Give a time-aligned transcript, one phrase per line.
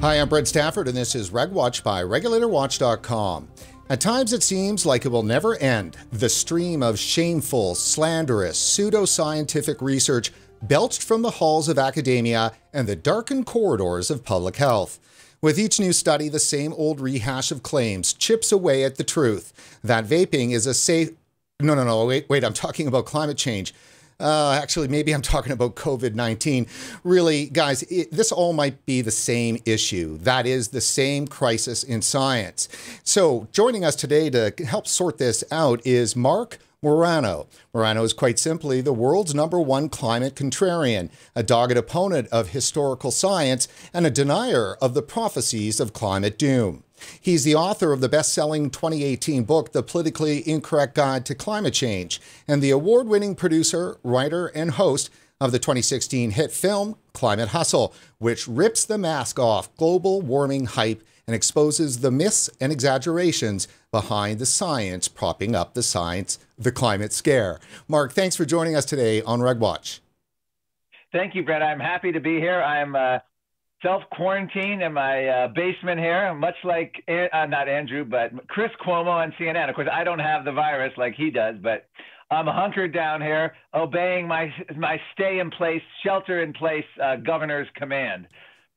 [0.00, 3.48] Hi, I'm Brett Stafford, and this is RegWatch by RegulatorWatch.com.
[3.90, 5.96] At times, it seems like it will never end.
[6.12, 10.30] The stream of shameful, slanderous, pseudoscientific research
[10.62, 15.00] belched from the halls of academia and the darkened corridors of public health.
[15.42, 19.80] With each new study, the same old rehash of claims chips away at the truth
[19.82, 21.10] that vaping is a safe.
[21.58, 23.74] No, no, no, wait, wait, I'm talking about climate change.
[24.20, 26.66] Uh, actually, maybe I'm talking about COVID 19.
[27.04, 30.18] Really, guys, it, this all might be the same issue.
[30.18, 32.68] That is the same crisis in science.
[33.04, 37.48] So, joining us today to help sort this out is Marc Morano.
[37.74, 43.10] Morano is quite simply the world's number one climate contrarian, a dogged opponent of historical
[43.10, 46.84] science, and a denier of the prophecies of climate doom.
[47.20, 51.74] He's the author of the best selling 2018 book, The Politically Incorrect Guide to Climate
[51.74, 55.10] Change, and the award winning producer, writer, and host
[55.40, 61.02] of the 2016 hit film Climate Hustle, which rips the mask off global warming hype
[61.28, 67.12] and exposes the myths and exaggerations behind the science propping up the science, the climate
[67.12, 67.60] scare.
[67.86, 70.00] Marc, thanks for joining us today on RegWatch.
[71.12, 71.62] Thank you, Brett.
[71.62, 72.62] I'm happy to be here.
[72.62, 73.18] I'm uh,
[73.82, 79.08] self quarantined in my uh, basement here, much like uh, not Andrew, but Chris Cuomo
[79.08, 79.68] on CNN.
[79.68, 81.88] Of course, I don't have the virus like he does, but
[82.30, 87.68] I'm hunkered down here, obeying my my stay in place, shelter in place uh, governor's
[87.74, 88.28] command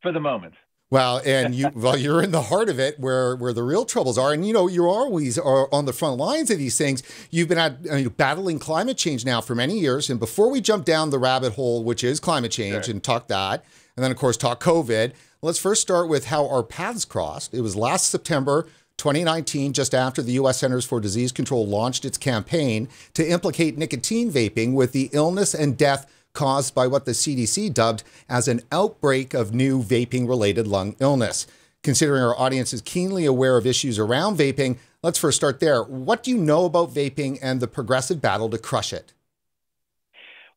[0.01, 0.53] for the moment.
[0.91, 4.19] Well, and you well, you're in the heart of it, where where the real troubles
[4.19, 7.01] are, and you know you are always are on the front lines of these things.
[7.31, 10.85] You've been at, uh, battling climate change now for many years, and before we jump
[10.85, 12.93] down the rabbit hole, which is climate change, sure.
[12.93, 15.13] and talk that, and then, of course, talk COVID.
[15.41, 17.55] Let's first start with how our paths crossed.
[17.55, 18.67] It was last September
[18.97, 20.59] 2019, just after the U.S.
[20.59, 25.75] Centers for Disease Control launched its campaign to implicate nicotine vaping with the illness and
[25.75, 30.95] death caused by what the CDC dubbed as an outbreak of new vaping related lung
[30.99, 31.47] illness.
[31.83, 35.83] Considering our audience is keenly aware of issues around vaping, let's first start there.
[35.83, 39.13] What do you know about vaping and the progressive battle to crush it?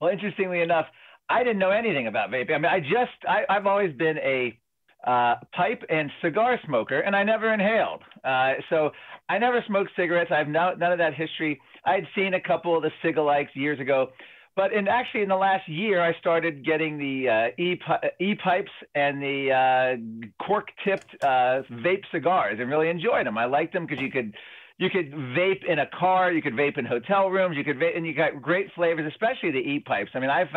[0.01, 0.87] Well, interestingly enough,
[1.31, 2.55] I didn't know anything about vaping.
[2.55, 4.59] I mean, I just, I, have always been a
[5.07, 8.03] uh, pipe and cigar smoker, and I never inhaled.
[8.23, 8.91] Uh, so
[9.29, 10.31] I never smoked cigarettes.
[10.31, 11.61] I have no, none of that history.
[11.87, 14.11] I had seen a couple of the cigalikes years ago,
[14.57, 17.79] but in actually in the last year, I started getting the uh, e
[18.21, 23.37] e pipes and the uh, cork tipped uh, vape cigars, and really enjoyed them.
[23.37, 24.35] I liked them because you could
[24.79, 27.97] you could vape in a car, you could vape in hotel rooms, you could vape,
[27.97, 30.11] and you got great flavors, especially the e pipes.
[30.15, 30.49] I mean, I've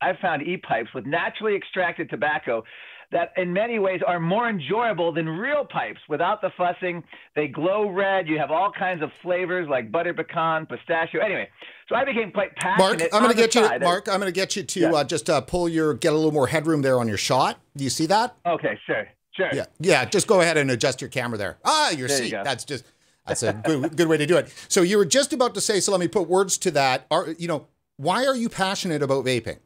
[0.00, 2.64] I've found e-pipes with naturally extracted tobacco
[3.12, 7.04] that in many ways are more enjoyable than real pipes without the fussing.
[7.34, 8.26] They glow red.
[8.26, 11.20] You have all kinds of flavors like butter pecan, pistachio.
[11.20, 11.48] Anyway,
[11.88, 13.00] so I became quite passionate.
[13.00, 13.78] Marc, I'm going to get you.
[13.80, 14.92] Marc, I'm going to get you to yeah.
[14.92, 17.60] uh, just uh, pull your get a little more headroom there on your shot.
[17.76, 18.36] Do you see that?
[18.44, 19.50] Okay, sure, sure.
[19.52, 20.04] Yeah, yeah.
[20.04, 21.58] Just go ahead and adjust your camera there.
[21.64, 22.32] Ah, your there seat.
[22.32, 22.84] You That's just.
[23.26, 24.54] That's a good, good way to do it.
[24.68, 25.80] So you were just about to say.
[25.80, 27.06] So let me put words to that.
[27.10, 27.66] Are you know
[27.96, 29.58] why are you passionate about vaping?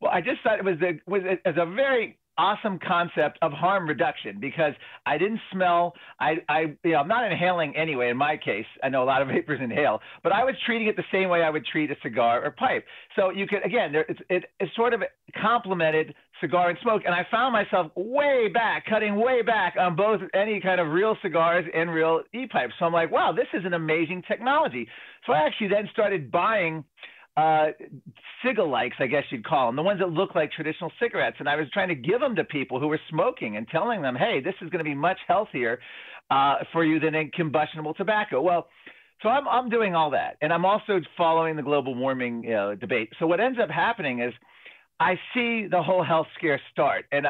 [0.00, 3.52] Well, I just thought it was a was a, as a very awesome concept of
[3.52, 4.72] harm reduction because
[5.06, 5.94] I didn't smell.
[6.18, 8.10] I, I, you know, I'm not inhaling anyway.
[8.10, 10.96] In my case, I know a lot of vapors inhale, but I was treating it
[10.96, 12.84] the same way I would treat a cigar or pipe.
[13.16, 15.02] So you could, again, there, it's, it, it sort of
[15.40, 20.20] complemented cigar and smoke, and I found myself way back, cutting way back on both
[20.34, 22.74] any kind of real cigars and real e-pipes.
[22.78, 24.88] So I'm like, wow, this is an amazing technology.
[25.26, 26.84] So I actually then started buying
[27.36, 27.68] uh,
[28.44, 31.36] cigalikes, I guess you'd call them, the ones that look like traditional cigarettes.
[31.38, 34.14] And I was trying to give them to people who were smoking and telling them,
[34.14, 35.80] hey, this is going to be much healthier
[36.30, 38.42] uh, for you than a combustible tobacco.
[38.42, 38.68] Well,
[39.22, 40.36] so I'm, I'm doing all that.
[40.42, 43.10] And I'm also following the global warming you know, debate.
[43.18, 44.34] So what ends up happening is
[45.00, 47.06] I see the whole health scare start.
[47.12, 47.28] And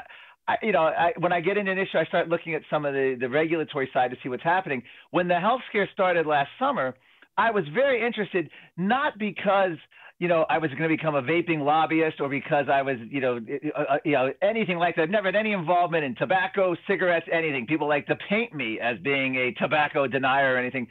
[0.48, 2.84] I, you know, I, when I get into an issue, I start looking at some
[2.84, 4.82] of the, the regulatory side to see what's happening.
[5.12, 6.96] When the health scare started last summer–
[7.36, 9.76] I was very interested, not because
[10.18, 13.20] you know I was going to become a vaping lobbyist or because I was you
[13.20, 13.38] know
[13.76, 15.02] uh, uh, you know anything like that.
[15.02, 17.66] I've never had any involvement in tobacco, cigarettes, anything.
[17.66, 20.86] People like to paint me as being a tobacco denier or anything.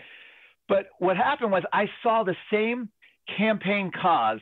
[0.67, 2.89] But what happened was I saw the same
[3.37, 4.39] campaign cause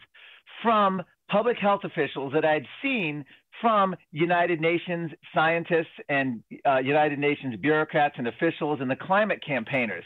[0.63, 3.25] from public health officials that I'd seen
[3.61, 10.03] from United Nations scientists and uh, United Nations bureaucrats and officials and the climate campaigners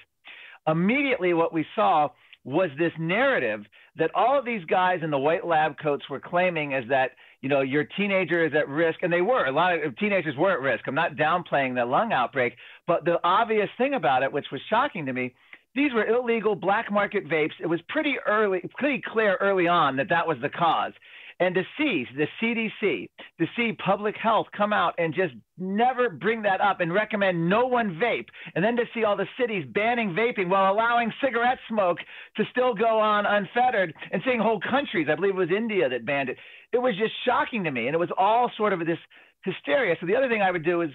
[0.67, 2.09] immediately what we saw
[2.43, 3.61] was this narrative
[3.97, 7.11] that all of these guys in the white lab coats were claiming is that
[7.41, 9.45] you know your teenager is at risk and they were.
[9.45, 10.85] A lot of uh, teenagers were at risk.
[10.87, 12.55] I'm not downplaying the lung outbreak
[12.87, 15.33] but the obvious thing about it which was shocking to me
[15.75, 17.53] these were illegal black market vapes.
[17.59, 20.93] It was pretty early pretty clear early on that that was the cause
[21.43, 26.41] And to see the CDC, to see public health come out and just never bring
[26.43, 30.11] that up and recommend no one vape, and then to see all the cities banning
[30.11, 31.97] vaping while allowing cigarette smoke
[32.37, 36.05] to still go on unfettered, and seeing whole countries, I believe it was India that
[36.05, 36.37] banned it,
[36.71, 37.87] it was just shocking to me.
[37.87, 38.97] And it was all sort of this
[39.43, 39.97] hysteria.
[39.99, 40.91] So the other thing I would do is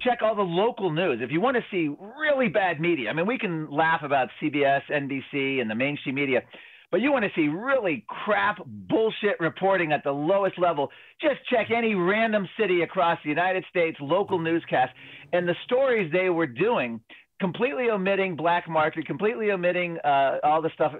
[0.00, 1.18] check all the local news.
[1.20, 4.82] If you want to see really bad media, I mean, we can laugh about CBS,
[4.92, 6.42] NBC, and the mainstream media,
[6.90, 10.90] but you want to see really crap bullshit reporting at the lowest level,
[11.20, 14.92] just check any random city across the United States local newscast.
[15.32, 17.00] And the stories they were doing
[17.40, 20.92] completely omitting black market, completely omitting uh, all the stuff,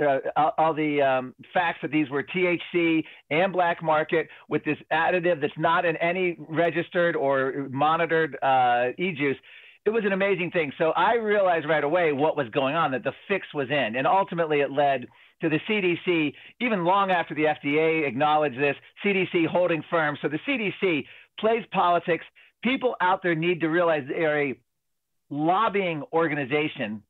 [0.00, 5.40] uh, all the um, facts that these were THC and black market with this additive
[5.40, 9.38] that's not in any registered or monitored uh, e-juice.
[9.86, 10.72] It was an amazing thing.
[10.78, 13.94] So I realized right away what was going on, that the fix was in.
[13.96, 15.06] And ultimately it led
[15.40, 20.16] to the CDC, even long after the FDA acknowledged this, CDC holding firm.
[20.22, 21.04] So the CDC
[21.38, 22.24] plays politics.
[22.62, 24.54] People out there need to realize they are a
[25.30, 27.02] lobbying organization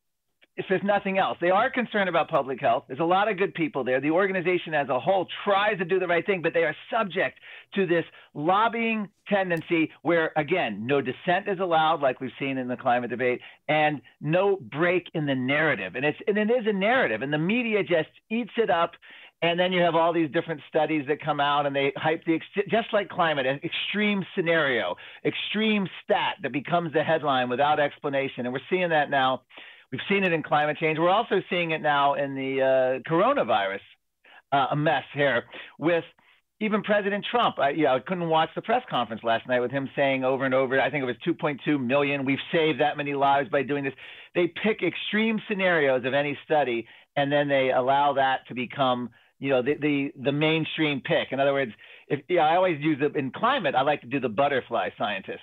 [0.56, 1.36] if there's nothing else.
[1.40, 2.84] They are concerned about public health.
[2.88, 4.00] There's a lot of good people there.
[4.00, 7.38] The organization as a whole tries to do the right thing, but they are subject
[7.74, 12.76] to this lobbying tendency where, again, no dissent is allowed, like we've seen in the
[12.76, 15.94] climate debate, and no break in the narrative.
[15.94, 18.92] And it's and it is a narrative, and the media just eats it up.
[19.42, 22.40] And then you have all these different studies that come out and they hype the,
[22.70, 28.46] just like climate, an extreme scenario, extreme stat that becomes the headline without explanation.
[28.46, 29.42] And we're seeing that now
[29.96, 30.98] We've seen it in climate change.
[30.98, 33.80] We're also seeing it now in the uh, coronavirus,
[34.52, 35.44] uh, a mess here
[35.78, 36.04] with
[36.60, 37.58] even President Trump.
[37.58, 40.44] I, you know, I couldn't watch the press conference last night with him saying over
[40.44, 42.26] and over, I think it was 2.2 million.
[42.26, 43.94] We've saved that many lives by doing this.
[44.34, 49.08] They pick extreme scenarios of any study, and then they allow that to become,
[49.38, 51.28] you know, the the, the mainstream pick.
[51.30, 51.72] In other words,
[52.08, 53.74] if yeah, I always use it in climate.
[53.74, 55.40] I like to do the butterfly scientist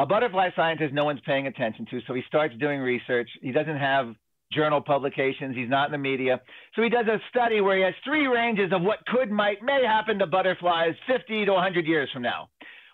[0.00, 2.00] a butterfly scientist no one's paying attention to.
[2.06, 3.28] So he starts doing research.
[3.42, 4.14] He doesn't have
[4.50, 5.54] journal publications.
[5.54, 6.40] He's not in the media.
[6.74, 9.84] So he does a study where he has three ranges of what could, might, may
[9.86, 12.48] happen to butterflies 50 to 100 years from now.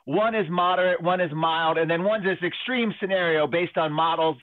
[0.05, 4.37] One is moderate, one is mild, and then one's this extreme scenario based on models.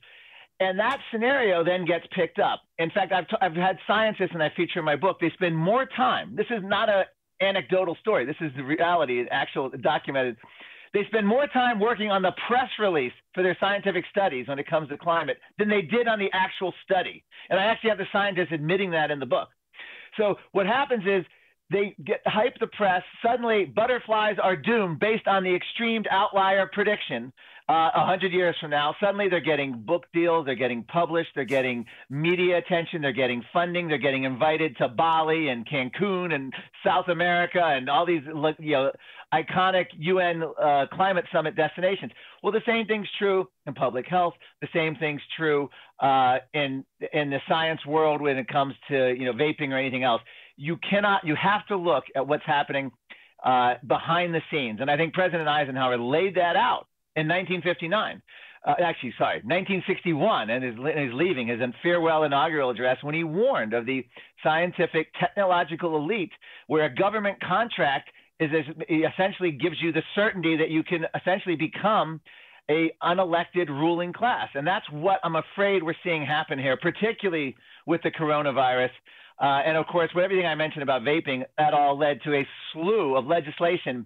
[0.62, 2.62] And that scenario then gets picked up.
[2.80, 5.57] In fact, I've, t- I've had scientists, and I feature in my book, they spend
[5.57, 6.33] more time.
[6.36, 7.04] This is not an
[7.42, 8.25] anecdotal story.
[8.25, 10.38] This is the reality, actual documented
[10.94, 14.68] they spend more time working on the press release for their scientific studies when it
[14.68, 17.24] comes to climate than they did on the actual study.
[17.50, 19.50] And I actually have the scientists admitting that in the book.
[20.18, 21.25] So what happens is
[21.72, 23.01] they get hype the press.
[23.25, 27.34] Suddenly, butterflies are doomed based on the extreme outlier prediction
[27.74, 28.96] uh, a uh, hundred years from now.
[29.00, 33.88] Suddenly, they're getting book deals, they're getting published, they're getting media attention, they're getting funding,
[33.88, 36.54] they're getting invited to Bali and Cancun and
[36.86, 38.22] South America and all these
[38.60, 38.92] you know
[39.34, 42.12] iconic UN uh, climate summit destinations.
[42.44, 44.36] Well, the same thing's true in public health.
[44.62, 45.68] The same thing's true
[46.00, 50.04] uh, in in the science world when it comes to you know vaping or anything
[50.04, 50.22] else.
[50.58, 51.25] You cannot.
[51.25, 52.92] You have to look at what's happening
[53.44, 58.21] uh, behind the scenes, and I think President Eisenhower laid that out in 1959.
[58.65, 63.74] Uh, actually, sorry, 1961, and his, his leaving his farewell inaugural address when he warned
[63.74, 64.06] of the
[64.42, 66.31] scientific technological elite,
[66.68, 68.50] where a government contract is
[68.89, 72.21] essentially gives you the certainty that you can essentially become
[72.69, 77.55] a unelected ruling class, and that's what I'm afraid we're seeing happen here, particularly
[77.86, 78.91] with the coronavirus.
[79.41, 82.48] Uh, and of course, with everything I mentioned about vaping, that all led to a
[82.72, 84.05] slew of legislation.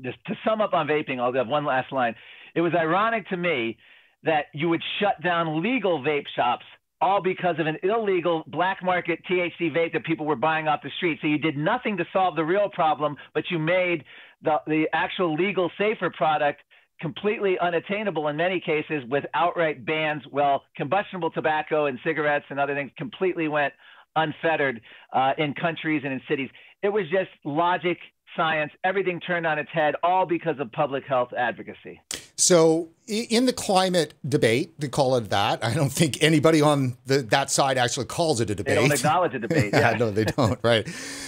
[0.00, 2.14] Just to sum up on vaping, I'll have one last line
[2.54, 3.76] it was ironic to me
[4.24, 6.64] that you would shut down legal vape shops
[7.00, 10.90] all because of an illegal black market THC vape that people were buying off the
[10.96, 11.18] street.
[11.20, 14.04] So you did nothing to solve the real problem, but you made
[14.42, 16.60] the, the actual legal, safer product
[17.00, 20.22] completely unattainable in many cases with outright bans.
[20.32, 23.72] Well, combustible tobacco and cigarettes and other things completely went
[24.16, 24.80] unfettered
[25.12, 26.50] uh, in countries and in cities.
[26.82, 27.98] It was just logic,
[28.36, 32.00] science, everything turned on its head, all because of public health advocacy.
[32.38, 37.22] So, in the climate debate, to call it that, I don't think anybody on the,
[37.22, 38.76] that side actually calls it a debate.
[38.76, 39.72] They don't acknowledge a debate.
[39.78, 40.58] Yeah, no, they don't.
[40.62, 40.86] Right.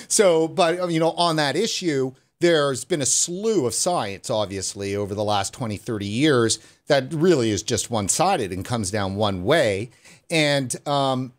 [0.08, 5.14] So, but you know, on that issue, there's been a slew of science, obviously, over
[5.14, 9.44] the last 20, 30 years that really is just one sided and comes down one
[9.44, 9.90] way.
[10.30, 11.32] And um,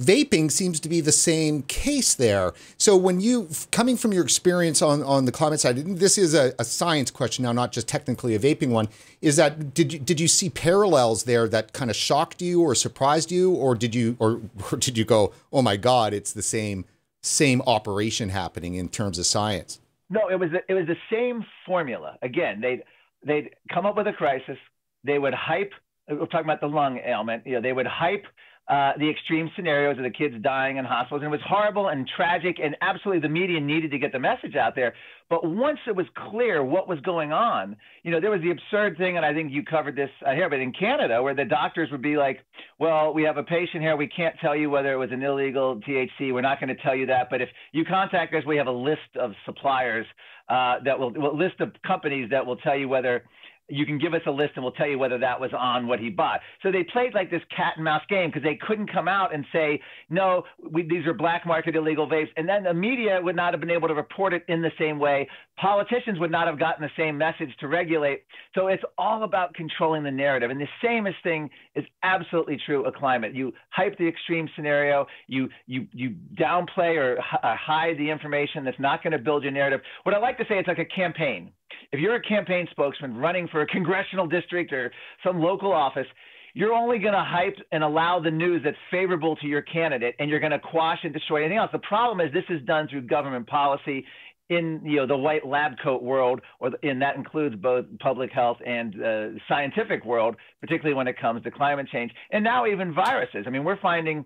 [0.00, 2.52] vaping seems to be the same case there.
[2.76, 6.54] So when you coming from your experience on on the climate side, this is a,
[6.58, 8.88] a, science question now, not just technically a vaping one.
[9.20, 12.74] Is that did you did you see parallels there that kind of shocked you or
[12.74, 14.40] surprised you, or did you or,
[14.70, 16.84] or did you go, oh my god, it's the same
[17.22, 19.80] same operation happening in terms of science.
[20.10, 22.16] No, it was it was the same formula.
[22.22, 22.82] Again, they'd
[23.24, 24.56] they'd come up with a crisis.
[25.04, 25.72] They would hype.
[26.08, 27.46] We're talking about the lung ailment.
[27.46, 28.24] You know, they would hype
[28.68, 31.22] uh, the extreme scenarios of the kids dying in hospitals.
[31.22, 34.56] And it was horrible and tragic, and absolutely the media needed to get the message
[34.56, 34.94] out there.
[35.30, 38.98] But once it was clear what was going on, you know, there was the absurd
[38.98, 41.90] thing, and I think you covered this uh, here, but in Canada, where the doctors
[41.90, 42.40] would be like,
[42.78, 43.96] well, we have a patient here.
[43.96, 46.32] We can't tell you whether it was an illegal THC.
[46.32, 47.28] We're not going to tell you that.
[47.30, 50.06] But if you contact us, we have a list of suppliers
[50.48, 53.24] uh, that will, well, list of companies that will tell you whether
[53.68, 56.00] you can give us a list and we'll tell you whether that was on what
[56.00, 56.40] he bought.
[56.62, 59.44] So they played like this cat and mouse game because they couldn't come out and
[59.52, 62.28] say, no, we, these are black market illegal vapes.
[62.36, 64.98] And then the media would not have been able to report it in the same
[64.98, 65.28] way.
[65.60, 68.22] Politicians would not have gotten the same message to regulate.
[68.54, 70.50] So it's all about controlling the narrative.
[70.50, 73.34] And the samest thing is absolutely true of climate.
[73.34, 79.02] You hype the extreme scenario, you, you, you downplay or hide the information that's not
[79.02, 79.80] going to build your narrative.
[80.04, 81.52] What I like to say, it's like a campaign
[81.92, 84.92] if you're a campaign spokesman running for a congressional district or
[85.24, 86.06] some local office,
[86.54, 90.28] you're only going to hype and allow the news that's favorable to your candidate, and
[90.28, 91.70] you're going to quash and destroy anything else.
[91.72, 94.04] The problem is this is done through government policy
[94.48, 98.58] in you know the white lab coat world, or and that includes both public health
[98.66, 103.44] and uh, scientific world, particularly when it comes to climate change, and now even viruses.
[103.46, 104.24] I mean, we're finding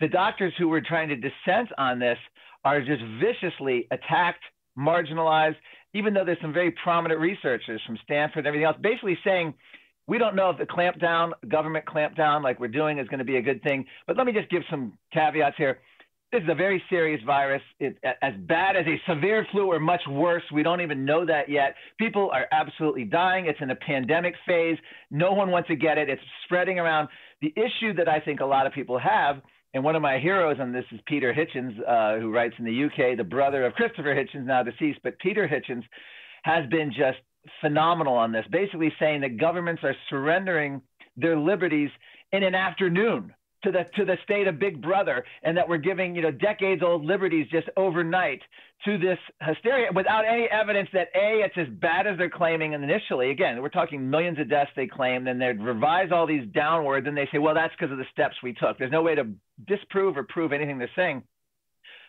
[0.00, 2.18] the doctors who were trying to dissent on this
[2.64, 4.42] are just viciously attacked,
[4.78, 5.56] marginalized,
[5.94, 9.54] even though there's some very prominent researchers from Stanford and everything else, basically saying
[10.06, 13.36] we don't know if the clampdown, government clampdown like we're doing is going to be
[13.36, 13.86] a good thing.
[14.06, 15.78] But let me just give some caveats here.
[16.32, 17.62] This is a very serious virus.
[17.78, 20.42] It's as bad as a severe flu or much worse.
[20.52, 21.76] We don't even know that yet.
[21.98, 23.46] People are absolutely dying.
[23.46, 24.76] It's in a pandemic phase.
[25.10, 26.08] No one wants to get it.
[26.08, 27.08] It's spreading around.
[27.40, 29.40] The issue that I think a lot of people have
[29.76, 32.84] and one of my heroes on this is Peter Hitchens, uh, who writes in the
[32.84, 35.00] UK, the brother of Christopher Hitchens, now deceased.
[35.04, 35.82] But Peter Hitchens
[36.44, 37.18] has been just
[37.60, 40.80] phenomenal on this, basically saying that governments are surrendering
[41.18, 41.90] their liberties
[42.32, 43.34] in an afternoon
[43.66, 46.82] to the to the state of Big Brother, and that we're giving you know decades
[46.82, 48.40] old liberties just overnight
[48.84, 53.30] to this hysteria without any evidence that a it's as bad as they're claiming initially.
[53.30, 57.16] Again, we're talking millions of deaths they claim, then they revise all these downward, and
[57.16, 58.78] they say, well, that's because of the steps we took.
[58.78, 59.26] There's no way to
[59.66, 61.24] disprove or prove anything they're saying.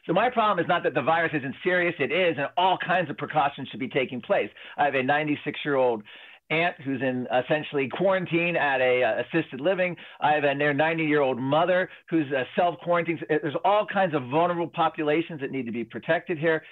[0.05, 3.09] So my problem is not that the virus isn't serious; it is, and all kinds
[3.09, 4.49] of precautions should be taking place.
[4.77, 6.03] I have a 96 year old
[6.49, 9.95] aunt who's in essentially quarantine at a uh, assisted living.
[10.21, 13.25] I have a near 90 year old mother who's uh, self quarantined.
[13.29, 16.63] There's all kinds of vulnerable populations that need to be protected here.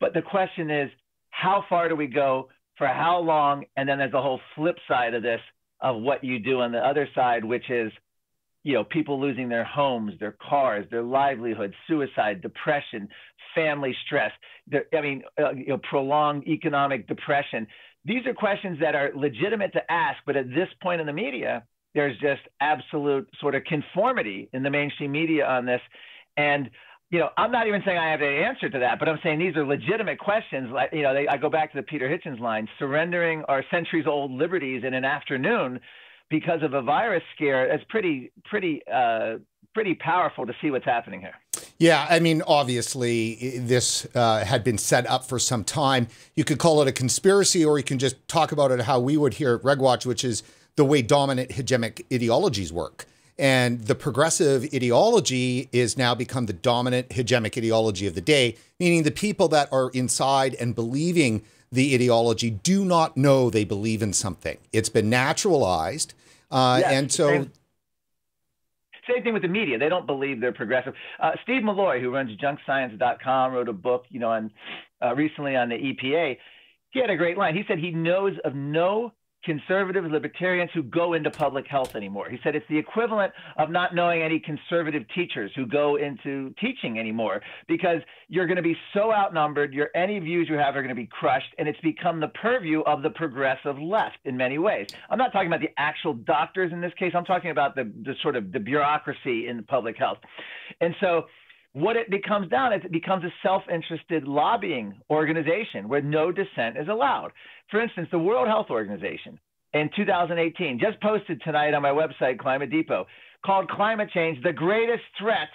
[0.00, 0.90] But the question is,
[1.30, 2.48] how far do we go?
[2.78, 3.64] For how long?
[3.76, 5.40] And then there's a whole flip side of this
[5.80, 7.92] of what you do on the other side, which is,
[8.64, 13.08] you know, people losing their homes, their cars, their livelihood, suicide, depression,
[13.54, 14.32] family stress.
[14.94, 17.66] I mean, uh, you know, prolonged economic depression
[18.06, 21.64] these are questions that are legitimate to ask, but at this point in the media,
[21.94, 25.80] there's just absolute sort of conformity in the mainstream media on this.
[26.36, 26.70] And
[27.10, 29.38] you know, I'm not even saying I have an answer to that, but I'm saying
[29.38, 30.70] these are legitimate questions.
[30.72, 34.32] Like, you know, they, I go back to the Peter Hitchens line: surrendering our centuries-old
[34.32, 35.78] liberties in an afternoon
[36.30, 37.72] because of a virus scare.
[37.72, 39.36] It's pretty, pretty, uh,
[39.72, 41.34] pretty powerful to see what's happening here.
[41.78, 46.08] Yeah, I mean, obviously, this uh, had been set up for some time.
[46.34, 49.16] You could call it a conspiracy, or you can just talk about it how we
[49.16, 50.42] would here at RegWatch, which is
[50.76, 53.04] the way dominant hegemonic ideologies work.
[53.38, 59.02] And the progressive ideology is now become the dominant hegemonic ideology of the day, meaning
[59.02, 64.14] the people that are inside and believing the ideology do not know they believe in
[64.14, 64.56] something.
[64.72, 66.14] It's been naturalized.
[66.50, 67.48] Uh, yes, and so
[69.12, 69.78] same thing with the media.
[69.78, 70.94] They don't believe they're progressive.
[71.20, 74.50] Uh, Steve Milloy, who runs junkscience.com, wrote a book, you know, on
[75.04, 76.36] uh, recently on the EPA.
[76.90, 77.54] He had a great line.
[77.54, 79.12] He said he knows of no
[79.46, 82.28] conservative libertarians who go into public health anymore.
[82.28, 86.98] He said it's the equivalent of not knowing any conservative teachers who go into teaching
[86.98, 89.72] anymore because you're going to be so outnumbered.
[89.72, 92.80] Your any views you have are going to be crushed, and it's become the purview
[92.80, 94.88] of the progressive left in many ways.
[95.08, 97.12] I'm not talking about the actual doctors in this case.
[97.14, 100.18] I'm talking about the, the sort of the bureaucracy in public health,
[100.80, 101.26] and so
[101.76, 106.88] what it becomes down is it becomes a self-interested lobbying organization where no dissent is
[106.88, 107.32] allowed.
[107.70, 109.38] For instance, the World Health Organization
[109.74, 113.06] in 2018 just posted tonight on my website, Climate Depot,
[113.44, 115.50] called climate change the greatest threat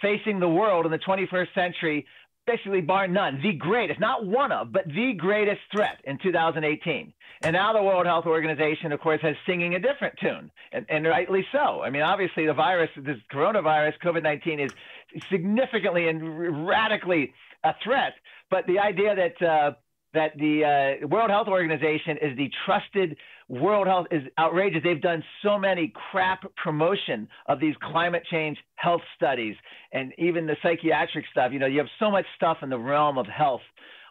[0.00, 2.06] facing the world in the 21st century
[2.46, 7.12] basically bar none, the greatest, not one of, but the greatest threat in 2018.
[7.42, 11.04] And now the World Health Organization, of course, has singing a different tune, and, and
[11.06, 11.82] rightly so.
[11.82, 14.72] I mean, obviously, the virus, this coronavirus, COVID 19, is
[15.30, 17.32] significantly and radically
[17.64, 18.14] a threat.
[18.50, 19.72] But the idea that uh,
[20.14, 23.16] that the uh, World Health Organization is the trusted
[23.48, 24.80] World Health is outrageous.
[24.82, 29.54] They've done so many crap promotion of these climate change health studies
[29.92, 31.52] and even the psychiatric stuff.
[31.52, 33.60] You know, you have so much stuff in the realm of health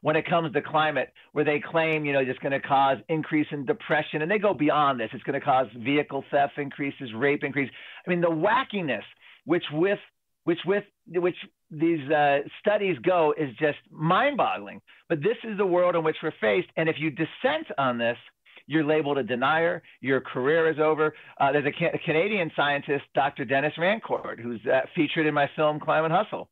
[0.01, 3.47] when it comes to climate where they claim, you know, it's going to cause increase
[3.51, 5.09] in depression and they go beyond this.
[5.13, 7.71] It's going to cause vehicle theft increases, rape increase.
[8.05, 9.03] I mean, the wackiness
[9.45, 9.99] which with
[10.43, 11.35] which with which
[11.71, 14.81] these uh, studies go is just mind-boggling.
[15.09, 18.17] But this is the world in which we're faced, and if you dissent on this,
[18.67, 19.83] you're labeled a denier.
[20.01, 21.13] Your career is over.
[21.39, 23.45] Uh, there's a, ca- a, Canadian scientist, Dr.
[23.45, 26.49] Denis Rancourt, who's uh, featured in my film Climate Hustle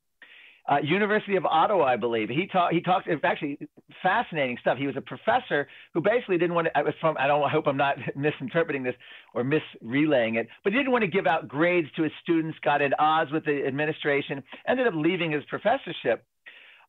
[0.70, 2.30] uh, University of Ottawa, I believe.
[2.30, 2.74] He taught.
[2.74, 3.08] He talked.
[3.24, 3.58] Actually
[4.04, 4.78] fascinating stuff.
[4.78, 6.78] He was a professor who basically didn't want to.
[6.78, 7.16] I was from.
[7.20, 7.44] I don't.
[7.44, 8.96] I hope I'm not misinterpreting this
[9.34, 10.48] or misrelaying it.
[10.64, 12.58] But he didn't want to give out grades to his students.
[12.64, 14.44] Got at odds with the administration.
[14.68, 16.24] Ended up leaving his professorship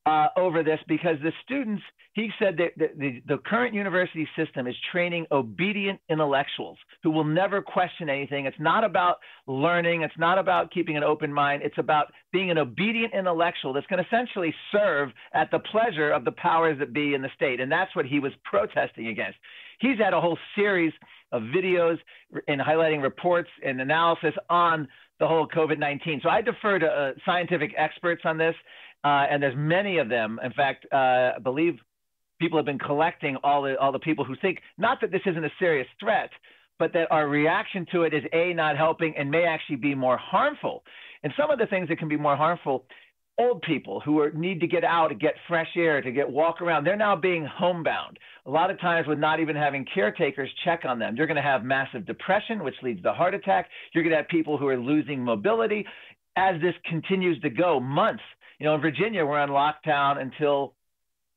[0.05, 1.83] uh, over this because the students,
[2.15, 7.25] he said that the, the, the, current university system is training obedient intellectuals who will
[7.25, 8.47] never question anything.
[8.47, 12.59] It's not about learning, it's not about keeping an open mind, it's about being an
[12.59, 17.15] obedient intellectual that's going to essentially serve at the pleasure of the powers that be
[17.15, 17.61] in the state.
[17.61, 19.39] And that's what he was protesting against.
[19.79, 20.93] He's had a whole series
[21.31, 21.99] of videos
[22.49, 24.89] and highlighting reports and analysis on
[25.21, 26.21] the whole COVID 19.
[26.23, 28.55] So I defer to uh, scientific experts on this
[29.05, 30.39] uh, and there's many of them.
[30.43, 31.75] In fact, uh, I believe
[32.41, 35.45] people have been collecting all the all the people who think not that this isn't
[35.45, 36.31] a serious threat,
[36.79, 40.17] but that our reaction to it is a not helping and may actually be more
[40.17, 40.83] harmful.
[41.23, 42.85] And some of the things that can be more harmful,
[43.39, 46.61] old people who are, need to get out to get fresh air, to get walk
[46.61, 48.19] around, they're now being homebound.
[48.47, 51.15] A lot of times with not even having caretakers check on them.
[51.17, 53.69] You're going to have massive depression, which leads to heart attack.
[53.93, 55.87] You're going to have people who are losing mobility.
[56.37, 58.23] As this continues to go, months
[58.62, 60.75] you know, in Virginia, we're on lockdown until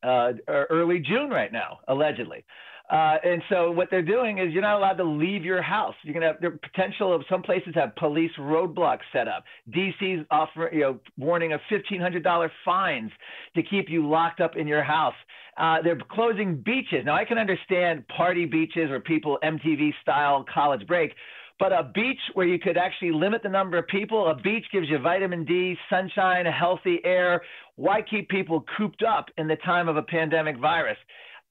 [0.03, 2.45] uh, early June right now, allegedly.
[2.91, 5.95] Uh, and so what they're doing is you're not allowed to leave your house.
[6.03, 9.43] You're gonna have the potential of some places have police roadblocks set up.
[9.71, 13.09] DC's offering, you know, warning of $1,500 fines
[13.55, 15.15] to keep you locked up in your house.
[15.57, 17.05] Uh, they're closing beaches.
[17.05, 21.15] Now I can understand party beaches or people MTV style college break,
[21.57, 24.89] but a beach where you could actually limit the number of people, a beach gives
[24.89, 27.41] you vitamin D, sunshine, healthy air.
[27.75, 30.97] Why keep people cooped up in the time of a pandemic virus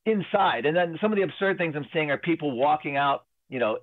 [0.05, 0.67] inside?
[0.67, 3.79] And then some of the absurd things I'm seeing are people walking out, you know,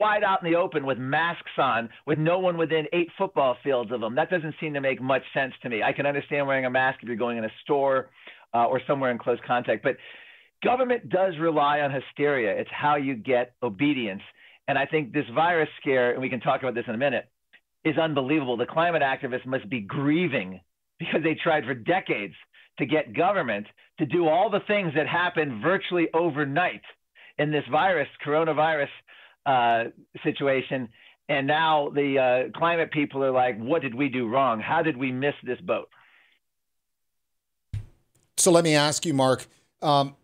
[0.00, 3.92] wide out in the open with masks on, with no one within eight football fields
[3.92, 4.16] of them.
[4.16, 5.84] That doesn't seem to make much sense to me.
[5.84, 8.10] I can understand wearing a mask if you're going in a store
[8.52, 9.96] uh, or somewhere in close contact, but
[10.64, 12.50] government does rely on hysteria.
[12.58, 14.22] It's how you get obedience.
[14.68, 17.28] And I think this virus scare, and we can talk about this in a minute,
[17.84, 18.56] is unbelievable.
[18.56, 20.60] The climate activists must be grieving
[20.98, 22.34] because they tried for decades
[22.78, 23.66] to get government
[23.98, 26.82] to do all the things that happened virtually overnight
[27.38, 28.88] in this virus, coronavirus
[29.46, 29.84] uh,
[30.22, 30.88] situation.
[31.28, 34.60] And now the uh, climate people are like, what did we do wrong?
[34.60, 35.88] How did we miss this boat?
[38.36, 39.46] So let me ask you, Marc,
[39.82, 40.16] um,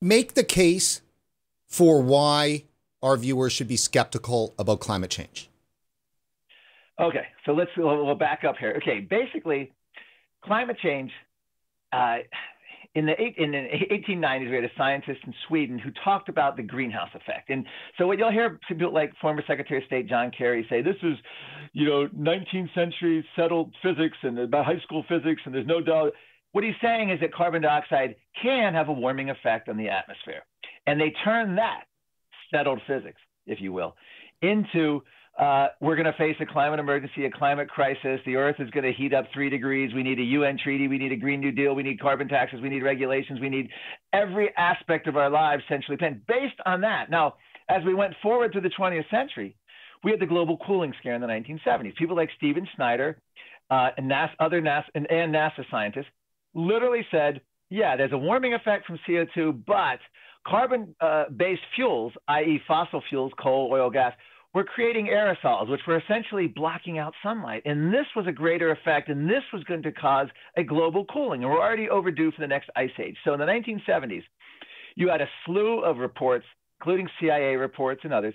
[0.00, 1.02] make the case
[1.66, 2.64] for why
[3.02, 5.48] our viewers should be skeptical about climate change?
[7.00, 8.74] Okay, so let's we'll, back up here.
[8.76, 9.72] Okay, basically,
[10.44, 11.10] climate change.
[11.92, 12.18] Uh,
[12.94, 16.62] in the, in the 1890s, we had a scientist in Sweden who talked about the
[16.62, 17.48] greenhouse effect.
[17.48, 17.64] And
[17.96, 21.16] so what you'll hear people like former Secretary of State John Kerry say, this is,
[21.72, 26.12] you know, 19th century settled physics and about high school physics, and there's no doubt.
[26.52, 30.42] What he's saying is that carbon dioxide can have a warming effect on the atmosphere.
[30.86, 31.84] And they turn that
[32.50, 33.96] settled physics, if you will,
[34.42, 35.02] into
[35.38, 38.20] uh, we're going to face a climate emergency, a climate crisis.
[38.26, 39.94] The Earth is going to heat up three degrees.
[39.94, 40.88] We need a UN treaty.
[40.88, 41.74] We need a Green New Deal.
[41.74, 42.60] We need carbon taxes.
[42.60, 43.40] We need regulations.
[43.40, 43.70] We need
[44.12, 47.10] every aspect of our lives centrally planned based on that.
[47.10, 47.34] Now,
[47.68, 49.56] as we went forward to the 20th century,
[50.02, 51.96] we had the global cooling scare in the 1970s.
[51.96, 53.18] People like Stephen Schneider
[53.70, 56.06] uh, and NASA, other NASA and, and NASA scientists
[56.54, 60.00] literally said, yeah, there's a warming effect from CO2, but
[60.46, 64.14] Carbon uh, based fuels, i.e., fossil fuels, coal, oil, gas,
[64.52, 67.62] were creating aerosols, which were essentially blocking out sunlight.
[67.64, 71.42] And this was a greater effect, and this was going to cause a global cooling.
[71.44, 73.16] And we're already overdue for the next ice age.
[73.24, 74.22] So in the 1970s,
[74.96, 76.46] you had a slew of reports,
[76.80, 78.34] including CIA reports and others,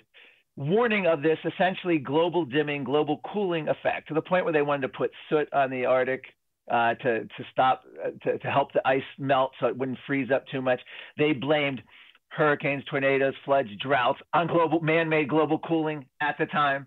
[0.56, 4.82] warning of this essentially global dimming, global cooling effect to the point where they wanted
[4.82, 6.24] to put soot on the Arctic,
[6.70, 10.30] uh, to to stop uh, to, to help the ice melt so it wouldn't freeze
[10.34, 10.80] up too much.
[11.18, 11.82] They blamed
[12.28, 16.86] hurricanes, tornadoes, floods, droughts on global man-made global cooling at the time.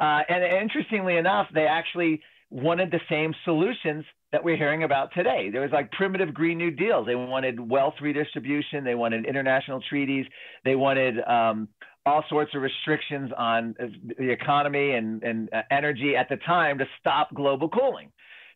[0.00, 5.48] Uh, and interestingly enough, they actually wanted the same solutions that we're hearing about today.
[5.50, 7.06] There was like primitive Green New Deals.
[7.06, 8.84] They wanted wealth redistribution.
[8.84, 10.26] They wanted international treaties.
[10.64, 11.68] They wanted um,
[12.06, 13.74] all sorts of restrictions on
[14.18, 18.10] the economy and, and uh, energy at the time to stop global cooling.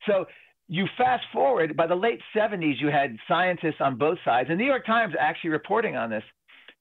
[0.06, 0.26] So
[0.68, 4.48] you fast forward, by the late 70s, you had scientists on both sides.
[4.50, 6.22] And the New York Times actually reporting on this,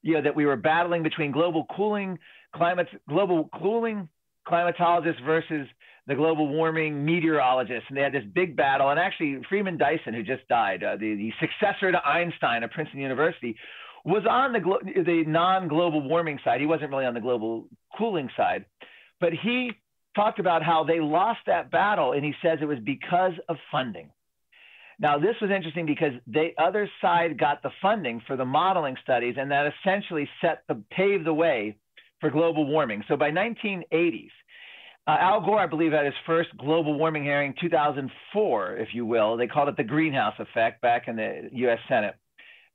[0.02, 2.18] you know, that we were battling between global cooling,
[2.54, 4.08] climate, global cooling
[4.46, 5.66] climatologists versus
[6.06, 7.84] the global warming meteorologists.
[7.88, 8.90] And they had this big battle.
[8.90, 13.00] And actually, Freeman Dyson, who just died, uh, the, the successor to Einstein at Princeton
[13.00, 13.56] University,
[14.04, 16.60] was on the, glo- the non global warming side.
[16.60, 18.64] He wasn't really on the global cooling side.
[19.20, 19.72] But he
[20.18, 24.10] talked about how they lost that battle, and he says it was because of funding.
[24.98, 29.36] Now, this was interesting because the other side got the funding for the modeling studies,
[29.38, 31.76] and that essentially set the paved the way
[32.20, 33.04] for global warming.
[33.06, 34.30] So by 1980s,
[35.06, 39.36] uh, Al Gore, I believe, had his first global warming hearing, 2004, if you will.
[39.36, 41.78] They called it the greenhouse effect back in the U.S.
[41.88, 42.16] Senate.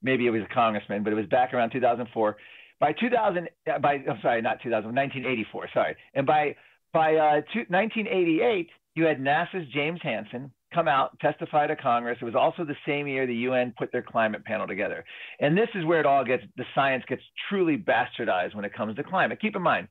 [0.01, 2.37] Maybe it was a congressman, but it was back around 2004.
[2.79, 5.69] By 2000, uh, by I'm sorry, not 2000, 1984.
[5.73, 6.55] Sorry, and by
[6.93, 12.17] by uh, 1988, you had NASA's James Hansen come out, testify to Congress.
[12.21, 15.03] It was also the same year the UN put their climate panel together.
[15.39, 18.95] And this is where it all gets, the science gets truly bastardized when it comes
[18.95, 19.39] to climate.
[19.41, 19.87] Keep in mind,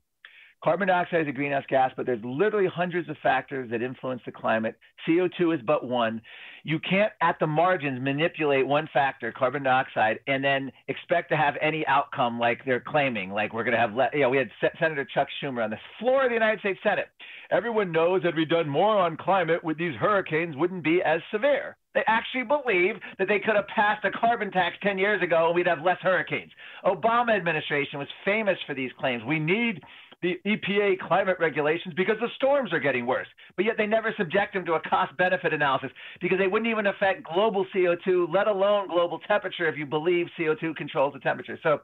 [0.63, 4.31] Carbon dioxide is a greenhouse gas, but there's literally hundreds of factors that influence the
[4.31, 4.75] climate.
[5.05, 6.21] CO2 is but one.
[6.63, 11.55] You can't, at the margins, manipulate one factor, carbon dioxide, and then expect to have
[11.61, 13.31] any outcome like they're claiming.
[13.31, 14.49] Like we're going to have, le- you know, we had
[14.79, 17.07] Senator Chuck Schumer on the floor of the United States Senate.
[17.51, 21.75] Everyone knows that we've done more on climate with these hurricanes wouldn't be as severe.
[21.93, 25.55] They actually believe that they could have passed a carbon tax 10 years ago and
[25.55, 26.51] we'd have less hurricanes.
[26.83, 29.23] Obama administration was famous for these claims.
[29.23, 29.81] We need
[30.23, 33.27] the EPA climate regulations because the storms are getting worse.
[33.57, 36.87] But yet they never subject them to a cost benefit analysis because they wouldn't even
[36.87, 41.59] affect global CO2, let alone global temperature, if you believe CO2 controls the temperature.
[41.61, 41.81] So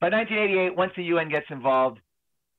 [0.00, 2.00] by 1988, once the UN gets involved,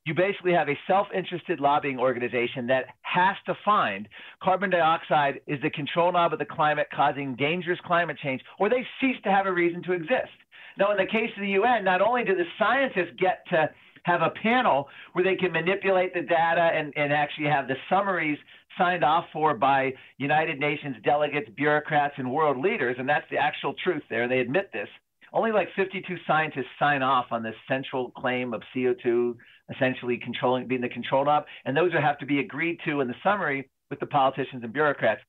[0.05, 4.07] you basically have a self interested lobbying organization that has to find
[4.41, 8.87] carbon dioxide is the control knob of the climate causing dangerous climate change, or they
[9.01, 10.31] cease to have a reason to exist.
[10.79, 13.69] Now, in the case of the UN, not only do the scientists get to
[14.07, 18.37] have a panel where they can manipulate the data and, and actually have the summaries
[18.77, 22.95] signed off for by United Nations delegates, bureaucrats, and world leaders.
[22.99, 24.27] And that's the actual truth there.
[24.27, 24.87] They admit this.
[25.33, 29.35] Only like 52 scientists sign off on this central claim of CO2
[29.75, 31.43] essentially controlling, being the control knob.
[31.65, 34.71] And those would have to be agreed to in the summary with the politicians and
[34.71, 35.21] bureaucrats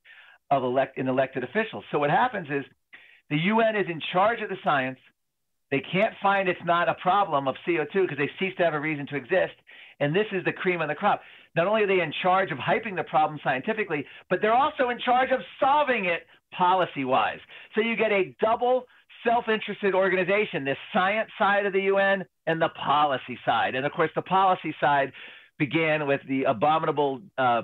[0.50, 1.84] of elect, and elected officials.
[1.90, 2.64] So what happens is
[3.28, 4.98] the UN is in charge of the science.
[5.70, 8.80] They can't find it's not a problem of CO2 because they cease to have a
[8.80, 9.54] reason to exist.
[10.00, 11.20] And this is the cream of the crop.
[11.56, 14.98] Not only are they in charge of hyping the problem scientifically, but they're also in
[14.98, 16.20] charge of solving it
[16.56, 17.40] policy wise.
[17.74, 18.84] So you get a double
[19.24, 23.74] self interested organization this science side of the UN and the policy side.
[23.74, 25.12] And of course, the policy side
[25.58, 27.62] began with the abominable uh,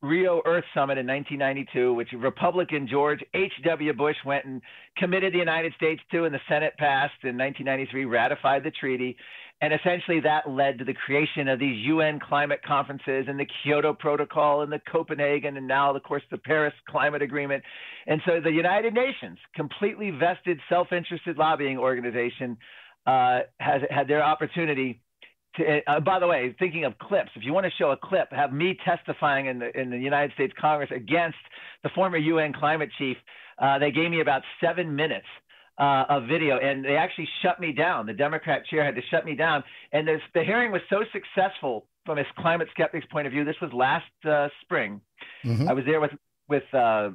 [0.00, 3.92] Rio Earth Summit in 1992, which Republican George H.W.
[3.94, 4.62] Bush went and
[4.96, 9.16] committed the United States to, and the Senate passed in 1993, ratified the treaty.
[9.60, 13.92] And essentially, that led to the creation of these UN climate conferences and the Kyoto
[13.92, 17.64] Protocol and the Copenhagen, and now, of course, the Paris Climate Agreement.
[18.06, 22.56] And so the United Nations, completely vested, self interested lobbying organization,
[23.04, 25.00] uh, has had their opportunity
[25.56, 28.28] to, uh, by the way, thinking of clips, if you want to show a clip,
[28.32, 31.38] have me testifying in the in the United States Congress against
[31.82, 33.16] the former UN climate chief.
[33.58, 35.26] Uh, they gave me about seven minutes
[35.78, 38.06] uh, of video, and they actually shut me down.
[38.06, 41.86] The Democrat chair had to shut me down, and this, the hearing was so successful
[42.04, 43.44] from a climate skeptic's point of view.
[43.44, 45.00] This was last uh, spring.
[45.44, 45.68] Mm-hmm.
[45.68, 46.12] I was there with
[46.48, 47.10] with uh,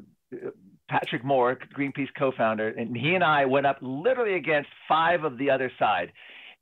[0.90, 5.50] Patrick Moore, Greenpeace co-founder, and he and I went up literally against five of the
[5.50, 6.12] other side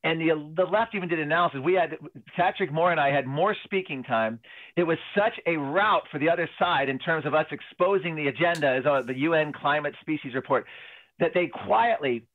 [0.03, 1.59] and the the left even did analysis.
[1.63, 1.97] We had
[2.35, 4.39] Patrick Moore and I had more speaking time.
[4.75, 8.27] It was such a rout for the other side in terms of us exposing the
[8.27, 10.65] agenda as uh, the UN climate species report
[11.19, 12.25] that they quietly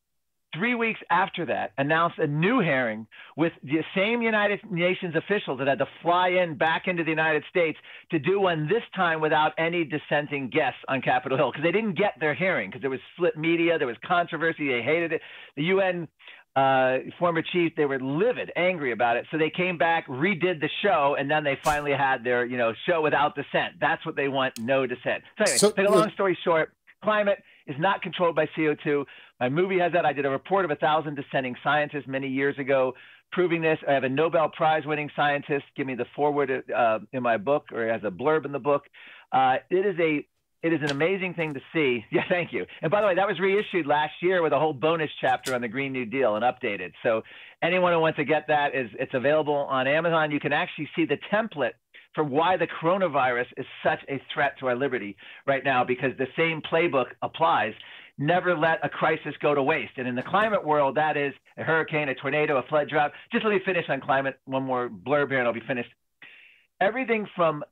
[0.56, 5.68] three weeks after that announced a new hearing with the same United Nations officials that
[5.68, 7.78] had to fly in back into the United States
[8.10, 11.98] to do one this time without any dissenting guests on Capitol Hill because they didn't
[11.98, 15.20] get their hearing because there was split media, there was controversy, they hated it.
[15.56, 16.08] The UN
[16.56, 19.26] uh, former chief, they were livid, angry about it.
[19.30, 22.72] So they came back, redid the show, and then they finally had their, you know,
[22.88, 23.74] show without dissent.
[23.78, 25.22] That's what they want, no dissent.
[25.36, 26.72] So anyway, so, take a long story short,
[27.04, 29.04] climate is not controlled by CO2.
[29.38, 30.06] My movie has that.
[30.06, 32.94] I did a report of a thousand dissenting scientists many years ago
[33.32, 33.78] proving this.
[33.86, 37.66] I have a Nobel Prize winning scientist give me the foreword uh, in my book
[37.72, 38.84] or as a blurb in the book.
[39.32, 40.26] Uh, it is a
[40.66, 42.04] it is an amazing thing to see.
[42.16, 42.64] Yeah, thank you.
[42.82, 45.60] And by the way, that was reissued last year with a whole bonus chapter on
[45.60, 46.92] the Green New Deal and updated.
[47.02, 47.22] So
[47.62, 50.30] anyone who wants to get that is it's available on Amazon.
[50.30, 51.72] You can actually see the template
[52.14, 56.26] for why the coronavirus is such a threat to our liberty right now because the
[56.36, 57.74] same playbook applies.
[58.18, 59.92] Never let a crisis go to waste.
[59.98, 63.12] And in the climate world, that is a hurricane, a tornado, a flood drought.
[63.30, 64.40] Just let me finish on climate.
[64.46, 65.90] One more blurb here and I'll be finished.
[66.80, 67.62] Everything from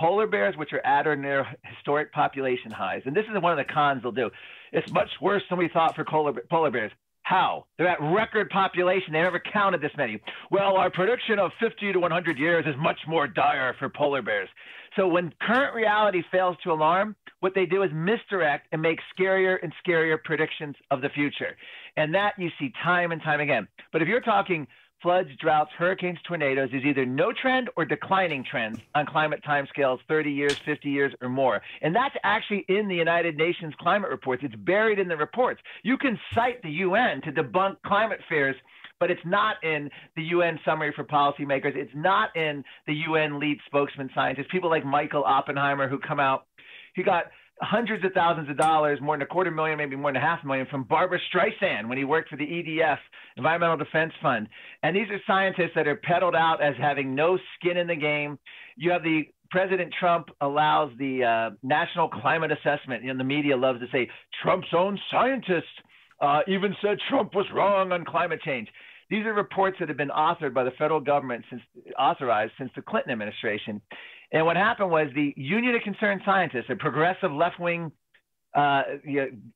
[0.00, 3.58] polar bears, which are at or near historic population highs, and this is one of
[3.58, 4.30] the cons they'll do.
[4.72, 6.92] It's much worse than we thought for polar bears.
[7.22, 7.64] How?
[7.78, 9.12] They're at record population.
[9.12, 10.20] They never counted this many.
[10.50, 14.48] Well, our prediction of 50 to 100 years is much more dire for polar bears.
[14.94, 19.56] So when current reality fails to alarm, what they do is misdirect and make scarier
[19.62, 21.56] and scarier predictions of the future.
[21.96, 23.68] And that you see time and time again.
[23.90, 24.66] But if you're talking
[25.04, 30.32] floods, droughts, hurricanes, tornadoes is either no trend or declining trends on climate timescales 30
[30.32, 31.60] years, 50 years, or more.
[31.82, 34.42] And that's actually in the United Nations climate reports.
[34.42, 35.60] It's buried in the reports.
[35.82, 38.56] You can cite the UN to debunk climate fears
[39.00, 41.76] but it's not in the UN summary for policymakers.
[41.76, 46.46] It's not in the UN lead spokesman scientists, people like Michael Oppenheimer who come out.
[46.94, 47.24] He got
[47.60, 50.44] hundreds of thousands of dollars, more than a quarter million, maybe more than a half
[50.44, 52.98] million, from Barbara Streisand when he worked for the EDF,
[53.36, 54.48] Environmental Defense Fund.
[54.82, 58.38] And these are scientists that are peddled out as having no skin in the game.
[58.76, 63.24] You have the President Trump allows the uh, National Climate Assessment, and you know, the
[63.24, 64.10] media loves to say
[64.42, 65.64] Trump's own scientists
[66.20, 68.68] uh, even said Trump was wrong on climate change.
[69.10, 71.62] These are reports that have been authored by the federal government since
[71.98, 73.80] authorized since the Clinton administration.
[74.32, 77.92] And what happened was the Union of Concerned Scientists, a progressive left wing
[78.54, 78.82] uh,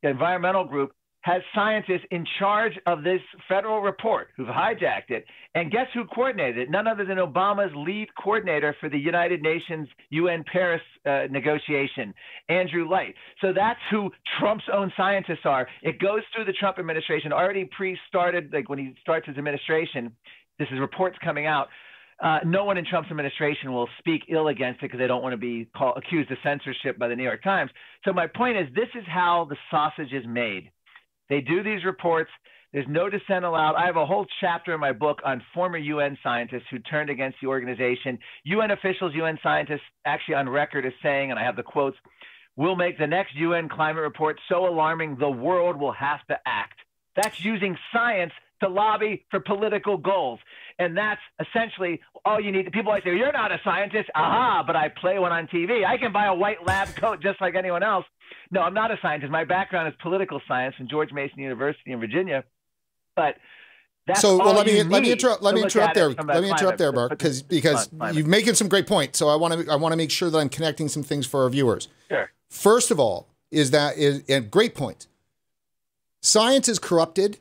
[0.03, 5.25] environmental group, has scientists in charge of this federal report who've hijacked it.
[5.55, 6.71] And guess who coordinated it?
[6.71, 12.15] None other than Obama's lead coordinator for the United Nations UN Paris uh, negotiation,
[12.49, 13.15] Andrew Light.
[13.41, 15.69] So that's who Trump's own scientists are.
[15.83, 20.13] It goes through the Trump administration, already pre started, like when he starts his administration.
[20.59, 21.69] This is reports coming out
[22.21, 25.35] uh, no one in Trump's administration will speak ill against it because they don't want
[25.35, 27.71] to be call, accused of censorship by the New York Times.
[28.05, 30.71] So my point is, this is how the sausage is made.
[31.29, 32.31] They do these reports.
[32.73, 33.77] There's no dissent allowed.
[33.77, 37.39] I have a whole chapter in my book on former UN scientists who turned against
[37.41, 38.19] the organization.
[38.45, 41.97] UN officials, UN scientists, actually on record as saying, and I have the quotes,
[42.57, 46.81] we'll make the next UN climate report so alarming the world will have to act.
[47.15, 50.41] That's using science to lobby for political goals.
[50.79, 52.71] And that's essentially all you need.
[52.73, 54.11] People always say, You're not a scientist.
[54.15, 55.85] Aha, but I play one on TV.
[55.85, 58.05] I can buy a white lab coat just like anyone else.
[58.51, 59.31] No, I'm not a scientist.
[59.33, 62.45] My background is political science from George Mason University in Virginia.
[63.17, 63.37] But
[64.07, 66.11] that's so well, let me let me interrupt let me interrupt there.
[66.11, 69.19] Let me interrupt there, Marc, because because you're making some great points.
[69.19, 71.43] So I want to I want to make sure that I'm connecting some things for
[71.43, 71.89] our viewers.
[72.09, 72.31] Sure.
[72.49, 75.09] First of all, is that is a great point.
[76.23, 77.39] Science is corrupted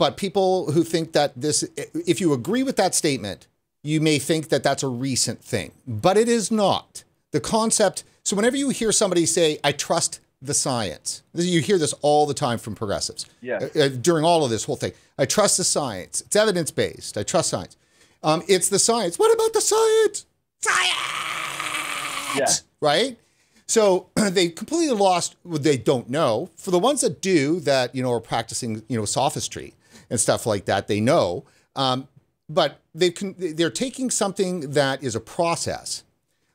[0.00, 3.46] but people who think that this, if you agree with that statement,
[3.82, 7.04] you may think that that's a recent thing, but it is not.
[7.32, 11.92] The concept, so whenever you hear somebody say, I trust the science, you hear this
[12.00, 13.26] all the time from progressives.
[13.42, 13.58] Yeah.
[13.78, 14.92] Uh, during all of this whole thing.
[15.18, 16.22] I trust the science.
[16.22, 17.18] It's evidence based.
[17.18, 17.76] I trust science.
[18.22, 19.18] Um, it's the science.
[19.18, 20.24] What about the science?
[20.60, 22.38] Science!
[22.38, 22.46] Yeah.
[22.80, 23.18] Right?
[23.66, 26.48] So they completely lost what they don't know.
[26.56, 29.74] For the ones that do, that you know are practicing, you know, sophistry,
[30.08, 30.88] and stuff like that.
[30.88, 31.44] They know,
[31.76, 32.08] um,
[32.48, 36.04] but they they're taking something that is a process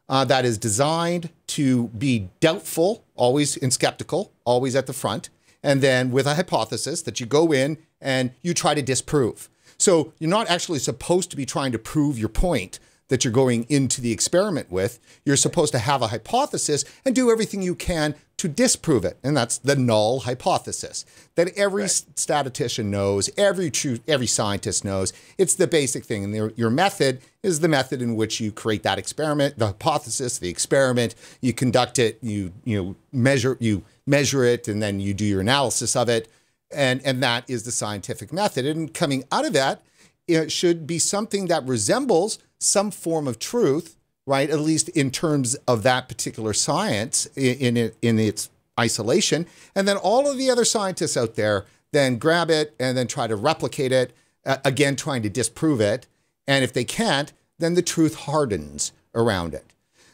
[0.09, 5.29] uh, that is designed to be doubtful, always and skeptical, always at the front,
[5.63, 9.49] and then with a hypothesis that you go in and you try to disprove.
[9.77, 13.65] So you're not actually supposed to be trying to prove your point that you're going
[13.69, 14.99] into the experiment with.
[15.25, 19.17] You're supposed to have a hypothesis and do everything you can to disprove it.
[19.23, 22.03] And that's the null hypothesis that every right.
[22.15, 25.13] statistician knows, every true, every scientist knows.
[25.37, 26.23] It's the basic thing.
[26.23, 30.37] And your, your method is the method in which you create that experiment, the hypothesis,
[30.39, 35.13] the experiment, you conduct it, you, you know, measure, you measure it, and then you
[35.13, 36.27] do your analysis of it.
[36.71, 38.65] And, and that is the scientific method.
[38.65, 39.81] And coming out of that,
[40.27, 44.49] it should be something that resembles some form of truth, right?
[44.49, 48.49] At least in terms of that particular science in, in, in its
[48.79, 49.45] isolation.
[49.75, 53.27] And then all of the other scientists out there then grab it and then try
[53.27, 54.13] to replicate it
[54.45, 56.07] uh, again trying to disprove it.
[56.47, 59.73] And if they can't, then the truth hardens around it.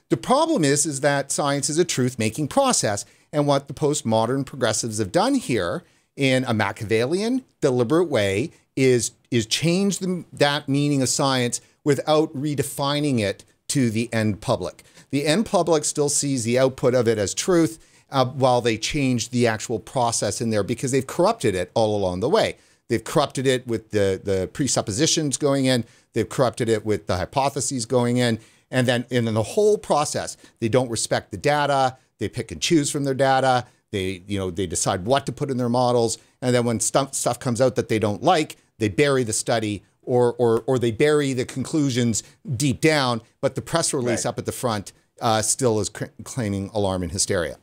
[0.09, 3.05] The problem is, is that science is a truth-making process.
[3.33, 5.83] And what the postmodern progressives have done here
[6.15, 13.19] in a Machiavellian, deliberate way is, is change the, that meaning of science without redefining
[13.19, 14.83] it to the end public.
[15.11, 19.29] The end public still sees the output of it as truth uh, while they change
[19.29, 22.57] the actual process in there because they've corrupted it all along the way.
[22.89, 25.85] They've corrupted it with the, the presuppositions going in.
[26.13, 28.39] They've corrupted it with the hypotheses going in.
[28.69, 31.97] And then, in the whole process, they don't respect the data.
[32.19, 33.65] They pick and choose from their data.
[33.91, 36.17] They, you know, they decide what to put in their models.
[36.41, 39.83] And then when stuff, stuff comes out that they don't like, they bury the study
[40.03, 42.23] or, or, or they bury the conclusions
[42.55, 43.21] deep down.
[43.41, 44.29] But the press release right.
[44.29, 45.89] up at the front uh, still is
[46.23, 47.57] claiming alarm and hysteria.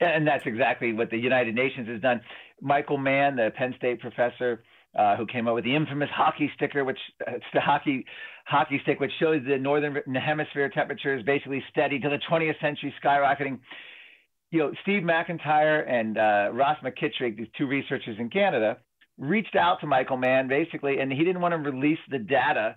[0.00, 2.20] And that's exactly what the United Nations has done.
[2.60, 4.62] Michael Mann, the Penn State professor,
[4.96, 8.04] uh, who came up with the infamous hockey sticker, which uh, it's the hockey
[8.46, 13.58] hockey stick, which shows the northern hemisphere temperatures basically steady to the 20th century skyrocketing.
[14.50, 18.78] You know, Steve McIntyre and uh, Ross McKitrick, these two researchers in Canada,
[19.18, 22.76] reached out to Michael Mann basically, and he didn't want to release the data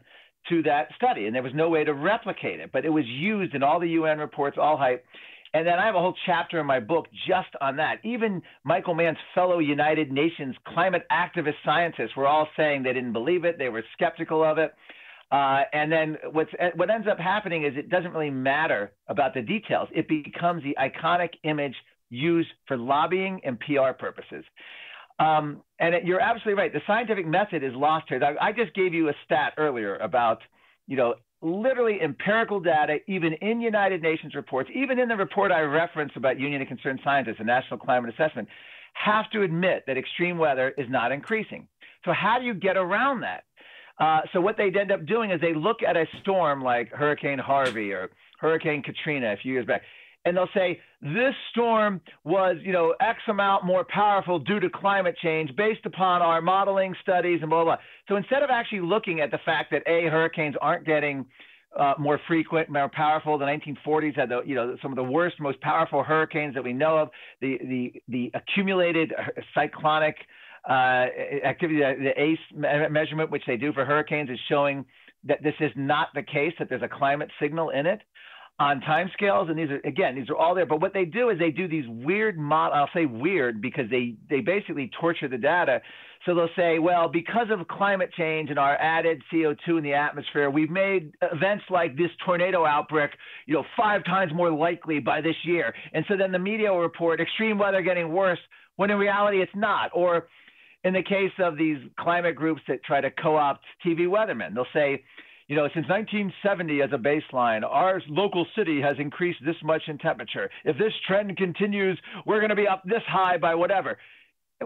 [0.49, 2.71] to that study, and there was no way to replicate it.
[2.71, 5.05] But it was used in all the UN reports, all hype.
[5.53, 7.99] And then I have a whole chapter in my book just on that.
[8.03, 13.43] Even Michael Mann's fellow United Nations climate activist scientists were all saying they didn't believe
[13.43, 14.73] it, they were skeptical of it.
[15.29, 19.41] Uh, and then what's, what ends up happening is it doesn't really matter about the
[19.41, 19.87] details.
[19.93, 21.75] It becomes the iconic image
[22.09, 24.43] used for lobbying and PR purposes.
[25.19, 26.73] Um, and it, you're absolutely right.
[26.73, 28.21] The scientific method is lost here.
[28.39, 30.39] I just gave you a stat earlier about,
[30.87, 35.61] you know, literally empirical data, even in United Nations reports, even in the report I
[35.61, 38.47] referenced about Union of Concerned Scientists, the National Climate Assessment,
[38.93, 41.67] have to admit that extreme weather is not increasing.
[42.05, 43.43] So how do you get around that?
[43.99, 47.39] Uh, so what they'd end up doing is they look at a storm like Hurricane
[47.39, 49.83] Harvey or Hurricane Katrina a few years back,
[50.25, 55.15] and they'll say this storm was, you know, X amount more powerful due to climate
[55.21, 57.75] change based upon our modeling studies and blah blah.
[57.75, 57.83] blah.
[58.07, 61.25] So instead of actually looking at the fact that a hurricanes aren't getting
[61.79, 63.37] uh, more frequent, more powerful.
[63.37, 66.73] The 1940s had the, you know, some of the worst, most powerful hurricanes that we
[66.73, 67.09] know of.
[67.39, 69.13] The the the accumulated
[69.55, 70.17] cyclonic
[70.69, 71.05] uh,
[71.45, 72.39] activity, the ACE
[72.91, 74.85] measurement, which they do for hurricanes, is showing
[75.23, 76.53] that this is not the case.
[76.59, 78.01] That there's a climate signal in it
[78.61, 80.67] on timescales, and these are again, these are all there.
[80.67, 82.71] But what they do is they do these weird mod.
[82.73, 85.81] I'll say weird because they they basically torture the data.
[86.25, 90.51] So they'll say, well, because of climate change and our added CO2 in the atmosphere,
[90.51, 93.09] we've made events like this tornado outbreak,
[93.47, 95.73] you know, five times more likely by this year.
[95.93, 98.37] And so then the media will report extreme weather getting worse
[98.75, 99.89] when in reality it's not.
[99.95, 100.27] Or
[100.83, 105.03] in the case of these climate groups that try to co-opt TV weathermen, they'll say
[105.51, 109.97] you know, since 1970 as a baseline, our local city has increased this much in
[109.97, 110.49] temperature.
[110.63, 113.97] If this trend continues, we're going to be up this high by whatever.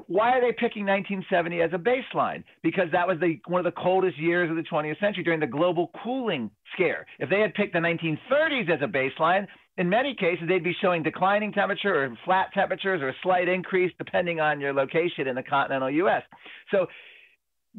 [0.05, 2.43] Why are they picking 1970 as a baseline?
[2.61, 5.47] Because that was the, one of the coldest years of the 20th century during the
[5.47, 7.07] global cooling scare.
[7.17, 9.47] If they had picked the 1930s as a baseline,
[9.79, 13.91] in many cases, they'd be showing declining temperature or flat temperatures or a slight increase
[13.97, 16.21] depending on your location in the continental U.S.
[16.69, 16.85] So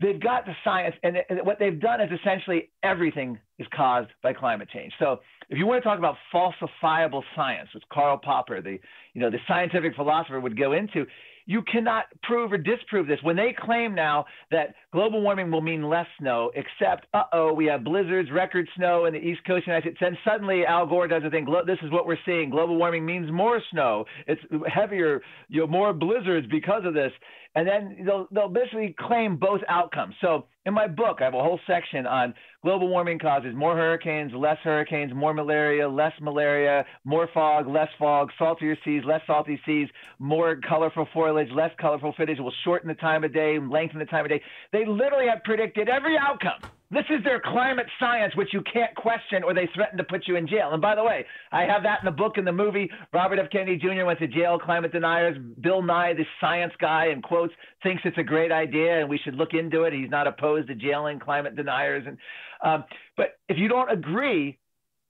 [0.01, 4.69] they've got the science, and, what they've done is essentially everything is caused by climate
[4.73, 4.93] change.
[4.99, 8.79] So if you want to talk about falsifiable science, which Karl Popper, the
[9.15, 11.07] you know the scientific philosopher, would go into,
[11.47, 13.21] you cannot prove or disprove this.
[13.23, 17.67] When they claim now that global warming will mean less snow, except, uh oh, we
[17.67, 21.23] have blizzards, record snow in the East Coast United States, then suddenly Al Gore does
[21.25, 21.47] a thing.
[21.67, 22.51] This is what we're seeing.
[22.51, 24.05] Global warming means more snow.
[24.27, 24.41] It's
[24.73, 27.13] heavier, you know, more blizzards because of this
[27.57, 30.15] and then they'll they'll basically claim both outcomes.
[30.21, 34.33] So in my book, I have a whole section on global warming causes more hurricanes,
[34.35, 39.89] less hurricanes, more malaria, less malaria, more fog, less fog, saltier seas, less salty seas,
[40.19, 44.27] more colorful foliage, less colorful foliage will shorten the time of day, lengthen the time
[44.27, 44.43] of day.
[44.73, 46.71] They literally have predicted every outcome.
[46.91, 50.37] This is their climate science, which you can't question, or they threaten to put you
[50.37, 50.71] in jail.
[50.73, 52.89] And by the way, I have that in the book and the movie.
[53.13, 53.51] Robert F.
[53.51, 54.05] Kennedy Jr.
[54.05, 55.37] went to jail, climate deniers.
[55.61, 59.35] Bill Nye, this science guy, in quotes, thinks it's a great idea and we should
[59.35, 59.93] look into it.
[59.93, 62.05] He's not opposed to jailing climate deniers.
[62.07, 62.19] And
[62.63, 62.85] um,
[63.17, 64.57] but if you don't agree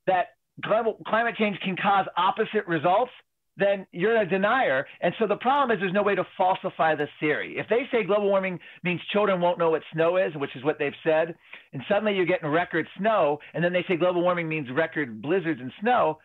[0.06, 0.28] that
[0.64, 3.12] climate change can cause opposite results,
[3.56, 4.86] then you're a denier.
[5.00, 7.56] And so the problem is there's no way to falsify this theory.
[7.58, 10.78] If they say global warming means children won't know what snow is, which is what
[10.78, 11.34] they've said,
[11.72, 15.60] and suddenly you're getting record snow, and then they say global warming means record blizzards
[15.60, 16.18] and snow,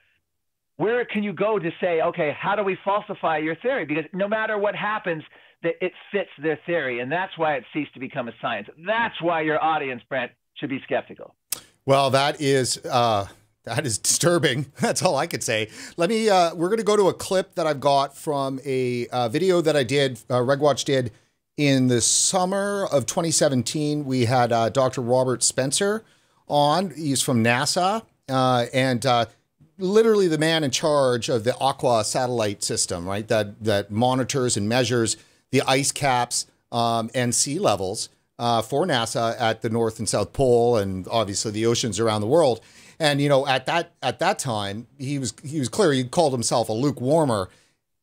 [0.77, 3.85] where can you go to say, okay, how do we falsify your theory?
[3.85, 5.23] Because no matter what happens,
[5.63, 8.67] that it fits their theory, and that's why it ceased to become a science.
[8.85, 11.35] That's why your audience, Brent, should be skeptical.
[11.85, 12.83] Well, that is.
[12.83, 13.27] Uh...
[13.63, 14.71] That is disturbing.
[14.79, 15.69] That's all I could say.
[15.97, 16.29] Let me.
[16.29, 19.61] Uh, we're going to go to a clip that I've got from a uh, video
[19.61, 20.19] that I did.
[20.29, 21.11] Uh, RegWatch did
[21.57, 24.05] in the summer of 2017.
[24.05, 25.01] We had uh, Dr.
[25.01, 26.03] Robert Spencer
[26.47, 26.91] on.
[26.91, 29.25] He's from NASA, uh, and uh,
[29.77, 33.27] literally the man in charge of the Aqua satellite system, right?
[33.27, 35.17] That that monitors and measures
[35.51, 38.09] the ice caps um, and sea levels
[38.39, 42.27] uh, for NASA at the North and South Pole, and obviously the oceans around the
[42.27, 42.61] world.
[43.01, 45.91] And you know, at that at that time, he was he was clear.
[45.91, 47.47] He called himself a lukewarmer,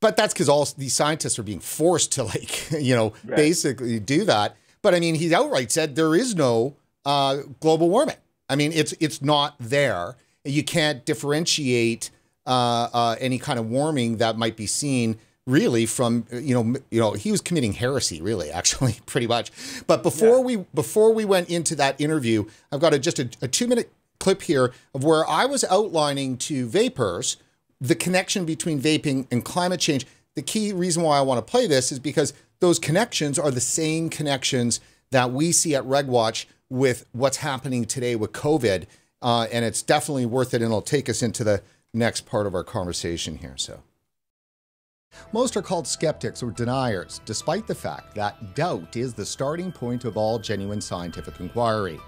[0.01, 3.37] but that's because all these scientists are being forced to like you know right.
[3.37, 4.57] basically do that.
[4.83, 8.17] But I mean, he outright said there is no uh, global warming.
[8.49, 12.11] I mean, it's it's not there you can't differentiate
[12.47, 17.01] uh, uh, any kind of warming that might be seen really from you know you
[17.01, 19.51] know he was committing heresy really actually pretty much
[19.87, 20.45] but before yeah.
[20.45, 23.91] we before we went into that interview i've got a, just a, a two minute
[24.21, 27.37] clip here of where i was outlining to vapers
[27.81, 31.67] the connection between vaping and climate change the key reason why i want to play
[31.67, 37.07] this is because those connections are the same connections that we see at regwatch with
[37.13, 38.87] what's happening today with covid
[39.23, 41.63] uh, and it's definitely worth it, and it'll take us into the
[41.93, 43.55] next part of our conversation here.
[43.57, 43.83] So.
[45.33, 50.05] Most are called skeptics or deniers, despite the fact that doubt is the starting point
[50.05, 51.99] of all genuine scientific inquiry.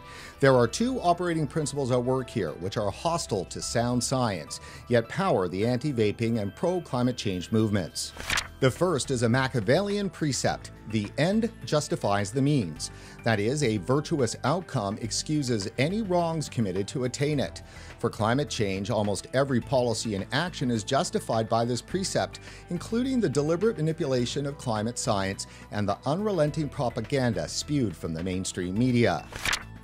[0.40, 5.06] There are two operating principles at work here which are hostile to sound science, yet
[5.06, 8.14] power the anti vaping and pro climate change movements.
[8.60, 12.90] The first is a Machiavellian precept the end justifies the means.
[13.22, 17.62] That is, a virtuous outcome excuses any wrongs committed to attain it.
[17.98, 23.28] For climate change, almost every policy and action is justified by this precept, including the
[23.28, 29.28] deliberate manipulation of climate science and the unrelenting propaganda spewed from the mainstream media.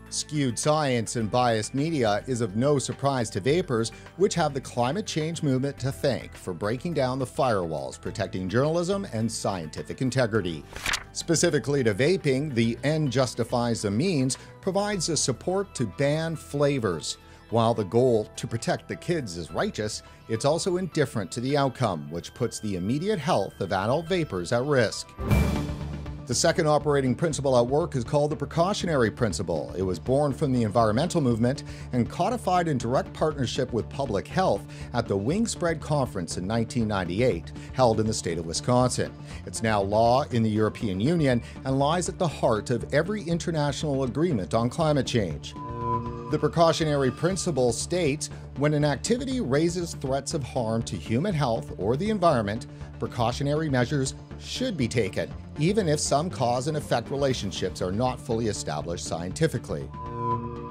[0.08, 5.04] Skewed science and biased media is of no surprise to vapers, which have the climate
[5.04, 10.64] change movement to thank for breaking down the firewalls protecting journalism and scientific integrity.
[11.12, 17.18] Specifically to vaping, the end justifies the means provides the support to ban flavors.
[17.50, 22.10] While the goal to protect the kids is righteous, it's also indifferent to the outcome,
[22.10, 25.08] which puts the immediate health of adult vapers at risk.
[26.26, 29.72] The second operating principle at work is called the precautionary principle.
[29.78, 31.62] It was born from the environmental movement
[31.92, 34.62] and codified in direct partnership with public health
[34.92, 39.12] at the Wingspread Conference in 1998, held in the state of Wisconsin.
[39.46, 44.02] It's now law in the European Union and lies at the heart of every international
[44.02, 45.54] agreement on climate change.
[46.30, 51.96] The precautionary principle states when an activity raises threats of harm to human health or
[51.96, 52.66] the environment,
[52.98, 58.48] precautionary measures should be taken, even if some cause and effect relationships are not fully
[58.48, 59.88] established scientifically.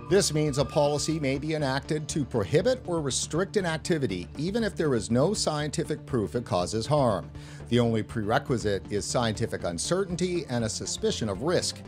[0.10, 4.76] This means a policy may be enacted to prohibit or restrict an activity, even if
[4.76, 7.32] there is no scientific proof it causes harm.
[7.70, 11.82] The only prerequisite is scientific uncertainty and a suspicion of risk.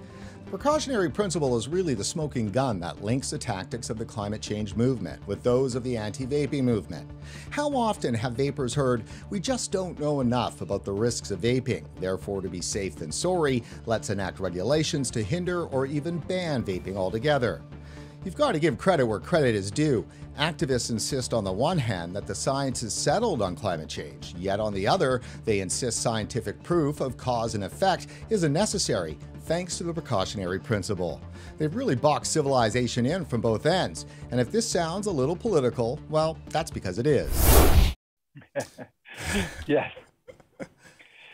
[0.49, 4.75] Precautionary principle is really the smoking gun that links the tactics of the climate change
[4.75, 7.05] movement with those of the anti vaping movement.
[7.49, 11.83] How often have vapers heard, we just don't know enough about the risks of vaping,
[11.99, 16.95] therefore, to be safe than sorry, let's enact regulations to hinder or even ban vaping
[16.95, 17.61] altogether?
[18.27, 20.05] You've got to give credit where credit is due.
[20.37, 24.59] Activists insist on the one hand that the science is settled on climate change, yet
[24.59, 29.85] on the other, they insist scientific proof of cause and effect isn't necessary, thanks to
[29.85, 31.21] the precautionary principle.
[31.57, 35.97] They've really boxed civilization in from both ends, and if this sounds a little political,
[36.09, 37.95] well, that's because it is.
[39.67, 39.93] yes.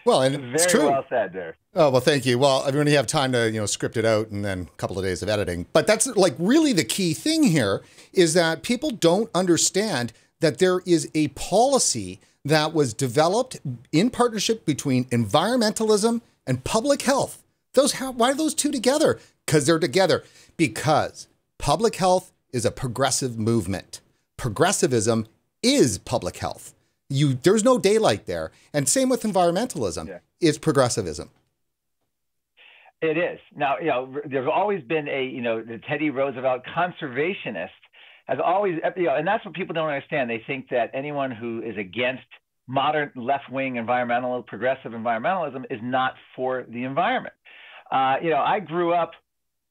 [0.06, 0.90] Well, and Very it's true.
[0.90, 1.56] well said there.
[1.76, 2.38] Oh well, thank you.
[2.38, 4.78] Well, I mean, you have time to you know script it out and then a
[4.78, 5.66] couple of days of editing.
[5.74, 7.82] But that's like really the key thing here
[8.12, 13.60] is that people don't understand that there is a policy that was developed
[13.92, 17.44] in partnership between environmentalism and public health
[17.74, 19.20] those how, why are those two together?
[19.46, 20.24] Because they're together.
[20.58, 21.28] Because
[21.58, 24.00] public health is a progressive movement.
[24.38, 25.28] Progressivism
[25.62, 26.73] is public health.
[27.14, 28.52] You there's no daylight there.
[28.74, 30.08] And same with environmentalism.
[30.08, 30.20] Yeah.
[30.42, 31.30] It's progressivism.
[33.02, 33.40] It is.
[33.56, 37.68] Now, you know, there's always been a, you know, the Teddy Roosevelt conservationist
[38.28, 40.30] has always, you know, and that's what people don't understand.
[40.30, 42.24] They think that anyone who is against
[42.66, 47.36] modern left-wing environmental, progressive environmentalism is not for the environment.
[47.92, 49.12] Uh, you know, I grew up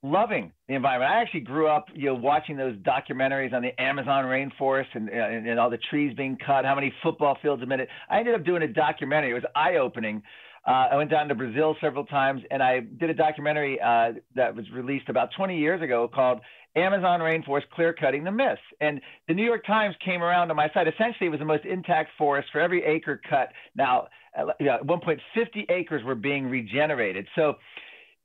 [0.03, 1.13] loving the environment.
[1.13, 5.47] I actually grew up, you know, watching those documentaries on the Amazon rainforest and, and,
[5.47, 7.89] and all the trees being cut, how many football fields a minute.
[8.11, 9.31] I ended up doing a documentary.
[9.31, 10.23] It was eye-opening
[10.67, 14.55] Uh, I went down to Brazil several times, and I did a documentary uh, that
[14.55, 16.41] was released about 20 years ago called
[16.77, 18.61] Amazon Rainforest Clear Cutting the Myths.
[18.81, 20.87] And the New York Times came around on my site.
[20.89, 23.49] Essentially, it was the most intact forest for every acre cut.
[23.75, 27.27] Now, at one point, 50 acres were being regenerated.
[27.35, 27.55] So,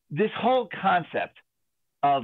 [0.09, 1.37] this whole concept
[2.07, 2.19] of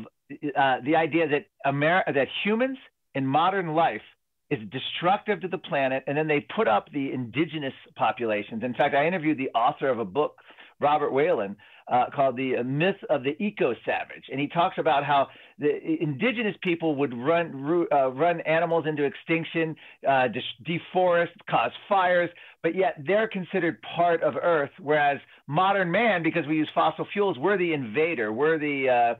[0.63, 2.77] uh, the idea that Amer- that humans
[3.17, 4.07] in modern life
[4.49, 8.61] is destructive to the planet, and then they put up the indigenous populations.
[8.63, 10.34] In fact, I interviewed the author of a book,
[10.79, 11.55] Robert Whelan,
[11.91, 15.21] uh, called "The Myth of the Eco Savage," and he talks about how
[15.59, 15.71] the
[16.07, 17.45] indigenous people would run
[17.91, 19.75] uh, run animals into extinction,
[20.07, 20.27] uh,
[20.69, 22.29] deforest, cause fires,
[22.63, 27.38] but yet they're considered part of Earth, whereas modern man, because we use fossil fuels,
[27.38, 29.13] we're the invader, we're the uh,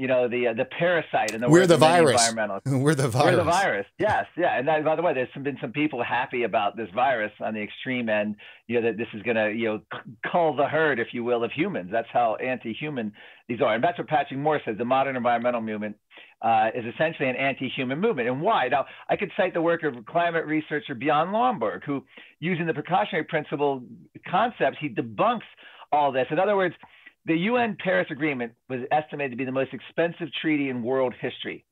[0.00, 2.32] you know the uh, the parasite and the we're the virus.
[2.64, 3.32] we're the virus.
[3.32, 3.86] We're the virus.
[3.98, 4.58] Yes, yeah.
[4.58, 7.60] And that, by the way, there's been some people happy about this virus on the
[7.60, 8.36] extreme end.
[8.66, 9.80] You know that this is going to you know
[10.32, 11.90] cull the herd, if you will, of humans.
[11.92, 13.12] That's how anti-human
[13.46, 14.78] these are, and that's what Patrick Moore says.
[14.78, 15.96] The modern environmental movement
[16.40, 18.26] uh, is essentially an anti-human movement.
[18.26, 18.68] And why?
[18.68, 22.06] Now, I could cite the work of climate researcher Bjorn Lomborg, who,
[22.38, 23.82] using the precautionary principle
[24.26, 25.40] concepts, he debunks
[25.92, 26.26] all this.
[26.30, 26.74] In other words
[27.30, 31.64] the UN Paris Agreement was estimated to be the most expensive treaty in world history.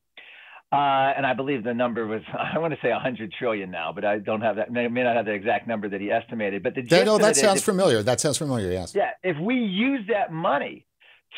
[0.71, 2.21] Uh, and I believe the number was,
[2.55, 5.17] I want to say 100 trillion now, but I don't have that, may, may not
[5.17, 6.63] have the exact number that he estimated.
[6.63, 8.05] But the that, no, that sounds familiar.
[8.05, 8.95] That sounds familiar, yes.
[8.95, 9.11] Yeah.
[9.25, 10.87] If we use that money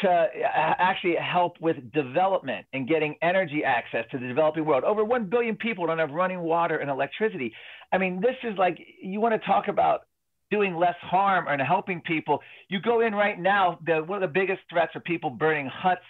[0.02, 5.02] to uh, actually help with development and getting energy access to the developing world, over
[5.02, 7.54] 1 billion people don't have running water and electricity.
[7.90, 10.02] I mean, this is like, you want to talk about
[10.50, 12.40] doing less harm and helping people.
[12.68, 16.02] You go in right now, the, one of the biggest threats are people burning huts,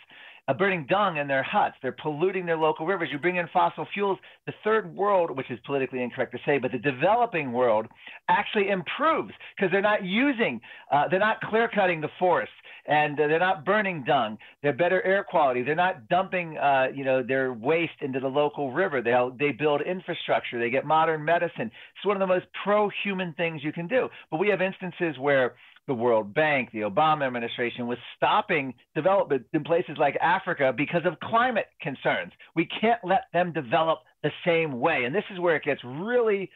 [0.49, 1.77] uh, burning dung in their huts.
[1.83, 3.09] They're polluting their local rivers.
[3.13, 4.19] You bring in fossil fuels.
[4.47, 7.87] The third world, which is politically incorrect to say, but the developing world
[8.29, 10.61] actually improves because they're not using,
[10.91, 12.55] uh, they're not clear cutting the forests
[12.87, 14.39] and they're not burning dung.
[14.63, 15.63] They're better air quality.
[15.63, 19.03] They're not dumping, uh, you know, their waste into the local river.
[19.03, 20.59] They they build infrastructure.
[20.59, 21.71] They get modern medicine.
[21.97, 24.09] It's one of the most pro-human things you can do.
[24.31, 25.55] But we have instances where
[25.87, 31.19] the World Bank, the Obama administration was stopping development in places like Africa because of
[31.19, 32.33] climate concerns.
[32.55, 35.05] We can't let them develop the same way.
[35.05, 36.51] And this is where it gets really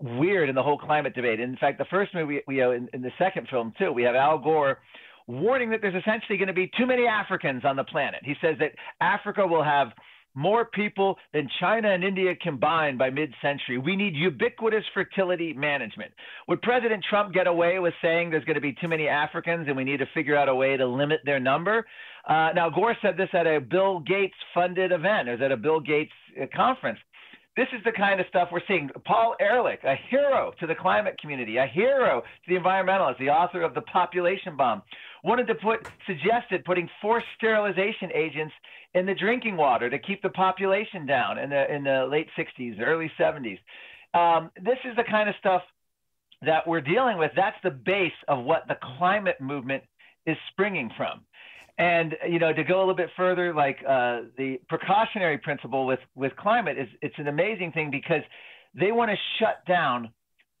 [0.00, 1.40] weird in the whole climate debate.
[1.40, 4.14] In fact, the first movie we, have in, in the second film too, we have
[4.14, 4.78] Al Gore
[5.26, 8.20] warning that there's essentially going to be too many Africans on the planet.
[8.24, 9.88] He says that Africa will have
[10.36, 13.78] more people than China and India combined by mid century.
[13.78, 16.12] We need ubiquitous fertility management.
[16.46, 19.76] Would President Trump get away with saying there's going to be too many Africans and
[19.76, 21.86] we need to figure out a way to limit their number?
[22.28, 25.56] Uh, now, Gore said this at a Bill Gates funded event, it was at a
[25.56, 26.98] Bill Gates uh, conference.
[27.56, 28.90] This is the kind of stuff we're seeing.
[29.06, 33.62] Paul Ehrlich, a hero to the climate community, a hero to the environmentalists, the author
[33.62, 34.82] of The Population Bomb,
[35.24, 38.52] wanted to put, suggested putting forced sterilization agents
[38.92, 42.78] in the drinking water to keep the population down in the, in the late 60s,
[42.78, 43.58] early 70s.
[44.12, 45.62] Um, this is the kind of stuff
[46.42, 47.32] that we're dealing with.
[47.34, 49.82] That's the base of what the climate movement
[50.26, 51.22] is springing from.
[51.78, 56.00] And you know, to go a little bit further, like uh, the precautionary principle with
[56.14, 58.22] with climate is it's an amazing thing because
[58.74, 60.10] they want to shut down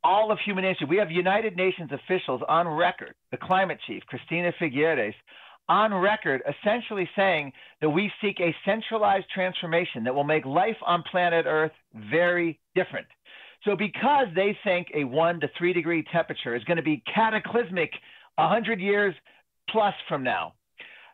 [0.04, 0.86] all of human history.
[0.88, 5.14] We have United Nations officials on record, the climate chief, Cristina Figueres,
[5.68, 11.02] on record essentially saying that we seek a centralized transformation that will make life on
[11.10, 11.72] planet Earth
[12.10, 13.06] very different.
[13.64, 17.90] So, because they think a one to three degree temperature is going to be cataclysmic
[18.36, 19.14] 100 years
[19.70, 20.52] plus from now,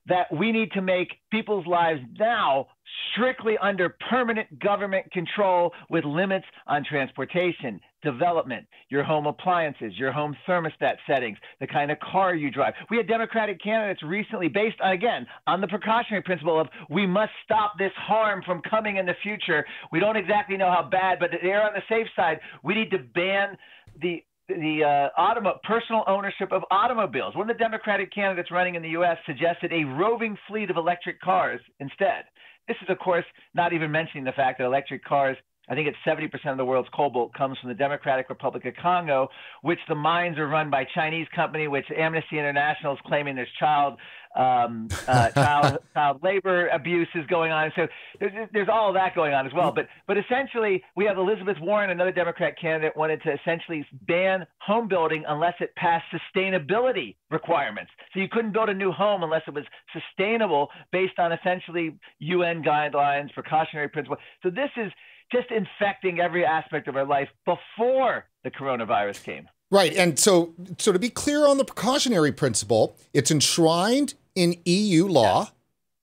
[0.07, 2.67] that we need to make people's lives now
[3.15, 10.37] strictly under permanent government control with limits on transportation, development, your home appliances, your home
[10.47, 12.75] thermostat settings, the kind of car you drive.
[12.91, 17.79] We had Democratic candidates recently based, again, on the precautionary principle of we must stop
[17.79, 19.65] this harm from coming in the future.
[19.93, 22.41] We don't exactly know how bad, but they're on the safe side.
[22.63, 23.57] We need to ban
[24.01, 27.35] the the uh, automo- personal ownership of automobiles.
[27.35, 29.17] One of the Democratic candidates running in the U.S.
[29.27, 32.25] suggested a roving fleet of electric cars instead.
[32.69, 33.25] This is, of course,
[33.55, 35.37] not even mentioning the fact that electric cars
[35.69, 39.29] I think it's 70% of the world's cobalt comes from the Democratic Republic of Congo,
[39.63, 43.99] which the mines are run by Chinese company, which Amnesty International is claiming there's child
[44.35, 47.71] um, uh, child child labor abuse is going on.
[47.77, 47.87] So
[48.19, 49.73] there's, there's all of that going on as well.
[49.73, 54.89] But but essentially, we have Elizabeth Warren, another Democrat candidate, wanted to essentially ban home
[54.89, 57.91] building unless it passed sustainability requirements.
[58.13, 62.63] So you couldn't build a new home unless it was sustainable based on essentially UN
[62.63, 64.19] guidelines, precautionary principles.
[64.43, 64.93] So this is
[65.33, 69.49] just infecting every aspect of our life before the coronavirus came.
[69.71, 69.95] Right.
[69.95, 75.51] And so so to be clear on the precautionary principle, it's enshrined in EU law.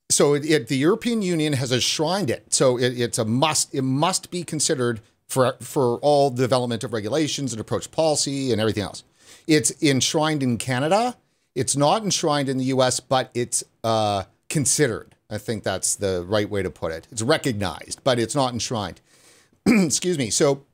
[0.09, 2.51] So it, it, the European Union has enshrined it.
[2.51, 3.73] So it, it's a must.
[3.75, 8.83] It must be considered for for all development of regulations and approach policy and everything
[8.83, 9.03] else.
[9.45, 11.15] It's enshrined in Canada.
[11.53, 15.15] It's not enshrined in the U.S., but it's uh, considered.
[15.29, 17.07] I think that's the right way to put it.
[17.11, 19.01] It's recognized, but it's not enshrined.
[19.65, 20.29] Excuse me.
[20.29, 20.65] So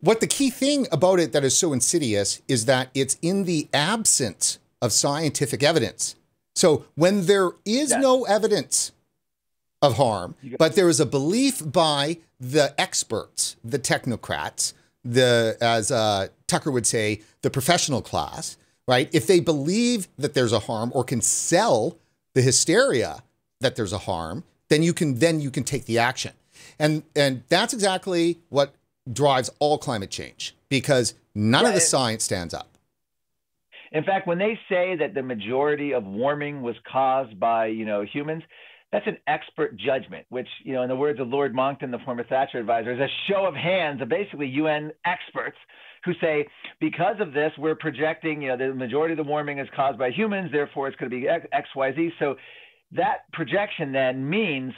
[0.00, 3.68] what the key thing about it that is so insidious is that it's in the
[3.74, 6.14] absence of scientific evidence.
[6.54, 8.02] So when there is yes.
[8.02, 8.92] no evidence
[9.82, 14.72] of harm, but there is a belief by the experts, the technocrats,
[15.04, 19.08] the as uh, Tucker would say, the professional class, right?
[19.12, 21.96] If they believe that there's a harm or can sell
[22.34, 23.22] the hysteria
[23.60, 26.32] that there's a harm, then you can then you can take the action.
[26.78, 28.74] And and that's exactly what
[29.12, 32.68] drives all climate change because none yeah, of the science stands up.
[33.92, 38.02] In fact, when they say that the majority of warming was caused by, you know,
[38.02, 38.42] humans,
[38.92, 42.24] that's an expert judgment, which, you know, in the words of Lord Monckton, the former
[42.24, 45.56] Thatcher advisor, is a show of hands of basically UN experts
[46.04, 46.46] who say,
[46.80, 50.10] because of this, we're projecting, you know, the majority of the warming is caused by
[50.10, 52.10] humans, therefore it's going to be X, Y, Z.
[52.18, 52.36] So
[52.92, 54.72] that projection then means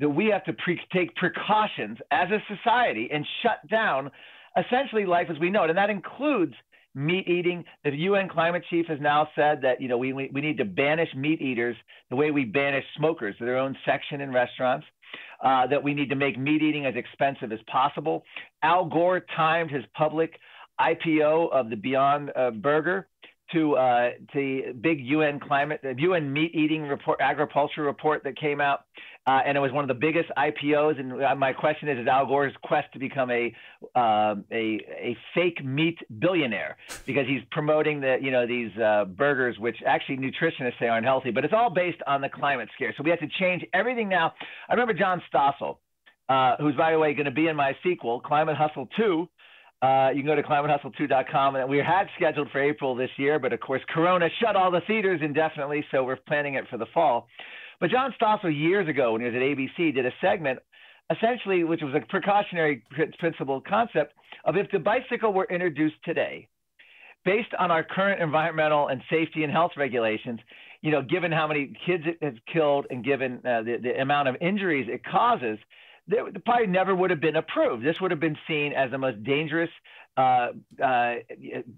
[0.00, 4.10] that we have to pre- take precautions as a society and shut down
[4.56, 5.70] essentially life as we know it.
[5.70, 6.54] And that includes
[6.94, 7.64] meat eating.
[7.84, 10.64] The UN climate chief has now said that you know we, we, we need to
[10.64, 11.76] banish meat eaters
[12.08, 14.86] the way we banish smokers to their own section in restaurants.
[15.42, 18.22] Uh, that we need to make meat eating as expensive as possible.
[18.62, 20.34] Al Gore timed his public
[20.78, 23.08] IPO of the Beyond uh, Burger
[23.52, 28.60] to uh, the big UN climate, the UN meat eating report, agriculture report that came
[28.60, 28.84] out,
[29.26, 30.98] uh, and it was one of the biggest IPOs.
[30.98, 33.54] And uh, my question is: Is Al Gore's quest to become a
[33.94, 39.58] uh, a a fake meat billionaire because he's promoting the you know these uh, burgers,
[39.58, 42.94] which actually nutritionists say aren't healthy, but it's all based on the climate scare.
[42.96, 44.32] So we have to change everything now.
[44.68, 45.76] I remember John Stossel,
[46.28, 49.28] uh, who's by the way going to be in my sequel, Climate Hustle Two
[49.82, 51.56] uh, you can go to climatehustle2.com.
[51.56, 54.82] And we had scheduled for April this year, but of course, Corona shut all the
[54.86, 57.28] theaters indefinitely, so we're planning it for the fall.
[57.80, 60.58] But John Stossel, years ago, when he was at ABC, did a segment
[61.10, 62.84] essentially, which was a precautionary
[63.18, 64.14] principle concept
[64.44, 66.46] of if the bicycle were introduced today,
[67.24, 70.38] based on our current environmental and safety and health regulations,
[70.82, 74.28] you know, given how many kids it has killed and given uh, the, the amount
[74.28, 75.58] of injuries it causes,
[76.08, 77.84] that probably never would have been approved.
[77.84, 79.70] This would have been seen as the most dangerous
[80.16, 80.48] uh,
[80.84, 81.14] uh,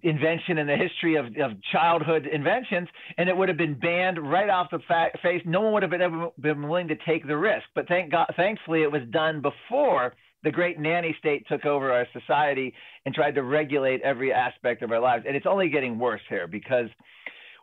[0.02, 4.48] invention in the history of, of, childhood inventions, and it would have been banned right
[4.48, 5.42] off the fa- face.
[5.44, 7.64] No one would have been, ever been willing to take the risk.
[7.74, 12.06] But thank God, thankfully, it was done before the great nanny state took over our
[12.12, 12.74] society
[13.06, 15.24] and tried to regulate every aspect of our lives.
[15.26, 16.88] And it's only getting worse here because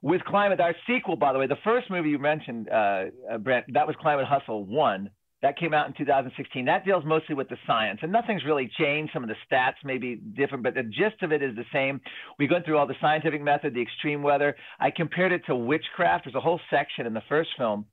[0.01, 3.65] with climate, our sequel, by the way, the first movie you mentioned, uh, uh Brent,
[3.74, 5.09] that was Climate Hustle One
[5.41, 6.65] that came out in 2016.
[6.65, 9.13] That deals mostly with the science, and nothing's really changed.
[9.13, 12.01] Some of the stats may be different, but the gist of it is the same.
[12.37, 14.55] We go through all the scientific method, the extreme weather.
[14.79, 16.25] I compared it to witchcraft.
[16.25, 17.85] There's a whole section in the first film,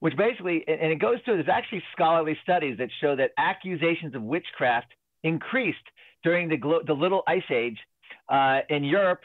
[0.00, 1.36] which basically, and it goes through.
[1.36, 4.88] There's actually scholarly studies that show that accusations of witchcraft
[5.22, 5.78] increased
[6.22, 7.78] during the the Little Ice Age
[8.28, 9.20] uh, in Europe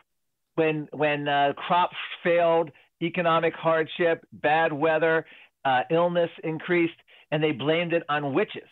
[0.55, 5.25] when when uh, crops failed, economic hardship, bad weather,
[5.65, 6.95] uh, illness increased
[7.31, 8.67] and they blamed it on witches.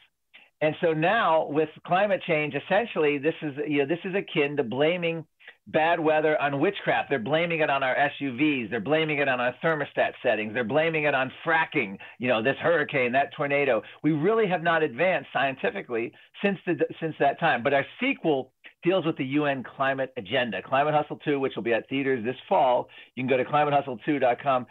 [0.61, 4.63] And so now with climate change, essentially this is you know this is akin to
[4.63, 5.25] blaming
[5.67, 7.09] bad weather on witchcraft.
[7.09, 8.69] They're blaming it on our SUVs.
[8.69, 10.53] They're blaming it on our thermostat settings.
[10.53, 11.97] They're blaming it on fracking.
[12.19, 13.81] You know this hurricane, that tornado.
[14.03, 17.61] We really have not advanced scientifically since the since that time.
[17.61, 18.51] But our sequel
[18.83, 22.35] deals with the UN climate agenda, Climate Hustle 2, which will be at theaters this
[22.47, 22.87] fall.
[23.15, 24.67] You can go to climatehustle2.com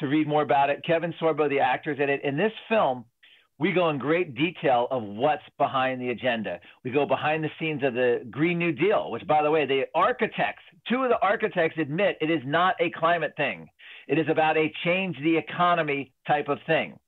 [0.00, 0.84] to read more about it.
[0.86, 2.20] Kevin Sorbo, the actors in it.
[2.24, 3.04] In this film,
[3.58, 6.58] we go in great detail of what's behind the agenda.
[6.84, 9.84] We go behind the scenes of the Green New Deal, which, by the way, the
[9.94, 13.68] architects, two of the architects admit it is not a climate thing.
[14.08, 16.98] It is about a change the economy type of thing.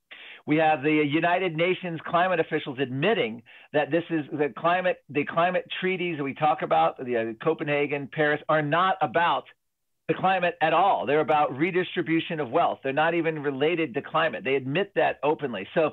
[0.45, 3.43] We have the United Nations climate officials admitting
[3.73, 8.09] that this is the climate, the climate treaties that we talk about, the uh, Copenhagen,
[8.13, 9.43] Paris, are not about
[10.07, 11.05] the climate at all.
[11.05, 12.79] They're about redistribution of wealth.
[12.81, 14.45] They're not even related to climate.
[14.45, 15.67] They admit that openly.
[15.73, 15.91] So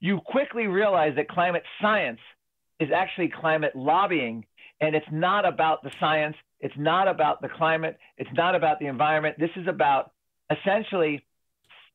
[0.00, 2.20] you quickly realize that climate science
[2.78, 4.44] is actually climate lobbying,
[4.80, 8.86] and it's not about the science, it's not about the climate, it's not about the
[8.86, 9.36] environment.
[9.38, 10.12] This is about
[10.50, 11.24] essentially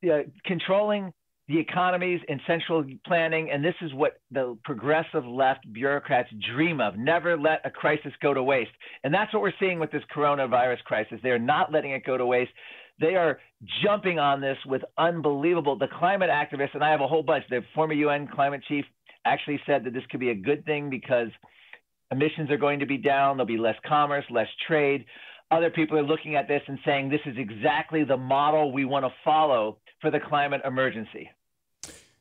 [0.03, 1.11] uh, controlling
[1.47, 6.97] the economies and central planning, and this is what the progressive left bureaucrats dream of.
[6.97, 8.71] Never let a crisis go to waste.
[9.03, 11.19] And that's what we're seeing with this coronavirus crisis.
[11.21, 12.51] They're not letting it go to waste.
[12.99, 13.39] They are
[13.83, 15.77] jumping on this with unbelievable.
[15.77, 17.43] The climate activists, and I have a whole bunch.
[17.49, 18.85] The former UN climate chief
[19.25, 21.27] actually said that this could be a good thing because
[22.11, 25.05] emissions are going to be down, there'll be less commerce, less trade.
[25.51, 29.05] Other people are looking at this and saying this is exactly the model we want
[29.05, 31.29] to follow for the climate emergency.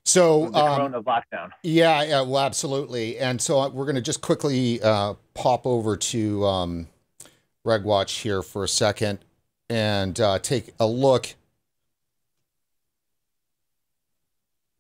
[0.07, 1.51] So, the um, lockdown.
[1.63, 3.19] Yeah, yeah, well, absolutely.
[3.19, 6.89] And so uh, we're going to just quickly uh, pop over to um,
[7.67, 9.24] RegWatch here for a second
[9.69, 11.35] and uh, take a look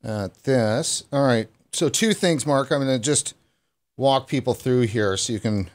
[0.03, 1.05] at this.
[1.13, 1.49] All right.
[1.73, 2.71] So, two things, Marc.
[2.71, 3.35] I'm going to just
[3.97, 5.71] walk people through here so you can,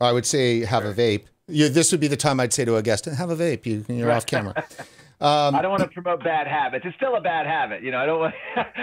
[0.00, 1.24] I would say, have a vape.
[1.46, 3.66] You, this would be the time I'd say to a guest, have a vape.
[3.66, 4.64] You, you're off camera.
[5.20, 6.86] Um, I don't want to promote bad habits.
[6.86, 7.98] It's still a bad habit, you know.
[7.98, 8.34] I don't want.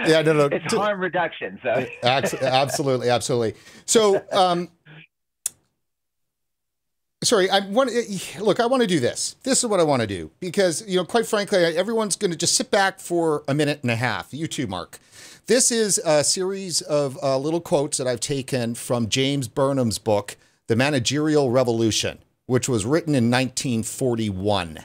[0.06, 0.46] yeah, no, no.
[0.52, 1.58] It's harm reduction.
[1.64, 3.54] So absolutely, absolutely.
[3.86, 4.68] So, um,
[7.22, 7.90] sorry, I want
[8.40, 8.60] look.
[8.60, 9.36] I want to do this.
[9.42, 12.36] This is what I want to do because you know, quite frankly, everyone's going to
[12.36, 14.32] just sit back for a minute and a half.
[14.32, 14.98] You too, Marc.
[15.46, 20.36] This is a series of uh, little quotes that I've taken from James Burnham's book,
[20.66, 24.84] The Managerial Revolution, which was written in 1941.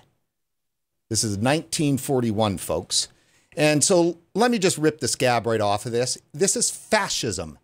[1.10, 3.10] This is 1941, folks.
[3.58, 6.18] And so let me just rip the scab right off of this.
[6.34, 7.60] This is fascism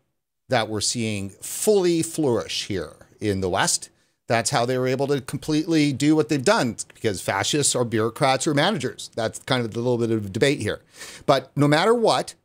[0.49, 3.89] that we're seeing fully flourish here in the West.
[4.29, 8.45] That's how they were able to completely do what they've done because fascists are bureaucrats
[8.45, 9.09] or managers.
[9.15, 10.81] That's kind of a little bit of debate here.
[11.25, 12.35] But no matter what,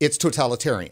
[0.00, 0.90] it's totalitarian.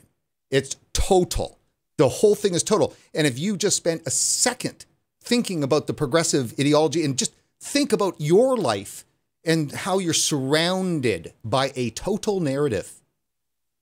[0.49, 1.59] It's total.
[1.97, 2.95] The whole thing is total.
[3.13, 4.87] And if you just spent a second
[5.21, 9.05] thinking about the progressive ideology and just think about your life
[9.45, 12.93] and how you're surrounded by a total narrative.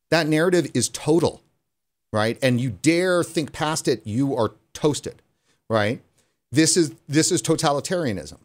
[0.09, 1.43] That narrative is total,
[2.15, 2.39] right?
[2.43, 5.21] And you dare think past it, you are toasted,
[5.69, 6.01] right?
[6.53, 8.39] This is this is totalitarianism.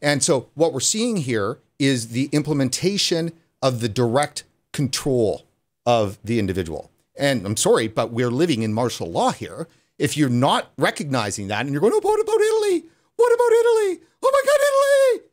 [0.00, 5.46] And so what we're seeing here is the implementation of the direct control
[5.86, 6.90] of the individual.
[7.18, 9.68] And I'm sorry, but we're living in martial law here.
[9.98, 12.84] If you're not recognizing that and you're going, oh, what about Italy?
[13.16, 14.06] What about Italy?
[14.24, 15.32] Oh my God, Italy!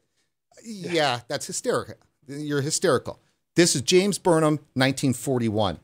[0.95, 1.95] yeah, that's hysterical.
[2.27, 3.19] You're hysterical.
[3.55, 5.79] This is James Burnham, 1941.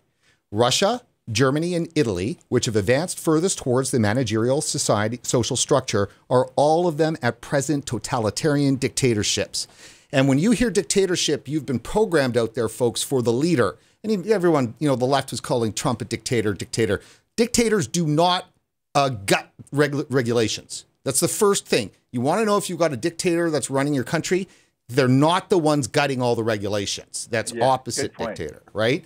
[0.51, 1.01] Russia,
[1.31, 6.87] Germany, and Italy, which have advanced furthest towards the managerial society social structure, are all
[6.87, 9.67] of them at present totalitarian dictatorships.
[10.11, 13.77] And when you hear dictatorship, you've been programmed out there, folks, for the leader.
[14.03, 17.01] And everyone, you know, the left was calling Trump a dictator, dictator.
[17.35, 18.45] Dictators do not
[18.93, 20.85] uh, gut reg- regulations.
[21.03, 21.91] That's the first thing.
[22.11, 24.47] You want to know if you've got a dictator that's running your country?
[24.87, 27.27] They're not the ones gutting all the regulations.
[27.31, 29.03] That's yeah, opposite dictator, right?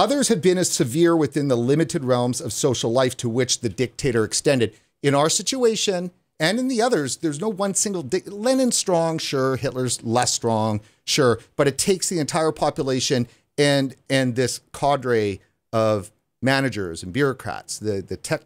[0.00, 3.68] Others have been as severe within the limited realms of social life to which the
[3.68, 4.74] dictator extended.
[5.02, 9.56] In our situation and in the others, there's no one single di- Lenin's strong, sure.
[9.56, 11.38] Hitler's less strong, sure.
[11.54, 13.28] But it takes the entire population
[13.58, 15.38] and and this cadre
[15.70, 18.40] of managers and bureaucrats, the the tech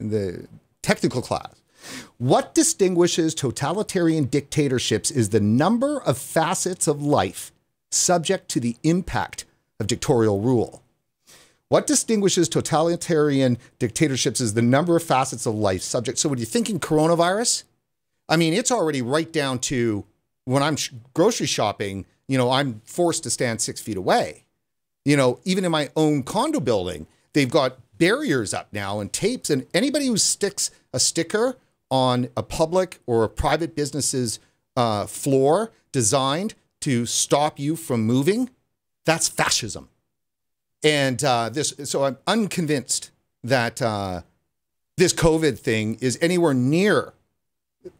[0.00, 0.48] the
[0.82, 1.54] technical class
[2.18, 7.52] what distinguishes totalitarian dictatorships is the number of facets of life
[7.92, 9.44] subject to the impact
[9.78, 10.82] of dictatorial rule.
[11.68, 16.18] What distinguishes totalitarian dictatorships is the number of facets of life subject.
[16.18, 17.64] So when you're thinking coronavirus,
[18.28, 20.04] I mean, it's already right down to
[20.44, 20.76] when I'm
[21.12, 24.44] grocery shopping, you know, I'm forced to stand six feet away.
[25.04, 29.50] You know, even in my own condo building, they've got barriers up now and tapes,
[29.50, 31.56] and anybody who sticks a sticker
[31.90, 34.38] on a public or a private business's
[34.76, 38.50] uh, floor designed to stop you from moving,
[39.04, 39.88] that's fascism.
[40.86, 43.10] And uh, this, so I'm unconvinced
[43.42, 44.22] that uh,
[44.96, 47.12] this COVID thing is anywhere near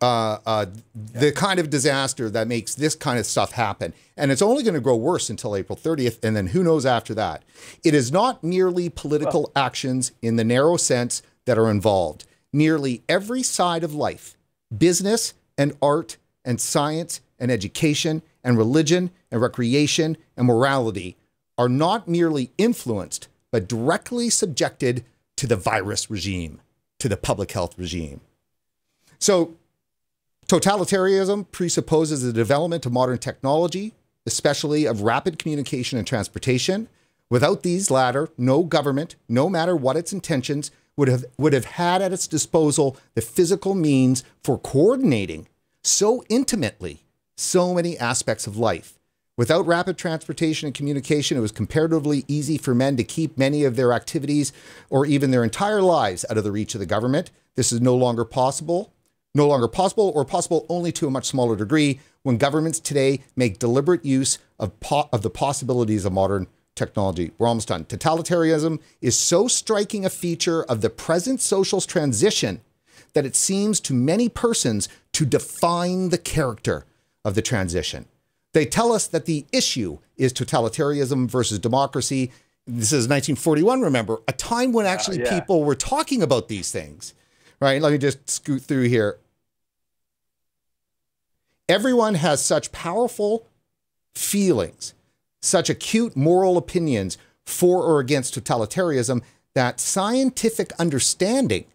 [0.01, 3.93] uh, uh, the kind of disaster that makes this kind of stuff happen.
[4.17, 6.23] And it's only going to grow worse until April 30th.
[6.23, 7.43] And then who knows after that?
[7.85, 13.03] It is not merely political well, actions in the narrow sense that are involved nearly
[13.09, 14.37] every side of life
[14.77, 21.17] business and art and science and education and religion and recreation and morality
[21.59, 25.05] are not merely influenced, but directly subjected
[25.37, 26.61] to the virus regime,
[26.99, 28.21] to the public health regime.
[29.19, 29.55] So,
[30.47, 33.95] totalitarianism presupposes the development of modern technology,
[34.27, 36.89] especially of rapid communication and transportation.
[37.31, 42.01] Without these latter, no government, no matter what its intentions, would have would have had
[42.01, 45.47] at its disposal the physical means for coordinating
[45.83, 47.03] so intimately
[47.37, 48.99] so many aspects of life.
[49.37, 53.77] Without rapid transportation and communication, it was comparatively easy for men to keep many of
[53.77, 54.51] their activities
[54.89, 57.31] or even their entire lives out of the reach of the government.
[57.55, 58.95] This is no longer possible,
[59.35, 63.59] no longer possible, or possible only to a much smaller degree when governments today make
[63.59, 64.73] deliberate use of,
[65.13, 67.31] of the possibilities of modern technology.
[67.37, 67.85] We're almost done.
[67.85, 72.63] Totalitarianism is so striking a feature of the present social transition
[73.13, 76.87] that it seems to many persons to define the character
[77.23, 78.07] of the transition.
[78.57, 82.33] They tell us that the issue is totalitarianism versus democracy.
[82.67, 85.39] This is 1941, remember, a time when actually uh, yeah.
[85.39, 87.13] people were talking about these things,
[87.61, 87.83] right?
[87.83, 89.19] Let me just scoot through here.
[91.69, 93.47] Everyone has such powerful
[94.15, 94.95] feelings,
[95.43, 99.21] such acute moral opinions for or against totalitarianism
[99.53, 101.67] that scientific understanding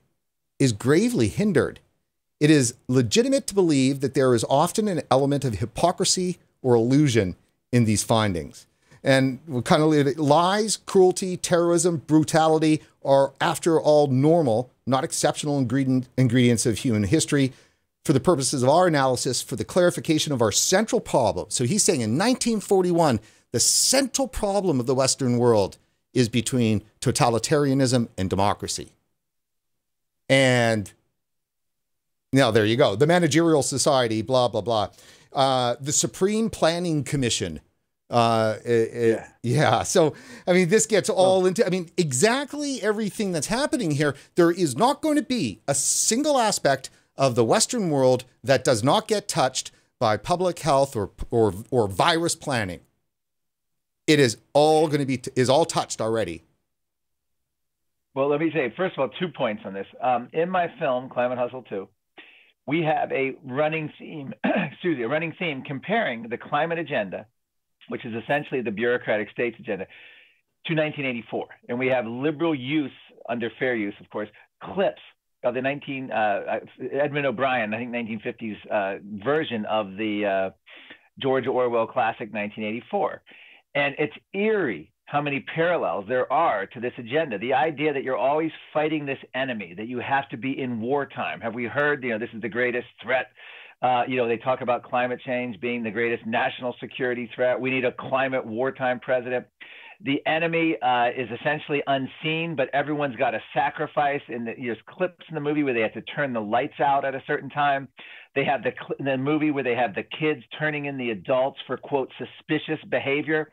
[0.58, 1.80] is gravely hindered.
[2.40, 7.36] It is legitimate to believe that there is often an element of hypocrisy or illusion
[7.72, 8.68] in these findings.
[9.04, 16.08] And we kind of lies, cruelty, terrorism, brutality are, after all, normal, not exceptional ingredient,
[16.18, 17.52] ingredients of human history
[18.06, 21.48] for the purposes of our analysis, for the clarification of our central problem.
[21.50, 23.20] So he's saying in 1941,
[23.52, 25.78] the central problem of the Western world
[26.14, 28.92] is between totalitarianism and democracy.
[30.30, 30.92] And
[32.34, 32.96] now there you go.
[32.96, 34.90] The managerial society, blah, blah, blah.
[35.34, 37.62] Uh, the Supreme Planning Commission.
[38.10, 39.54] Uh, it, it, yeah.
[39.62, 39.84] yeah.
[39.84, 40.14] So,
[40.46, 44.16] I mean, this gets all into, I mean, exactly everything that's happening here.
[44.36, 48.84] There is not going to be a single aspect of the Western world that does
[48.84, 52.82] not get touched by public health or, or, or virus planning.
[54.08, 56.44] It is all going to be, is all touched already.
[58.14, 59.88] Well, let me say, first of all, two points on this.
[60.02, 61.88] Um, in my film, Climate Hustle 2,
[62.68, 67.26] we have a running theme, excuse me, a running theme comparing the climate agenda,
[67.90, 69.86] which is essentially the bureaucratic states agenda,
[70.66, 71.48] to 1984.
[71.70, 72.92] And we have liberal use
[73.28, 74.30] under fair use, of course,
[74.64, 75.02] clips
[75.44, 76.60] of the 19 uh, uh,
[76.92, 80.50] Edmund O'Brien, I think 1950s uh, version of the uh,
[81.20, 83.22] George Orwell classic 1984.
[83.74, 87.38] And it's eerie how many parallels there are to this agenda.
[87.38, 91.42] The idea that you're always fighting this enemy, that you have to be in wartime.
[91.42, 93.28] Have we heard, you know, this is the greatest threat?
[93.82, 97.60] Uh, you know, they talk about climate change being the greatest national security threat.
[97.60, 99.46] We need a climate wartime president.
[100.00, 104.22] The enemy uh, is essentially unseen, but everyone's got a sacrifice.
[104.30, 107.04] And the, there's clips in the movie where they have to turn the lights out
[107.04, 107.90] at a certain time.
[108.34, 108.72] They have the,
[109.04, 113.52] the movie where they have the kids turning in the adults for quote suspicious behavior.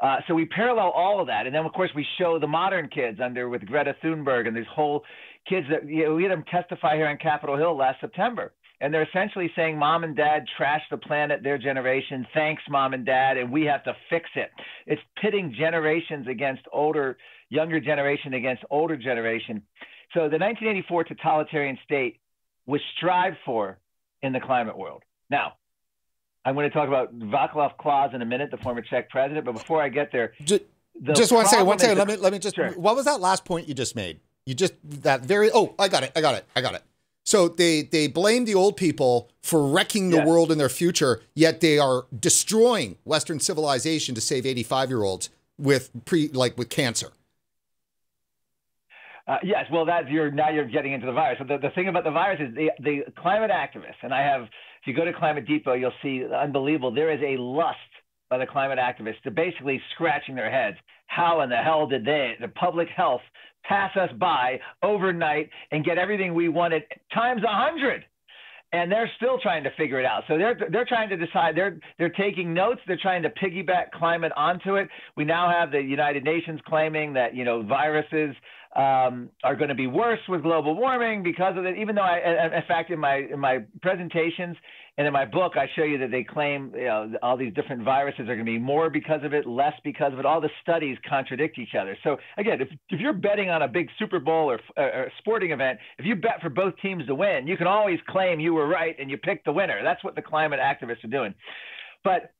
[0.00, 2.88] Uh, so we parallel all of that, and then of course we show the modern
[2.88, 5.04] kids under with Greta Thunberg and these whole
[5.48, 8.94] kids that you know, we had them testify here on Capitol Hill last September, and
[8.94, 12.26] they're essentially saying mom and dad trashed the planet, their generation.
[12.32, 14.50] Thanks, mom and dad, and we have to fix it.
[14.86, 17.16] It's pitting generations against older,
[17.48, 19.62] younger generation against older generation.
[20.14, 22.20] So the 1984 totalitarian state
[22.66, 23.78] was strived for
[24.22, 25.02] in the climate world.
[25.28, 25.54] Now,
[26.48, 29.44] I'm going to talk about Vaclav Klaus in a minute, the former Czech president.
[29.44, 30.62] But before I get there, just,
[31.14, 31.98] just one second, one second.
[31.98, 32.56] Let me let me just.
[32.56, 32.70] Sure.
[32.70, 34.20] What was that last point you just made?
[34.46, 35.50] You just that very.
[35.52, 36.12] Oh, I got it.
[36.16, 36.46] I got it.
[36.56, 36.82] I got it.
[37.24, 40.26] So they they blame the old people for wrecking the yes.
[40.26, 45.28] world and their future, yet they are destroying Western civilization to save 85 year olds
[45.58, 47.08] with pre like with cancer.
[49.26, 51.38] Uh, yes, well, that's you're now you're getting into the virus.
[51.38, 54.48] So the, the thing about the virus is the the climate activists, and I have
[54.88, 56.92] you go to Climate Depot, you'll see unbelievable.
[56.92, 57.78] There is a lust
[58.30, 60.76] by the climate activists to basically scratching their heads.
[61.06, 63.22] How in the hell did they, the public health,
[63.64, 66.82] pass us by overnight and get everything we wanted
[67.12, 68.04] times a hundred?
[68.72, 70.24] and they're still trying to figure it out.
[70.28, 71.56] So they're they're trying to decide.
[71.56, 72.80] They're they're taking notes.
[72.86, 74.88] They're trying to piggyback climate onto it.
[75.16, 78.36] We now have the United Nations claiming that you know viruses
[78.78, 81.76] um, are going to be worse with global warming because of it.
[81.78, 82.18] Even though I,
[82.54, 84.56] in fact, in my in my presentations
[84.96, 87.82] and in my book, I show you that they claim you know, all these different
[87.82, 90.26] viruses are going to be more because of it, less because of it.
[90.26, 91.98] All the studies contradict each other.
[92.04, 95.80] So again, if if you're betting on a big Super Bowl or, or sporting event,
[95.98, 98.94] if you bet for both teams to win, you can always claim you were right
[99.00, 99.82] and you picked the winner.
[99.82, 101.34] That's what the climate activists are doing.
[102.04, 102.32] But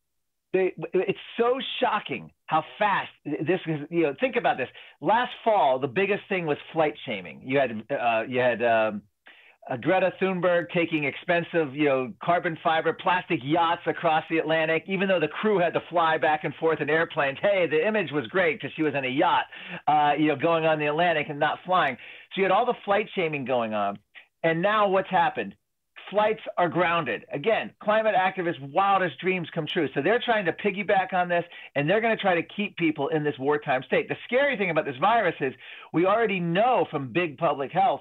[0.52, 3.80] they, it's so shocking how fast this is.
[3.90, 4.68] You know, think about this.
[5.00, 7.42] Last fall, the biggest thing was flight shaming.
[7.44, 9.02] You had uh, you had um,
[9.70, 15.08] uh, Greta Thunberg taking expensive, you know, carbon fiber plastic yachts across the Atlantic, even
[15.08, 17.38] though the crew had to fly back and forth in airplanes.
[17.42, 19.44] Hey, the image was great because she was in a yacht,
[19.86, 21.96] uh, you know, going on the Atlantic and not flying.
[22.34, 23.98] So you had all the flight shaming going on,
[24.42, 25.54] and now what's happened?
[26.10, 27.24] Flights are grounded.
[27.32, 29.88] Again, climate activists' wildest dreams come true.
[29.94, 31.44] So they're trying to piggyback on this
[31.74, 34.08] and they're going to try to keep people in this wartime state.
[34.08, 35.52] The scary thing about this virus is
[35.92, 38.00] we already know from big public health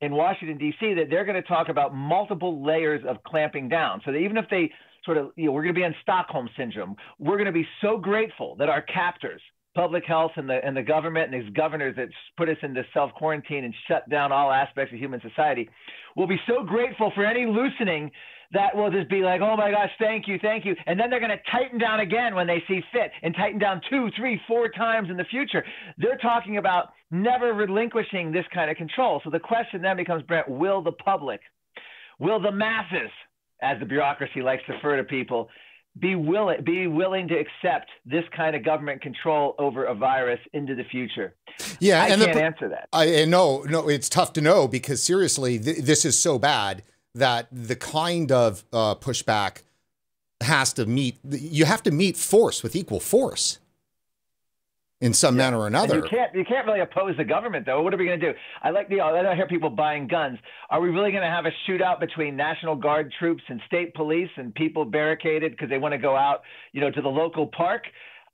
[0.00, 4.00] in Washington, D.C., that they're going to talk about multiple layers of clamping down.
[4.04, 4.70] So even if they
[5.04, 7.66] sort of, you know, we're going to be in Stockholm syndrome, we're going to be
[7.80, 9.40] so grateful that our captors,
[9.74, 13.12] public health and the and the government and these governors that put us into self
[13.12, 15.68] quarantine and shut down all aspects of human society
[16.16, 18.10] will be so grateful for any loosening
[18.52, 20.76] that will just be like, oh my gosh, thank you, thank you.
[20.86, 23.80] And then they're going to tighten down again when they see fit and tighten down
[23.88, 25.64] two, three, four times in the future.
[25.96, 29.20] They're talking about never relinquishing this kind of control.
[29.24, 31.40] So the question then becomes, Brent, will the public,
[32.18, 33.10] will the masses,
[33.62, 35.48] as the bureaucracy likes to refer to people,
[35.98, 40.74] be willing be willing to accept this kind of government control over a virus into
[40.74, 41.34] the future?
[41.80, 42.88] Yeah, I and can't the, answer that.
[42.92, 46.82] I no, no, it's tough to know because seriously, th- this is so bad
[47.14, 49.62] that the kind of uh, pushback
[50.40, 51.18] has to meet.
[51.24, 53.58] You have to meet force with equal force
[55.02, 55.42] in some yeah.
[55.42, 55.96] manner or another.
[55.96, 57.82] And you can't you can't really oppose the government though.
[57.82, 58.38] What are we going to do?
[58.62, 60.38] I like the I don't hear people buying guns.
[60.70, 64.30] Are we really going to have a shootout between National Guard troops and state police
[64.36, 66.42] and people barricaded because they want to go out,
[66.72, 67.82] you know, to the local park?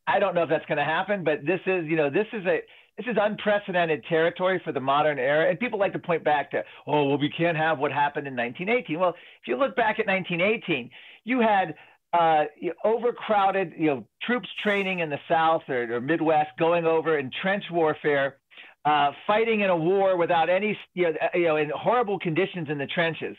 [0.07, 2.45] I don't know if that's going to happen, but this is, you know, this is
[2.47, 2.61] a
[2.99, 5.49] this is unprecedented territory for the modern era.
[5.49, 8.35] And people like to point back to, oh, well, we can't have what happened in
[8.35, 8.99] 1918.
[8.99, 10.91] Well, if you look back at 1918,
[11.23, 11.75] you had
[12.13, 12.45] uh,
[12.85, 17.65] overcrowded, you know, troops training in the South or, or Midwest, going over in trench
[17.71, 18.39] warfare,
[18.85, 22.79] uh, fighting in a war without any, you know, you know, in horrible conditions in
[22.79, 23.37] the trenches.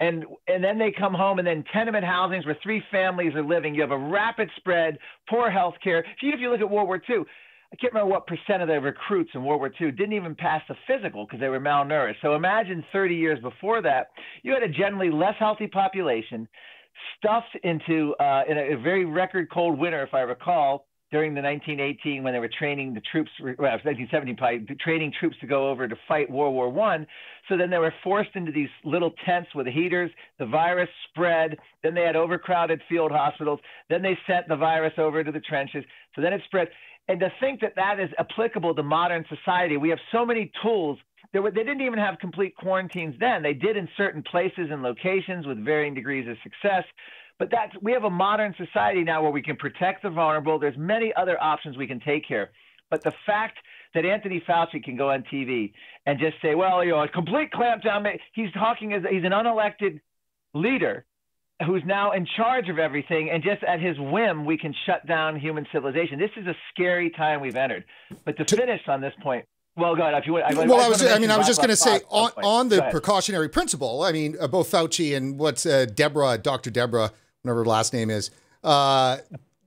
[0.00, 3.74] And and then they come home, and then tenement housings where three families are living.
[3.74, 4.96] You have a rapid spread,
[5.28, 6.04] poor health care.
[6.22, 7.24] Even if you look at World War II,
[7.72, 10.62] I can't remember what percent of the recruits in World War II didn't even pass
[10.68, 12.22] the physical because they were malnourished.
[12.22, 14.10] So imagine 30 years before that,
[14.42, 16.48] you had a generally less healthy population
[17.16, 21.40] stuffed into uh, in a, a, very record cold winter, if I recall, during the
[21.40, 25.88] 1918 when they were training the troops, well, 1970, probably, training troops to go over
[25.88, 27.06] to fight World War One.
[27.48, 30.10] So then they were forced into these little tents with heaters.
[30.38, 31.56] The virus spread.
[31.82, 33.60] Then they had overcrowded field hospitals.
[33.88, 35.84] Then they sent the virus over to the trenches.
[36.14, 36.68] So then it spread.
[37.08, 40.98] And to think that that is applicable to modern society, we have so many tools.
[41.34, 43.42] Were, they didn't even have complete quarantines then.
[43.42, 46.84] They did in certain places and locations with varying degrees of success.
[47.38, 50.58] But that's we have a modern society now where we can protect the vulnerable.
[50.58, 52.50] There's many other options we can take here.
[52.90, 53.58] But the fact
[53.94, 55.72] that Anthony Fauci can go on TV
[56.06, 60.00] and just say, well, you know, a complete clampdown, he's talking as he's an unelected
[60.54, 61.04] leader
[61.66, 65.38] who's now in charge of everything, and just at his whim, we can shut down
[65.38, 66.18] human civilization.
[66.18, 67.84] This is a scary time we've entered.
[68.24, 69.44] But to finish on this point,
[69.78, 70.14] well, go ahead.
[70.14, 71.06] If you want, I, well, I, I was.
[71.06, 74.02] I mean, I was just going to say on, on the precautionary principle.
[74.02, 76.70] I mean, uh, both Fauci and what's uh, Deborah, Dr.
[76.70, 77.12] Deborah,
[77.42, 78.30] whatever her last name is.
[78.62, 79.18] Uh,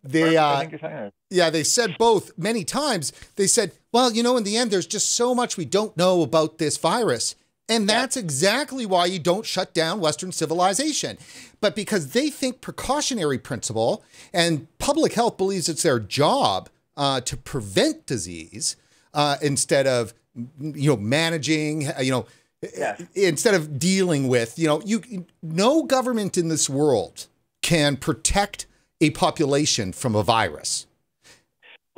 [0.03, 3.13] they, uh, yeah, they said both many times.
[3.35, 6.21] They said, well, you know, in the end, there's just so much we don't know
[6.21, 7.35] about this virus.
[7.69, 11.17] And that's exactly why you don't shut down Western civilization.
[11.61, 14.03] But because they think precautionary principle
[14.33, 18.75] and public health believes it's their job uh, to prevent disease
[19.13, 20.13] uh, instead of
[20.59, 22.25] you know managing you know
[22.61, 23.03] yes.
[23.15, 27.27] instead of dealing with you know you no government in this world
[27.61, 28.65] can protect
[29.01, 30.87] a population from a virus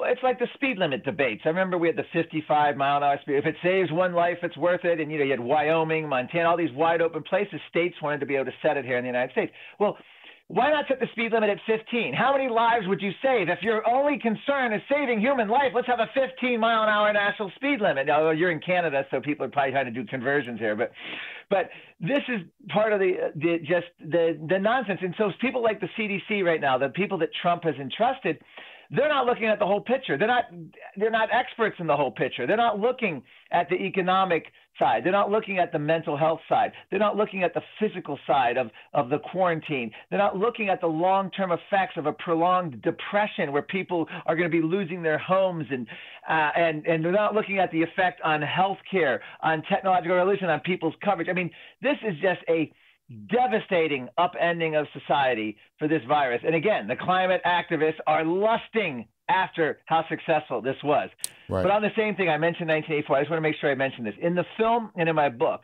[0.03, 1.43] well, it's like the speed limit debates.
[1.45, 3.35] I remember we had the 55 mile an hour speed.
[3.35, 4.99] If it saves one life, it's worth it.
[4.99, 7.61] And you know, you had Wyoming, Montana, all these wide open places.
[7.69, 9.53] States wanted to be able to set it here in the United States.
[9.79, 9.95] Well,
[10.53, 12.13] why not set the speed limit at 15?
[12.13, 15.71] How many lives would you save if your only concern is saving human life?
[15.73, 18.05] Let's have a 15 mile an hour national speed limit.
[18.05, 20.91] Now you're in Canada, so people are probably trying to do conversions here, but
[21.49, 24.99] but this is part of the, the just the the nonsense.
[25.01, 28.37] And so people like the CDC right now, the people that Trump has entrusted
[28.91, 30.17] they're not looking at the whole picture.
[30.17, 30.45] They're not
[30.97, 32.45] they're not experts in the whole picture.
[32.45, 34.45] They're not looking at the economic
[34.79, 35.03] side.
[35.03, 36.71] They're not looking at the mental health side.
[36.89, 39.91] They're not looking at the physical side of, of the quarantine.
[40.09, 44.35] They're not looking at the long term effects of a prolonged depression where people are
[44.35, 45.87] going to be losing their homes and
[46.29, 50.59] uh, and and they're not looking at the effect on healthcare, on technological revolution, on
[50.61, 51.27] people's coverage.
[51.29, 51.51] I mean,
[51.81, 52.71] this is just a
[53.29, 56.41] devastating upending of society for this virus.
[56.45, 61.09] And again, the climate activists are lusting after how successful this was.
[61.49, 61.63] Right.
[61.63, 63.15] But on the same thing, I mentioned 1984.
[63.15, 64.15] I just want to make sure I mention this.
[64.21, 65.61] In the film and in my book,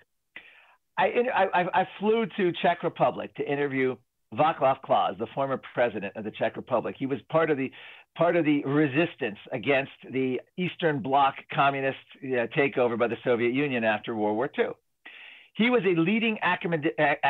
[0.98, 1.12] I,
[1.54, 3.96] I, I flew to Czech Republic to interview
[4.34, 6.96] Václav Klaus, the former president of the Czech Republic.
[7.00, 7.72] He was part of the
[8.18, 13.84] part of the resistance against the Eastern Bloc communist uh, takeover by the Soviet Union
[13.84, 14.74] after World War II
[15.60, 17.26] he was a leading academic, I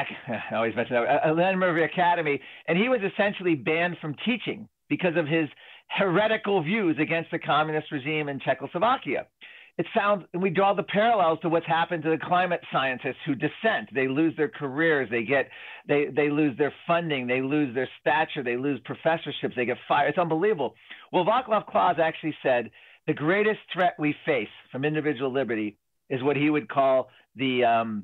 [0.53, 4.69] always mention that, a member of the academy, and he was essentially banned from teaching
[4.87, 5.49] because of his
[5.89, 9.25] heretical views against the communist regime in Czechoslovakia.
[9.77, 13.33] It sounds, and we draw the parallels to what's happened to the climate scientists who
[13.33, 13.87] dissent.
[13.93, 15.47] They lose their careers, they get,
[15.87, 20.09] they, they lose their funding, they lose their stature, they lose professorships, they get fired.
[20.09, 20.75] It's unbelievable.
[21.13, 22.71] Well, Vaclav Klaus actually said
[23.07, 25.77] the greatest threat we face from individual liberty
[26.09, 28.03] is what he would call the um,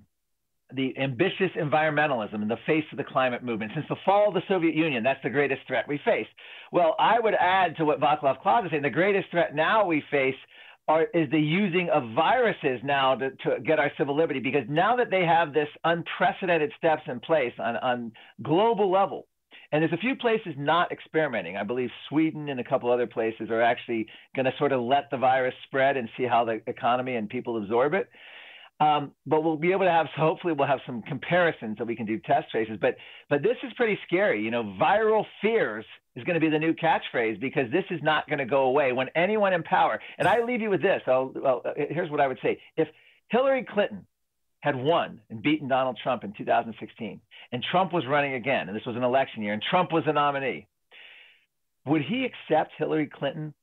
[0.74, 3.72] the ambitious environmentalism in the face of the climate movement.
[3.76, 6.28] Since the fall of the Soviet Union, that's the greatest threat we face.
[6.72, 10.03] Well, I would add to what Vaclav Klaus is saying, the greatest threat now we
[10.09, 10.36] face
[10.88, 14.95] are, is the using of viruses now to, to get our civil liberty, because now
[14.95, 18.11] that they have this unprecedented steps in place on, on
[18.41, 19.28] global level,
[19.72, 21.57] and there's a few places not experimenting.
[21.57, 25.09] I believe Sweden and a couple other places are actually going to sort of let
[25.09, 28.07] the virus spread and see how the economy and people absorb it.
[28.80, 31.95] Um, but we'll be able to have, so hopefully, we'll have some comparisons that we
[31.95, 32.78] can do test traces.
[32.80, 32.97] But,
[33.30, 34.41] but this is pretty scary.
[34.41, 38.28] You know, viral fears is going to be the new catchphrase because this is not
[38.28, 40.01] going to go away when anyone in power.
[40.17, 41.01] And I leave you with this.
[41.07, 42.89] I'll, well, here's what I would say: if
[43.30, 44.05] Hillary Clinton
[44.59, 47.21] had won and beaten Donald Trump in 2016,
[47.51, 50.11] and Trump was running again, and this was an election year, and Trump was the
[50.11, 50.67] nominee,
[51.86, 53.53] would he accept Hillary Clinton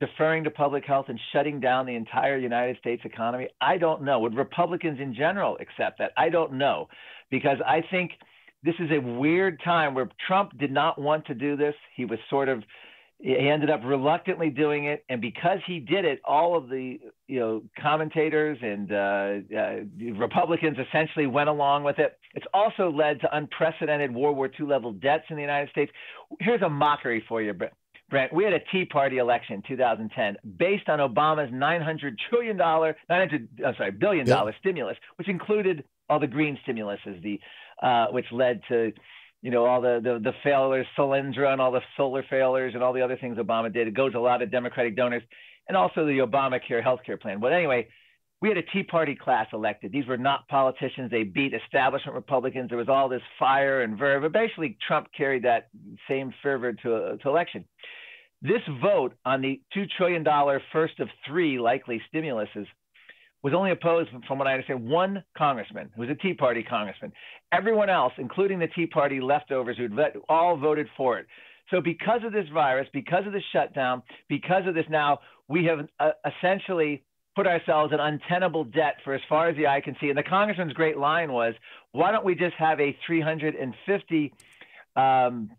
[0.00, 3.48] deferring to public health and shutting down the entire United States economy?
[3.60, 4.20] I don't know.
[4.20, 6.12] Would Republicans in general accept that?
[6.16, 6.88] I don't know,
[7.30, 8.12] because I think
[8.62, 11.74] this is a weird time where Trump did not want to do this.
[11.94, 12.62] He was sort of
[13.18, 17.40] he ended up reluctantly doing it, and because he did it, all of the you
[17.40, 22.18] know commentators and uh, uh, Republicans essentially went along with it.
[22.34, 25.90] It's also led to unprecedented World War II level debts in the United States.
[26.40, 27.54] Here's a mockery for you,
[28.08, 28.32] Brent.
[28.32, 33.48] We had a Tea Party election in 2010 based on Obama's 900 trillion dollar, 900,
[33.66, 37.40] I'm sorry, billion dollar stimulus, which included all the green stimulus, the,
[37.82, 38.92] uh, which led to,
[39.42, 42.92] you know, all the, the the failures, Solyndra and all the solar failures and all
[42.92, 43.88] the other things Obama did.
[43.88, 45.22] It goes a lot of Democratic donors,
[45.68, 47.40] and also the Obamacare health care plan.
[47.40, 47.88] But anyway,
[48.42, 49.92] we had a Tea Party class elected.
[49.92, 51.10] These were not politicians.
[51.10, 52.68] They beat establishment Republicans.
[52.68, 54.22] There was all this fire and verve.
[54.22, 55.68] But basically, Trump carried that
[56.08, 57.64] same fervor to, to election.
[58.42, 60.24] This vote on the $2 trillion
[60.72, 62.66] first of three likely stimuluses
[63.42, 67.12] was only opposed, from what I understand, one congressman who was a Tea Party congressman.
[67.52, 69.88] Everyone else, including the Tea Party leftovers, who
[70.28, 71.26] all voted for it.
[71.70, 75.86] So, because of this virus, because of the shutdown, because of this now, we have
[75.98, 77.04] uh, essentially
[77.36, 80.08] put ourselves in untenable debt for as far as the eye can see.
[80.08, 81.54] And the congressman's great line was,
[81.92, 84.32] why don't we just have a 350
[84.96, 85.50] um,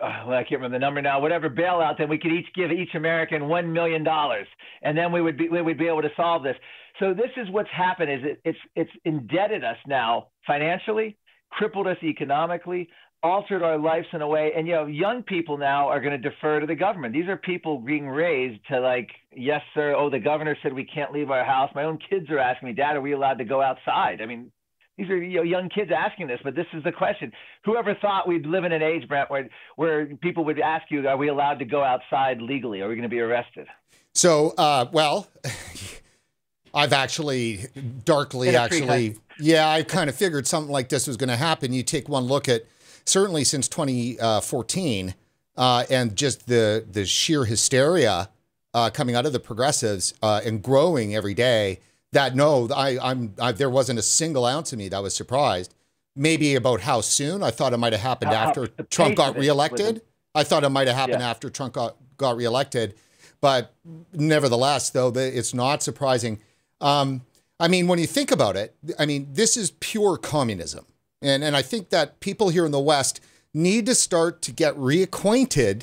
[0.00, 2.94] well, I can't remember the number now, whatever bailout, then we could each give each
[2.94, 4.46] American one million dollars,
[4.82, 6.56] and then we would be we would be able to solve this.
[7.00, 11.18] So this is what's happened: is it, it's it's indebted us now financially,
[11.50, 12.88] crippled us economically,
[13.24, 14.52] altered our lives in a way.
[14.54, 17.14] And you know, young people now are going to defer to the government.
[17.14, 19.94] These are people being raised to like, yes, sir.
[19.96, 21.70] Oh, the governor said we can't leave our house.
[21.74, 24.20] My own kids are asking me, Dad, are we allowed to go outside?
[24.20, 24.52] I mean,
[24.98, 27.32] these are you know, young kids asking this, but this is the question.
[27.64, 31.16] Whoever thought we'd live in an age, Brent, where, where people would ask you, are
[31.16, 32.82] we allowed to go outside legally?
[32.82, 33.66] Are we going to be arrested?
[34.12, 35.26] So, uh, well,
[36.74, 37.66] I've actually
[38.04, 41.72] darkly actually, yeah, I kind of figured something like this was going to happen.
[41.72, 42.66] You take one look at
[43.06, 45.14] certainly since 2014
[45.56, 48.28] uh, and just the the sheer hysteria
[48.72, 51.78] uh, coming out of the progressives uh, and growing every day
[52.12, 55.74] that no, I, I'm I, there wasn't a single ounce of me that was surprised.
[56.16, 57.42] Maybe about how soon.
[57.42, 60.00] I thought it might have happened how, after Trump got reelected.
[60.34, 61.30] I thought it might have happened yeah.
[61.30, 62.94] after Trump got, got reelected.
[63.40, 63.74] But
[64.12, 66.40] nevertheless, though, it's not surprising.
[66.80, 67.22] Um,
[67.58, 70.86] I mean, when you think about it, I mean, this is pure communism.
[71.24, 73.20] And, and I think that people here in the West
[73.54, 75.82] need to start to get reacquainted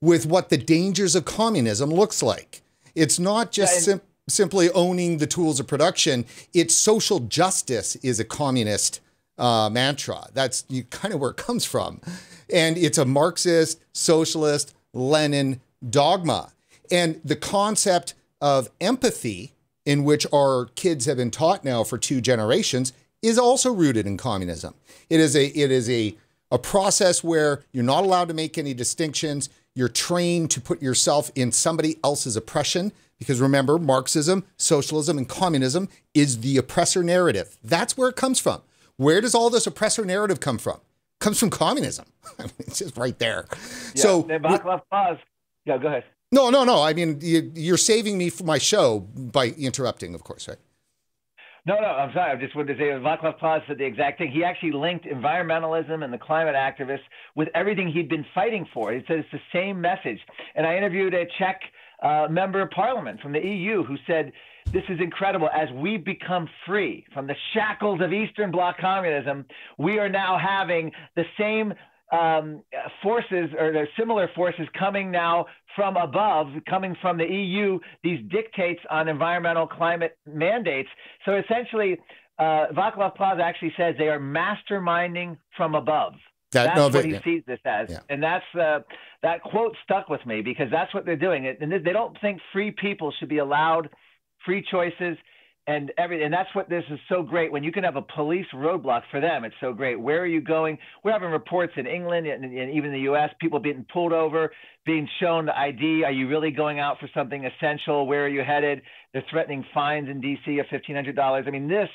[0.00, 2.62] with what the dangers of communism looks like.
[2.94, 6.26] It's not just yeah, sim- simply owning the tools of production.
[6.52, 9.00] It's social justice is a communist
[9.38, 10.26] uh, mantra.
[10.34, 12.00] That's you, kind of where it comes from.
[12.52, 16.52] And it's a Marxist, socialist, Lenin dogma.
[16.90, 19.52] And the concept of empathy,
[19.86, 22.92] in which our kids have been taught now for two generations,
[23.22, 24.74] is also rooted in communism.
[25.08, 26.16] It is a it is a
[26.50, 29.48] a process where you're not allowed to make any distinctions.
[29.74, 35.88] You're trained to put yourself in somebody else's oppression because remember, Marxism, socialism, and communism
[36.12, 37.56] is the oppressor narrative.
[37.62, 38.62] That's where it comes from.
[38.96, 40.76] Where does all this oppressor narrative come from?
[40.76, 42.06] It comes from communism.
[42.38, 43.46] I mean, it's just right there.
[43.94, 44.22] Yeah, so,
[44.90, 45.18] pause.
[45.64, 46.04] Yeah, go ahead.
[46.32, 46.82] No, no, no.
[46.82, 50.58] I mean, you, are saving me for my show by interrupting, of course, right?
[51.64, 52.32] No, no, I'm sorry.
[52.32, 54.32] I just wanted to say Vaclav Klaus said the exact thing.
[54.32, 57.06] He actually linked environmentalism and the climate activists
[57.36, 58.92] with everything he'd been fighting for.
[58.92, 60.18] He said it's the same message.
[60.56, 61.60] And I interviewed a Czech
[62.02, 64.32] uh, member of parliament from the EU who said,
[64.72, 65.48] This is incredible.
[65.54, 69.44] As we become free from the shackles of Eastern Bloc communism,
[69.78, 71.72] we are now having the same
[72.12, 72.62] um,
[73.02, 78.80] forces or the similar forces coming now from above, coming from the EU, these dictates
[78.90, 80.90] on environmental climate mandates.
[81.24, 81.98] So essentially,
[82.38, 86.12] uh, Vaclav Klaus actually says they are masterminding from above.
[86.52, 87.24] That, that's no, what he yeah.
[87.24, 88.00] sees this as, yeah.
[88.10, 88.80] and that's uh,
[89.22, 91.46] that quote stuck with me because that's what they're doing.
[91.46, 93.88] And they don't think free people should be allowed
[94.44, 95.16] free choices
[95.66, 96.24] and everything.
[96.24, 99.20] And that's what this is so great when you can have a police roadblock for
[99.20, 99.44] them.
[99.44, 100.00] It's so great.
[100.00, 100.78] Where are you going?
[101.04, 103.30] We're having reports in England and, and even the U.S.
[103.40, 104.50] People being pulled over,
[104.84, 106.02] being shown the ID.
[106.04, 108.06] Are you really going out for something essential?
[108.06, 108.82] Where are you headed?
[109.12, 110.58] They're threatening fines in D.C.
[110.58, 111.44] of fifteen hundred dollars.
[111.46, 111.88] I mean, this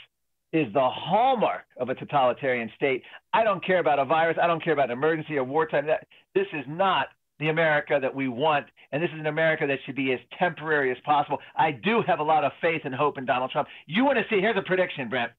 [0.54, 3.04] is the hallmark of a totalitarian state.
[3.34, 4.38] I don't care about a virus.
[4.42, 5.88] I don't care about an emergency or wartime.
[5.88, 7.08] That this is not
[7.40, 10.92] the America that we want, and this is an America that should be as temporary
[10.92, 11.40] as possible.
[11.56, 13.68] I do have a lot of faith and hope in Donald Trump.
[13.86, 14.42] You want to see?
[14.42, 15.32] Here's a prediction, Brent.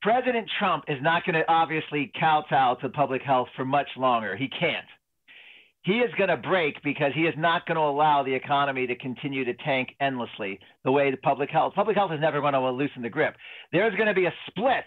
[0.00, 4.36] President Trump is not going to obviously kowtow to public health for much longer.
[4.36, 4.86] He can't.
[5.82, 8.96] He is going to break because he is not going to allow the economy to
[8.96, 11.74] continue to tank endlessly the way the public health.
[11.74, 13.36] Public health is never going to loosen the grip.
[13.72, 14.84] There's going to be a split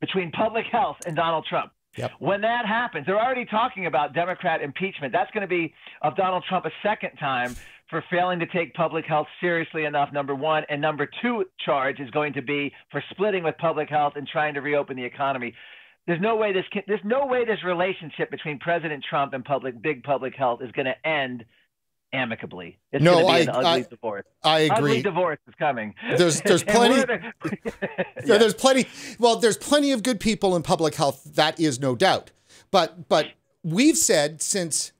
[0.00, 1.72] between public health and Donald Trump.
[1.98, 2.12] Yep.
[2.18, 5.12] When that happens, they're already talking about Democrat impeachment.
[5.12, 7.56] That's going to be of Donald Trump a second time
[7.90, 10.64] for failing to take public health seriously enough, number one.
[10.68, 14.54] And number two charge is going to be for splitting with public health and trying
[14.54, 15.54] to reopen the economy.
[16.06, 19.80] There's no way this can, there's no way this relationship between President Trump and public
[19.82, 21.44] big public health is going to end
[22.12, 22.78] amicably.
[22.92, 24.24] It's no, I, I, divorce.
[24.42, 24.76] I agree.
[24.76, 25.94] Ugly divorce is coming.
[26.16, 26.96] There's there's plenty.
[28.24, 28.38] yeah.
[28.38, 28.86] There's plenty.
[29.18, 31.22] Well, there's plenty of good people in public health.
[31.34, 32.30] That is no doubt.
[32.70, 33.28] But but
[33.62, 34.92] we've said since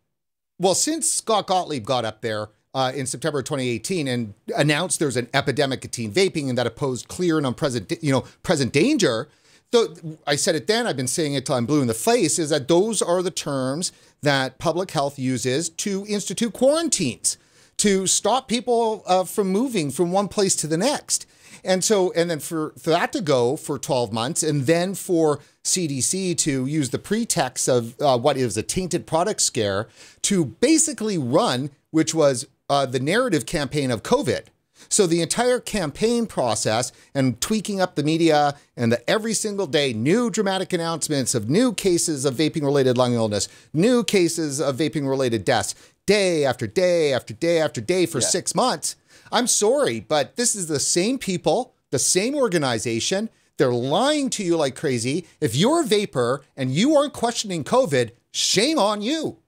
[0.59, 2.49] well since Scott Gottlieb got up there.
[2.75, 7.09] Uh, in September 2018, and announced there's an epidemic of teen vaping, and that posed
[7.09, 9.27] clear and unpresent, you know, present danger.
[9.73, 9.95] So
[10.27, 10.87] I said it then.
[10.87, 12.39] I've been saying it till I'm blue in the face.
[12.39, 13.93] Is that those are the terms
[14.23, 17.37] that public health uses to institute quarantines,
[17.77, 21.27] to stop people uh, from moving from one place to the next.
[21.65, 25.41] And so, and then for, for that to go for 12 months, and then for
[25.65, 29.89] CDC to use the pretext of uh, what is a tainted product scare
[30.23, 34.47] to basically run, which was uh, the narrative campaign of COVID.
[34.89, 39.93] So the entire campaign process and tweaking up the media and the every single day
[39.93, 45.09] new dramatic announcements of new cases of vaping related lung illness, new cases of vaping
[45.09, 45.75] related deaths,
[46.07, 48.27] day after day after day after day for yeah.
[48.27, 48.97] 6 months.
[49.31, 53.29] I'm sorry, but this is the same people, the same organization.
[53.59, 55.27] They're lying to you like crazy.
[55.41, 59.39] If you're a vaper and you aren't questioning COVID, shame on you.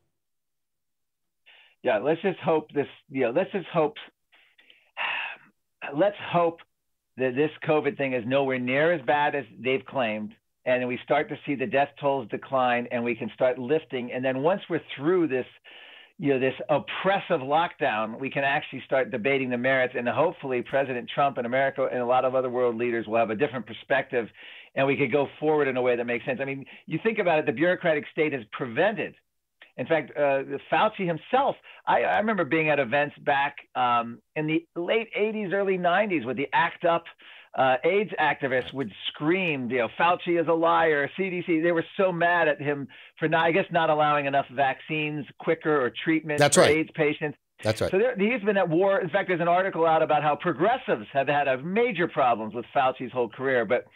[1.82, 3.96] Yeah, let's just hope this, you know, let's just hope
[5.96, 6.60] let's hope
[7.16, 10.32] that this COVID thing is nowhere near as bad as they've claimed.
[10.66, 14.12] And we start to see the death tolls decline and we can start lifting.
[14.12, 15.46] And then once we're through this,
[16.18, 19.94] you know, this oppressive lockdown, we can actually start debating the merits.
[19.96, 23.30] And hopefully, President Trump and America and a lot of other world leaders will have
[23.30, 24.28] a different perspective
[24.74, 26.38] and we could go forward in a way that makes sense.
[26.40, 29.14] I mean, you think about it, the bureaucratic state has prevented
[29.80, 34.66] in fact, uh, Fauci himself, I, I, remember being at events back um, in the
[34.76, 37.04] late 80s, early 90s with the ACT UP
[37.56, 41.62] uh, AIDS activists would scream, you know, Fauci is a liar, CDC.
[41.62, 42.88] They were so mad at him
[43.18, 46.76] for not, I guess, not allowing enough vaccines quicker or treatment That's for right.
[46.76, 47.38] AIDS patients.
[47.64, 47.90] That's right.
[47.90, 49.00] So there, he's been at war.
[49.00, 52.66] In fact, there's an article out about how progressives have had a major problems with
[52.74, 53.86] Fauci's whole career, but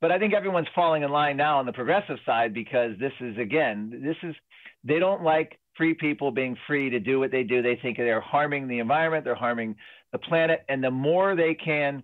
[0.00, 3.38] but I think everyone's falling in line now on the progressive side because this is
[3.38, 4.34] again, this is
[4.84, 7.62] they don't like free people being free to do what they do.
[7.62, 9.76] They think they're harming the environment, they're harming
[10.12, 12.02] the planet, and the more they can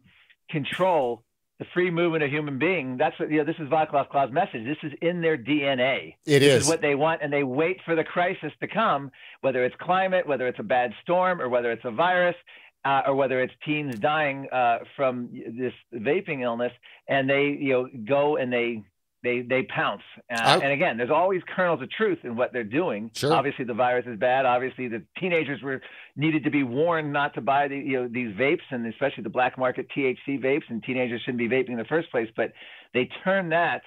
[0.51, 1.23] control
[1.59, 3.45] the free movement of human being, that's what you know.
[3.45, 4.65] This is Vaclav Klaus' message.
[4.65, 6.15] This is in their DNA.
[6.25, 6.63] It this is.
[6.63, 9.11] is what they want, and they wait for the crisis to come,
[9.41, 12.37] whether it's climate, whether it's a bad storm, or whether it's a virus.
[12.85, 16.73] Uh, or whether it's teens dying uh, from this vaping illness,
[17.09, 18.85] and they, you know, go and they
[19.23, 20.03] they they pounce.
[20.31, 23.11] Uh, and again, there's always kernels of truth in what they're doing.
[23.15, 23.33] Sure.
[23.33, 24.47] Obviously, the virus is bad.
[24.47, 25.81] Obviously, the teenagers were
[26.17, 29.31] needed to be warned not to buy the you know these vapes, and especially the
[29.31, 30.63] black market THC vapes.
[30.69, 32.29] And teenagers shouldn't be vaping in the first place.
[32.37, 32.53] But
[32.95, 33.83] they turn that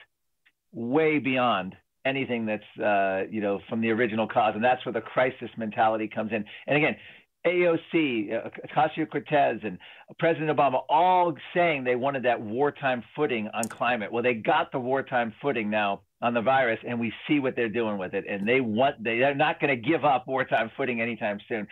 [0.73, 5.01] way beyond anything that's uh, you know from the original cause, and that's where the
[5.01, 6.43] crisis mentality comes in.
[6.67, 6.97] And again,
[7.45, 9.77] AOC, uh, Ocasio Cortez, and
[10.19, 14.11] President Obama all saying they wanted that wartime footing on climate.
[14.11, 17.69] Well, they got the wartime footing now on the virus, and we see what they're
[17.69, 18.25] doing with it.
[18.29, 21.67] And they want they, they're not going to give up wartime footing anytime soon.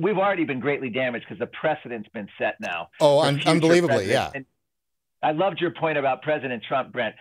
[0.00, 2.88] We've already been greatly damaged because the precedent's been set now.
[3.00, 4.30] Oh, un- unbelievably, yeah.
[4.34, 4.44] And
[5.22, 7.14] I loved your point about President Trump, Brent.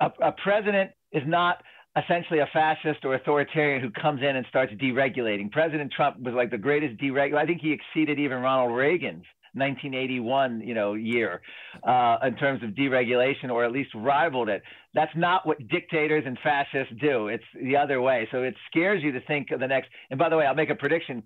[0.00, 1.62] A, a president is not
[1.96, 5.50] essentially a fascist or authoritarian who comes in and starts deregulating.
[5.50, 7.38] President Trump was like the greatest deregulator.
[7.38, 9.24] I think he exceeded even Ronald Reagan's
[9.54, 11.40] 1981, you know, year
[11.82, 14.62] uh, in terms of deregulation, or at least rivaled it.
[14.92, 17.28] That's not what dictators and fascists do.
[17.28, 18.28] It's the other way.
[18.30, 19.88] So it scares you to think of the next.
[20.10, 21.22] And by the way, I'll make a prediction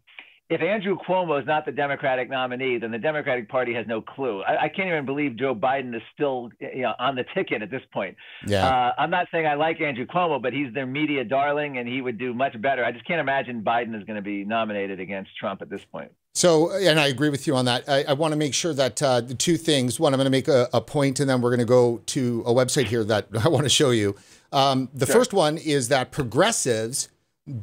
[0.50, 4.42] if Andrew Cuomo is not the Democratic nominee, then the Democratic Party has no clue.
[4.42, 7.70] I, I can't even believe Joe Biden is still you know, on the ticket at
[7.70, 8.16] this point.
[8.48, 8.66] Yeah.
[8.66, 12.02] Uh, I'm not saying I like Andrew Cuomo, but he's their media darling and he
[12.02, 12.84] would do much better.
[12.84, 16.10] I just can't imagine Biden is going to be nominated against Trump at this point.
[16.34, 17.88] So, and I agree with you on that.
[17.88, 20.30] I, I want to make sure that uh, the two things one, I'm going to
[20.30, 23.28] make a, a point, and then we're going to go to a website here that
[23.44, 24.16] I want to show you.
[24.52, 25.14] Um, the sure.
[25.14, 27.08] first one is that progressives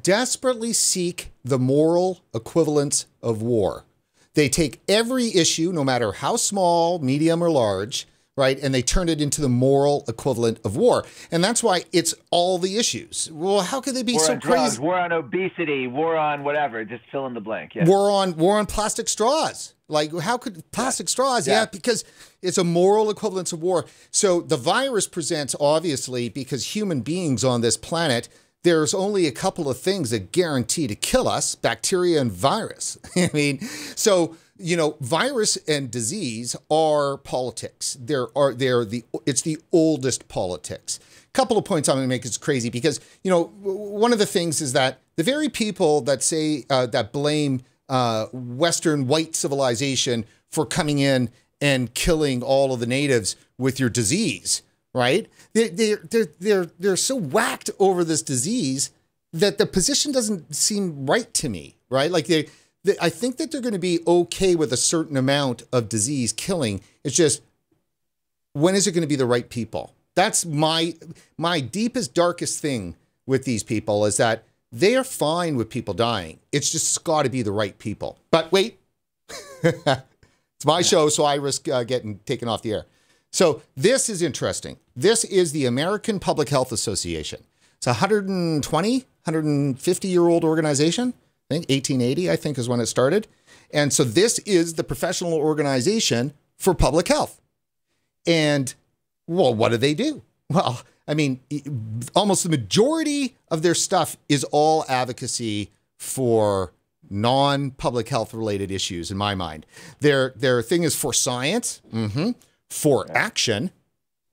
[0.02, 3.86] desperately seek the moral equivalence of war.
[4.34, 9.10] They take every issue, no matter how small, medium, or large, right, and they turn
[9.10, 11.04] it into the moral equivalent of war.
[11.32, 13.30] And that's why it's all the issues.
[13.34, 14.56] Well, how could they be war so on crazy?
[14.56, 17.74] Drugs, war on obesity, war on whatever, just fill in the blank.
[17.74, 17.86] Yeah.
[17.86, 19.74] War on war on plastic straws.
[19.90, 21.12] Like how could plastic yeah.
[21.12, 21.48] straws?
[21.48, 21.62] Yeah.
[21.62, 22.04] yeah, because
[22.42, 23.86] it's a moral equivalence of war.
[24.12, 28.30] So the virus presents obviously because human beings on this planet
[28.64, 32.98] there's only a couple of things that guarantee to kill us bacteria and virus.
[33.16, 33.62] I mean,
[33.96, 37.98] so you know, virus and disease are politics.
[38.00, 41.00] There are they're the it's the oldest politics.
[41.30, 44.20] A couple of points I'm going to make is crazy because you know one of
[44.20, 49.36] the things is that the very people that say uh, that blame uh, Western white
[49.36, 51.30] civilization for coming in
[51.62, 54.62] and killing all of the natives with your disease
[54.94, 55.28] right?
[55.54, 58.92] They're, they're, they're, they're, so whacked over this disease
[59.34, 62.10] that the position doesn't seem right to me, right?
[62.10, 62.48] Like they,
[62.84, 66.34] they I think that they're going to be okay with a certain amount of disease
[66.34, 66.82] killing.
[67.04, 67.42] It's just
[68.54, 69.94] when is it going to be the right people?
[70.16, 70.96] That's my
[71.38, 72.96] my deepest darkest thing
[73.26, 76.40] with these people is that they are fine with people dying.
[76.52, 78.18] It's just got to be the right people.
[78.32, 78.80] But wait,
[79.64, 82.86] it's my show, so I risk uh, getting taken off the air.
[83.32, 84.78] So this is interesting.
[84.96, 87.44] This is the American Public Health Association.
[87.78, 91.14] It's a 120, 150 year old organization.
[91.50, 93.28] I think 1880, I think, is when it started.
[93.72, 97.40] And so this is the professional organization for public health.
[98.26, 98.74] And
[99.28, 100.22] well, what do they do?
[100.50, 101.42] Well, I mean,
[102.16, 106.72] almost the majority of their stuff is all advocacy for
[107.10, 109.66] non-public health related issues in my mind.
[110.00, 111.82] Their their thing is for science.
[111.94, 112.32] Mm-hmm
[112.70, 113.72] for action,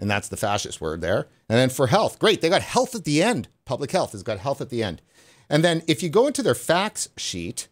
[0.00, 1.28] and that's the fascist word there.
[1.48, 3.48] And then for health, great, they got health at the end.
[3.64, 5.00] Public health has got health at the end.
[5.48, 7.68] And then if you go into their facts sheet,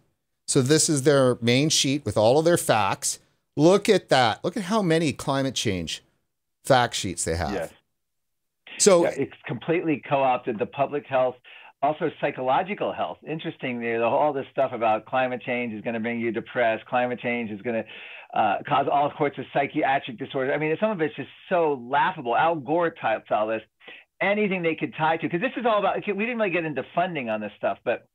[0.46, 3.18] so this is their main sheet with all of their facts.
[3.56, 4.42] Look at that.
[4.44, 6.02] Look at how many climate change
[6.64, 7.52] fact sheets they have.
[7.52, 7.70] Yes.
[8.78, 11.36] So yeah, it's completely co-opted the public health,
[11.82, 13.18] also psychological health.
[13.26, 16.84] Interesting, there all this stuff about climate change is going to bring you depressed.
[16.86, 17.84] Climate change is going to
[18.32, 20.52] uh, cause all sorts of psychiatric disorders.
[20.54, 22.36] I mean, some of it's just so laughable.
[22.36, 23.62] Al Gore types all this.
[24.20, 25.96] Anything they could tie to, because this is all about.
[26.06, 28.06] We didn't really get into funding on this stuff, but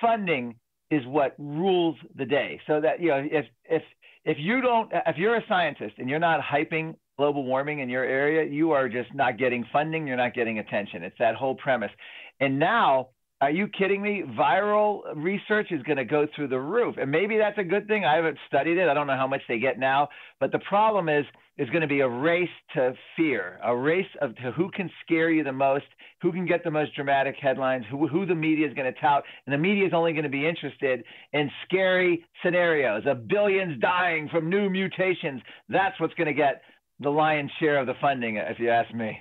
[0.00, 0.56] funding
[0.90, 2.60] is what rules the day.
[2.66, 3.82] So that you know, if if
[4.24, 8.04] if you don't, if you're a scientist and you're not hyping global warming in your
[8.04, 10.06] area, you are just not getting funding.
[10.06, 11.02] You're not getting attention.
[11.02, 11.90] It's that whole premise.
[12.40, 13.08] And now
[13.40, 14.24] are you kidding me?
[14.36, 16.96] Viral research is going to go through the roof.
[17.00, 18.04] And maybe that's a good thing.
[18.04, 18.88] I haven't studied it.
[18.88, 20.08] I don't know how much they get now.
[20.40, 21.24] But the problem is,
[21.56, 25.30] is going to be a race to fear, a race of to who can scare
[25.30, 25.84] you the most,
[26.20, 29.22] who can get the most dramatic headlines, who, who the media is going to tout.
[29.46, 34.28] And the media is only going to be interested in scary scenarios of billions dying
[34.28, 35.42] from new mutations.
[35.68, 36.62] That's what's going to get
[37.00, 39.18] the lion's share of the funding, if you ask me.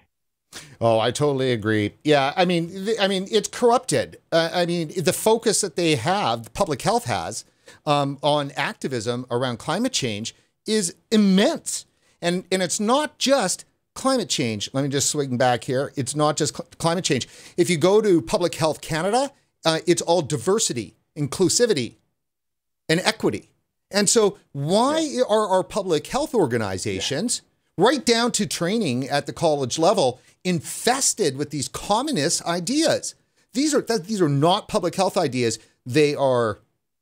[0.80, 1.94] Oh, I totally agree.
[2.04, 4.18] Yeah, I mean, I mean, it's corrupted.
[4.32, 7.46] Uh, I mean, the focus that they have, public health has,
[7.86, 11.86] um, on activism around climate change is immense,
[12.22, 14.70] and and it's not just climate change.
[14.74, 15.92] Let me just swing back here.
[15.96, 17.28] It's not just cl- climate change.
[17.58, 19.32] If you go to Public Health Canada,
[19.66, 21.96] uh, it's all diversity, inclusivity,
[22.88, 23.50] and equity.
[23.90, 25.24] And so, why yeah.
[25.28, 27.42] are our public health organizations.
[27.78, 33.16] Right down to training at the college level, infested with these communist ideas.
[33.54, 35.60] These are these are not public health ideas.
[35.86, 36.60] They are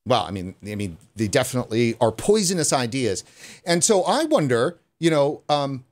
[0.07, 3.23] well, I mean, I mean, they definitely are poisonous ideas,
[3.65, 5.83] and so I wonder, you know, um,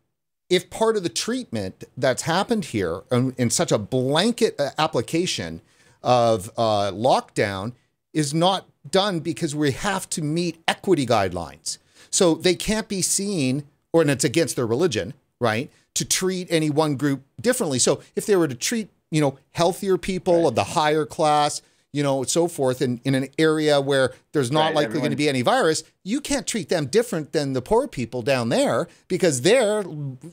[0.49, 5.61] if part of the treatment that's happened here in, in such a blanket uh, application
[6.03, 7.73] of uh, lockdown
[8.13, 11.79] is not done because we have to meet equity guidelines.
[12.11, 13.63] So they can't be seen,
[13.93, 17.79] or and it's against their religion, right, to treat any one group differently.
[17.79, 20.47] So if they were to treat, you know, healthier people right.
[20.47, 21.61] of the higher class,
[21.93, 25.01] you know, so forth, in, in an area where there's not right, likely everyone.
[25.01, 28.49] going to be any virus, you can't treat them different than the poor people down
[28.49, 29.83] there because they're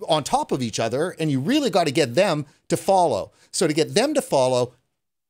[0.09, 3.31] on top of each other and you really got to get them to follow.
[3.53, 4.73] So to get them to follow,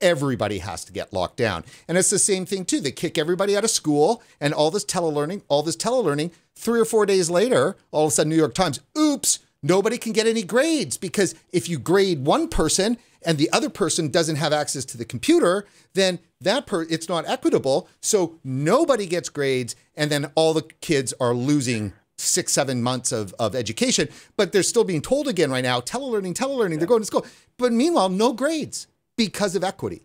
[0.01, 1.64] everybody has to get locked down.
[1.89, 2.81] And it's the same thing too.
[2.81, 6.32] They kick everybody out of school and all this telelearning, all this telelearning.
[6.55, 10.12] Three or four days later, all of a sudden, New York Times, oops, nobody can
[10.12, 14.52] get any grades because if you grade one person and the other person doesn't have
[14.52, 17.89] access to the computer, then that per it's not equitable.
[18.01, 23.35] So nobody gets grades, and then all the kids are losing six, seven months of,
[23.39, 24.09] of education.
[24.36, 27.27] But they're still being told again right now, telelearning, telelearning, they're going to school.
[27.59, 28.86] But meanwhile, no grades
[29.26, 30.01] because of equity.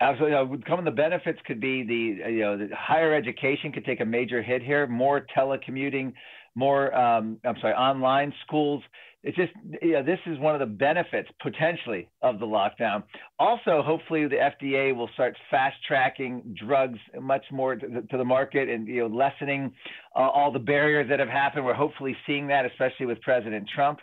[0.00, 0.30] Absolutely.
[0.30, 4.00] Know, some of the benefits could be the you know the higher education could take
[4.00, 4.86] a major hit here.
[4.86, 6.12] More telecommuting,
[6.54, 8.84] more um, I'm sorry, online schools.
[9.24, 9.50] It's just
[9.82, 13.02] you know, this is one of the benefits potentially of the lockdown.
[13.40, 18.24] Also, hopefully, the FDA will start fast tracking drugs much more to the, to the
[18.24, 19.72] market and you know lessening
[20.14, 21.66] uh, all the barriers that have happened.
[21.66, 23.98] We're hopefully seeing that, especially with President Trump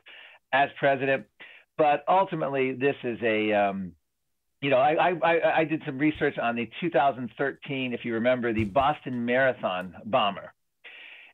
[0.54, 1.26] as president.
[1.78, 3.94] But ultimately, this is a um,
[4.62, 8.66] you know, I, I, I did some research on the 2013, if you remember, the
[8.66, 10.54] Boston Marathon bomber.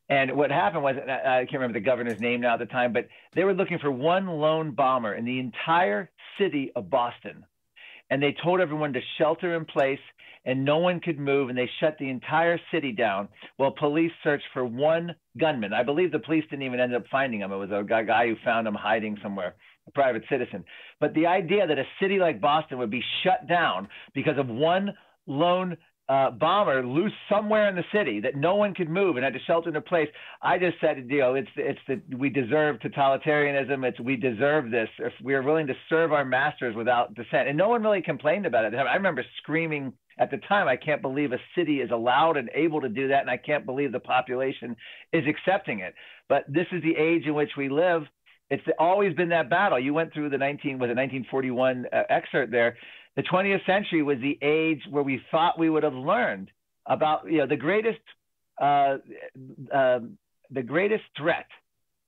[0.10, 3.08] And what happened was, I can't remember the governor's name now at the time, but
[3.34, 7.46] they were looking for one lone bomber in the entire city of Boston.
[8.10, 10.00] And they told everyone to shelter in place
[10.46, 14.44] and no one could move and they shut the entire city down while police searched
[14.52, 15.72] for one gunman.
[15.72, 17.54] I believe the police didn't even end up finding him.
[17.54, 19.56] It was a guy who found him hiding somewhere
[19.88, 20.64] a private citizen.
[21.00, 24.94] But the idea that a city like Boston would be shut down because of one
[25.28, 25.78] lone
[26.10, 29.40] uh, bomber loose somewhere in the city that no one could move and had to
[29.48, 30.10] shelter in a place.
[30.42, 33.86] I just said, you know, it's it's that we deserve totalitarianism.
[33.86, 34.90] It's we deserve this.
[35.00, 38.46] If we are willing to serve our masters without dissent, and no one really complained
[38.46, 38.76] about it.
[38.76, 42.82] I remember screaming at the time, I can't believe a city is allowed and able
[42.82, 44.76] to do that, and I can't believe the population
[45.12, 45.96] is accepting it.
[46.30, 48.04] But this is the age in which we live
[48.50, 49.80] it's always been that battle.
[49.80, 52.78] You went through the 19 was it 1941 uh, excerpt there.
[53.16, 56.50] The 20th century was the age where we thought we would have learned
[56.86, 58.00] about you know the greatest
[58.62, 58.98] uh,
[59.74, 60.00] uh,
[60.52, 61.46] the greatest threat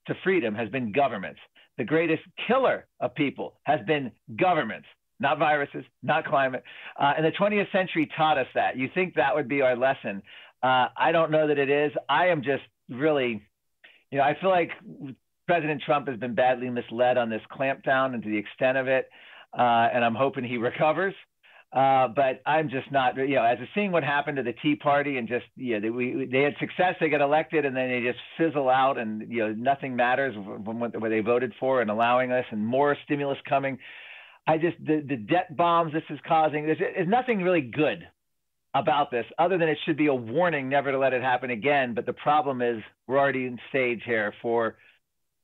[0.06, 1.40] to freedom has been governments.
[1.78, 4.86] The greatest killer of people has been governments,
[5.20, 6.62] not viruses, not climate.
[6.98, 8.76] Uh, and the 20th century taught us that.
[8.76, 10.22] You think that would be our lesson?
[10.62, 11.92] Uh, I don't know that it is.
[12.08, 13.42] I am just really,
[14.10, 14.70] you know, I feel like
[15.46, 19.08] President Trump has been badly misled on this clampdown and to the extent of it,
[19.56, 21.14] uh, and I'm hoping he recovers.
[21.72, 25.18] Uh, but I'm just not, you know, as seeing what happened to the Tea Party
[25.18, 28.18] and just, yeah, they, we, they had success, they got elected, and then they just
[28.38, 32.30] fizzle out, and you know, nothing matters when what, what they voted for, and allowing
[32.30, 33.78] us, and more stimulus coming.
[34.46, 36.66] I just the the debt bombs this is causing.
[36.66, 38.06] There's, there's nothing really good
[38.72, 41.94] about this, other than it should be a warning never to let it happen again.
[41.94, 44.76] But the problem is we're already in stage here for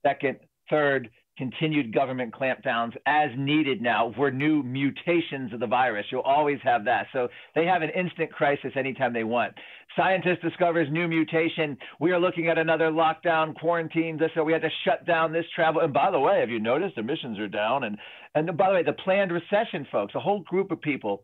[0.05, 0.37] second,
[0.69, 6.05] third, continued government clampdowns as needed now for new mutations of the virus.
[6.11, 7.07] You'll always have that.
[7.11, 9.53] So they have an instant crisis anytime they want.
[9.95, 11.75] Scientist discovers new mutation.
[11.99, 14.17] We are looking at another lockdown, quarantine.
[14.17, 15.81] This, so we had to shut down this travel.
[15.81, 17.83] And by the way, have you noticed emissions are down?
[17.85, 17.97] And
[18.35, 21.23] and by the way, the planned recession, folks, a whole group of people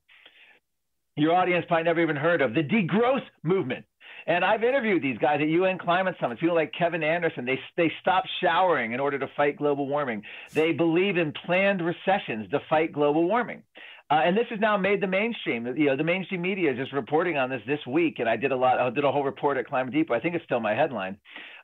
[1.19, 3.85] your audience probably never even heard of the degrowth movement.
[4.29, 7.45] And I've interviewed these guys at UN climate summits, people like Kevin Anderson.
[7.45, 10.21] They, they stop showering in order to fight global warming.
[10.53, 13.63] They believe in planned recessions to fight global warming.
[14.11, 15.65] Uh, and this has now made the mainstream.
[15.75, 18.51] You know, the mainstream media is just reporting on this this week, and I did
[18.51, 18.79] a lot.
[18.79, 20.13] I did a whole report at Climate Depot.
[20.13, 21.17] I think it's still my headline,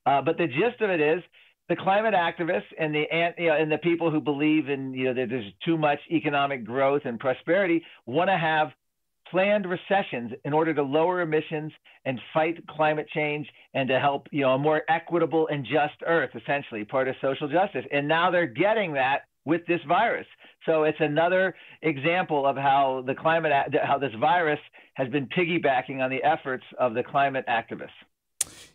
[0.08, 1.24] uh, but the gist of it is
[1.70, 3.06] the climate activists and the
[3.40, 6.66] you know, and the people who believe in you know that there's too much economic
[6.66, 8.70] growth and prosperity want to have
[9.30, 11.72] planned recessions in order to lower emissions
[12.06, 16.32] and fight climate change and to help you know a more equitable and just earth
[16.36, 17.86] essentially part of social justice.
[17.92, 20.28] And now they're getting that with this virus.
[20.66, 23.52] So it's another example of how the climate
[23.84, 24.60] how this virus
[24.96, 27.90] has been piggybacking on the efforts of the climate activists.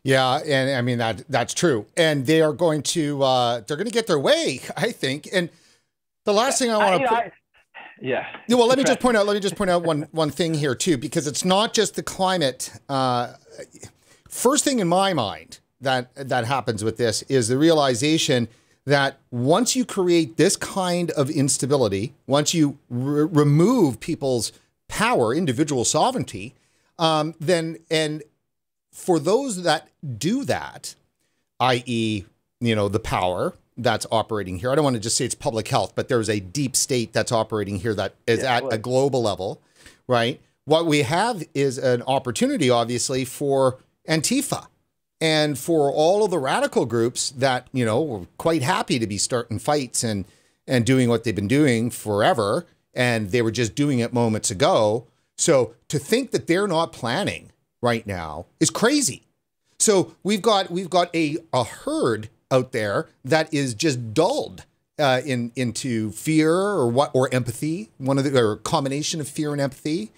[0.02, 3.86] Yeah, and I mean that that's true, and they are going to uh, they're going
[3.86, 5.28] to get their way, I think.
[5.32, 5.50] And
[6.24, 7.32] the last thing I want to
[8.00, 8.26] yeah.
[8.48, 9.26] yeah well, let me just point out.
[9.26, 12.02] Let me just point out one one thing here too, because it's not just the
[12.02, 12.72] climate.
[12.88, 13.34] Uh,
[14.28, 18.48] first thing in my mind that that happens with this is the realization
[18.86, 24.52] that once you create this kind of instability, once you re- remove people's
[24.88, 26.54] power, individual sovereignty,
[26.98, 28.22] um, then and
[28.92, 30.94] for those that do that,
[31.60, 32.24] i.e.,
[32.60, 34.70] you know, the power that's operating here.
[34.70, 37.32] I don't want to just say it's public health, but there's a deep state that's
[37.32, 39.60] operating here that is yeah, at a global level,
[40.06, 40.40] right?
[40.64, 43.78] What we have is an opportunity, obviously, for
[44.08, 44.66] Antifa
[45.20, 49.18] and for all of the radical groups that you know were quite happy to be
[49.18, 50.24] starting fights and
[50.66, 55.06] and doing what they've been doing forever, and they were just doing it moments ago.
[55.36, 57.50] So to think that they're not planning
[57.82, 59.22] right now is crazy.
[59.78, 64.64] So we've got we've got a a herd out there that is just dulled
[64.98, 69.52] uh, in into fear or what or empathy, one of the or combination of fear
[69.52, 70.12] and empathy,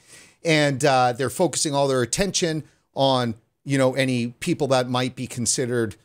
[0.45, 2.65] and uh, they're focusing all their attention
[2.95, 3.35] on
[3.65, 5.97] you know any people that might be considered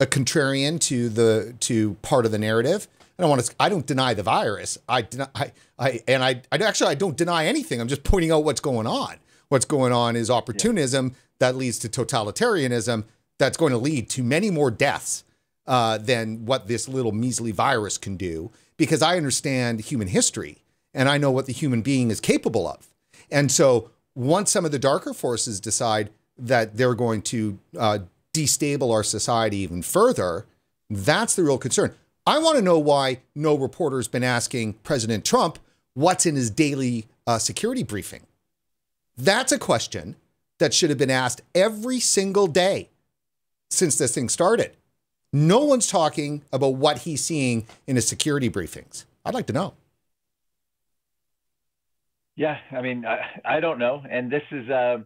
[0.00, 2.86] a contrarian to the to part of the narrative.
[3.18, 3.54] I don't want to.
[3.58, 4.78] I don't deny the virus.
[4.88, 5.28] I deny.
[5.34, 7.80] I, I and I, I actually I don't deny anything.
[7.80, 9.16] I'm just pointing out what's going on.
[9.48, 11.14] What's going on is opportunism yeah.
[11.40, 13.04] that leads to totalitarianism.
[13.38, 15.24] That's going to lead to many more deaths
[15.68, 18.50] uh, than what this little measly virus can do.
[18.76, 20.64] Because I understand human history
[20.94, 22.88] and I know what the human being is capable of.
[23.30, 27.98] And so once some of the darker forces decide that they're going to uh,
[28.32, 30.46] destabilize our society even further,
[30.88, 31.94] that's the real concern.
[32.26, 35.58] I want to know why no reporter's been asking President Trump
[35.94, 38.26] what's in his daily uh, security briefing.
[39.16, 40.16] That's a question
[40.58, 42.90] that should have been asked every single day
[43.70, 44.76] since this thing started.
[45.32, 49.04] No one's talking about what he's seeing in his security briefings.
[49.24, 49.74] I'd like to know.
[52.36, 54.02] Yeah, I mean, I, I don't know.
[54.08, 54.98] And this is, uh,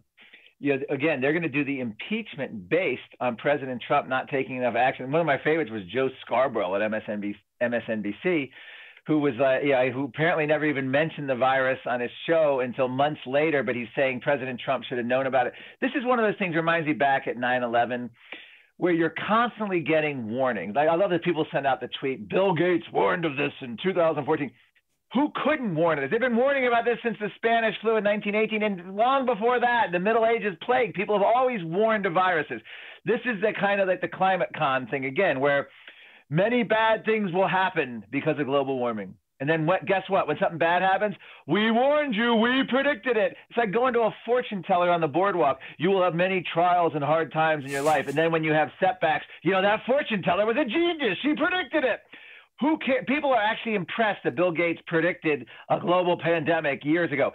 [0.59, 4.57] you know, again, they're going to do the impeachment based on President Trump not taking
[4.57, 5.11] enough action.
[5.11, 8.49] One of my favorites was Joe Scarborough at MSNBC, MSNBC
[9.05, 12.87] who was, uh, yeah, who apparently never even mentioned the virus on his show until
[12.87, 15.53] months later, but he's saying President Trump should have known about it.
[15.81, 18.09] This is one of those things reminds me back at 9 11
[18.77, 20.75] where you're constantly getting warnings.
[20.75, 23.77] Like I love that people send out the tweet, Bill Gates warned of this in
[23.83, 24.51] 2014.
[25.13, 26.11] Who couldn't warn of this?
[26.11, 29.91] They've been warning about this since the Spanish flu in 1918 and long before that,
[29.91, 30.95] the Middle Ages plague.
[30.95, 32.61] People have always warned of viruses.
[33.05, 35.67] This is the kind of like the climate con thing again, where
[36.31, 39.13] many bad things will happen because of global warming.
[39.43, 40.25] And then what, guess what?
[40.25, 41.15] When something bad happens,
[41.47, 43.35] we warned you, we predicted it.
[43.49, 45.59] It's like going to a fortune teller on the boardwalk.
[45.77, 48.07] You will have many trials and hard times in your life.
[48.07, 51.17] And then when you have setbacks, you know, that fortune teller was a genius.
[51.21, 51.99] She predicted it.
[52.61, 53.03] Who cares?
[53.05, 57.33] People are actually impressed that Bill Gates predicted a global pandemic years ago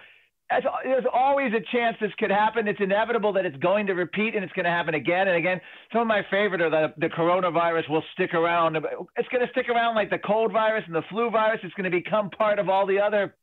[0.50, 2.68] there's always a chance this could happen.
[2.68, 5.60] It's inevitable that it's going to repeat and it's going to happen again and again.
[5.92, 8.76] Some of my favorite are that the coronavirus will stick around.
[8.76, 11.60] It's going to stick around like the cold virus and the flu virus.
[11.62, 13.34] It's going to become part of all the other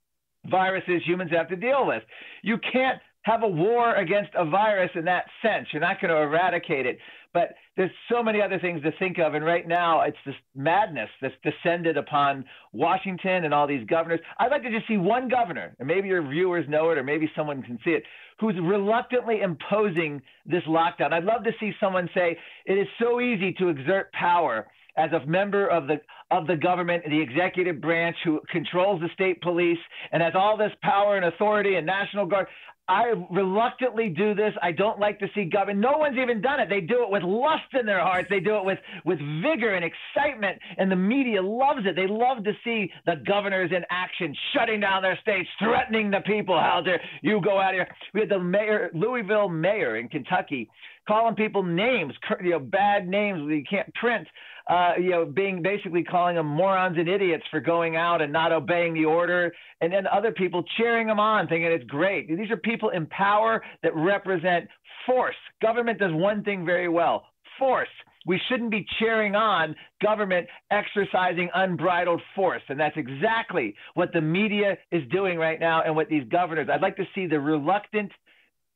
[0.50, 2.04] viruses humans have to deal with.
[2.42, 5.68] You can't have a war against a virus in that sense.
[5.74, 7.00] You're not going to eradicate it.
[7.36, 9.34] But there's so many other things to think of.
[9.34, 14.22] And right now, it's this madness that's descended upon Washington and all these governors.
[14.40, 17.30] I'd like to just see one governor, and maybe your viewers know it, or maybe
[17.36, 18.04] someone can see it,
[18.40, 21.12] who's reluctantly imposing this lockdown.
[21.12, 24.66] I'd love to see someone say, it is so easy to exert power
[24.98, 26.00] as a member of the
[26.32, 29.78] of the government, the executive branch who controls the state police
[30.12, 32.48] and has all this power and authority and national guard.
[32.88, 34.54] I reluctantly do this.
[34.62, 35.80] I don't like to see government.
[35.80, 36.70] No one's even done it.
[36.70, 38.28] They do it with lust in their hearts.
[38.30, 41.96] They do it with, with vigor and excitement, and the media loves it.
[41.96, 46.60] They love to see the governors in action, shutting down their states, threatening the people.
[46.60, 47.88] How dare you go out here?
[48.14, 50.70] We had the mayor, Louisville mayor in Kentucky,
[51.08, 52.14] calling people names,
[52.44, 54.28] you know, bad names that you can't print
[54.68, 58.52] uh, you know, being basically calling them morons and idiots for going out and not
[58.52, 62.28] obeying the order, and then other people cheering them on, thinking it's great.
[62.28, 64.68] These are people in power that represent
[65.06, 65.36] force.
[65.62, 67.26] Government does one thing very well
[67.60, 67.90] force.
[68.28, 72.64] We shouldn't be cheering on government exercising unbridled force.
[72.70, 76.68] And that's exactly what the media is doing right now and what these governors.
[76.74, 78.12] I'd like to see the reluctant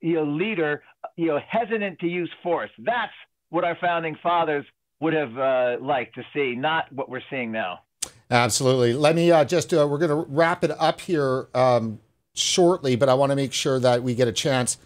[0.01, 0.83] you know, leader
[1.15, 2.71] you know, hesitant to use force.
[2.79, 3.11] That's
[3.49, 4.65] what our founding fathers
[5.01, 7.79] would have uh, liked to see, not what we're seeing now.
[8.31, 8.93] Absolutely.
[8.93, 11.99] Let me uh, just, uh, we're going to wrap it up here um,
[12.35, 14.77] shortly, but I want to make sure that we get a chance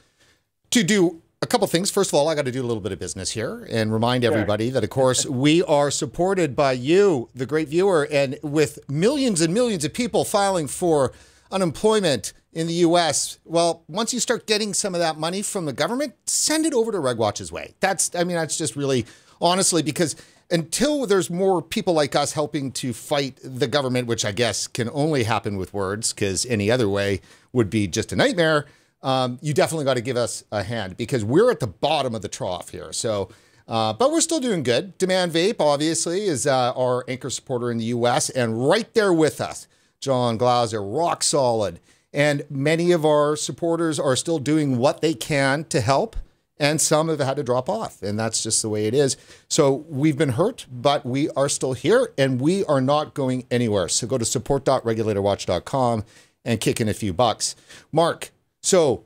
[0.72, 1.92] to do a couple things.
[1.92, 4.24] First of all, I got to do a little bit of business here and remind
[4.24, 4.74] everybody sure.
[4.74, 9.54] that, of course, we are supported by you, the great viewer, and with millions and
[9.54, 11.12] millions of people filing for
[11.52, 15.74] unemployment in the US, well, once you start getting some of that money from the
[15.74, 17.74] government, send it over to RegWatch's way.
[17.80, 19.06] That's, I mean, that's just really
[19.42, 20.16] honestly because
[20.52, 24.90] until there's more people like us helping to fight the government, which I guess can
[24.94, 27.22] only happen with words because any other way
[27.54, 28.68] would be just a nightmare.
[29.02, 32.22] Um, you definitely got to give us a hand because we're at the bottom of
[32.22, 32.94] the trough here.
[32.94, 33.30] So,
[33.68, 34.98] uh, but we're still doing good.
[34.98, 39.42] Demand Vape, obviously, is uh, our anchor supporter in the US and right there with
[39.42, 39.68] us.
[40.00, 41.80] John Glauser, rock solid.
[42.14, 46.16] And many of our supporters are still doing what they can to help,
[46.60, 48.02] and some have had to drop off.
[48.04, 49.18] And that's just the way it is.
[49.48, 53.90] So we've been hurt, but we are still here and we are not going anywhere.
[53.90, 56.04] So go to support.regulatorwatch.com
[56.46, 57.56] and kick in a few bucks.
[57.92, 58.32] Marc,
[58.62, 59.04] so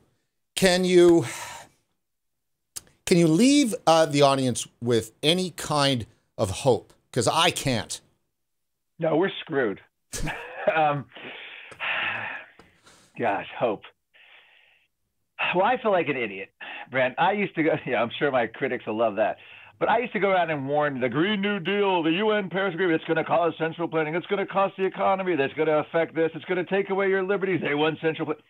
[0.54, 1.24] can you
[3.06, 6.04] can you leave uh, the audience with any kind
[6.36, 6.92] of hope?
[7.10, 8.02] Because I can't.
[8.98, 9.80] No, we're screwed.
[10.76, 11.06] um,
[13.18, 13.82] gosh, hope.
[15.54, 16.50] Well, I feel like an idiot,
[16.90, 17.14] Brent.
[17.18, 19.36] I used to go, yeah, I'm sure my critics will love that.
[19.78, 22.74] But I used to go around and warn the Green New Deal, the UN Paris
[22.74, 25.68] Agreement, it's going to cause central planning, it's going to cost the economy, that's going
[25.68, 27.60] to affect this, it's going to take away your liberties.
[27.62, 28.42] They want central planning.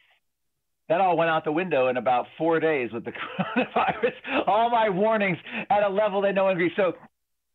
[0.89, 3.13] That all went out the window in about four days with the
[3.57, 4.47] coronavirus.
[4.47, 5.37] All my warnings
[5.69, 6.73] at a level that no one agrees.
[6.77, 6.95] So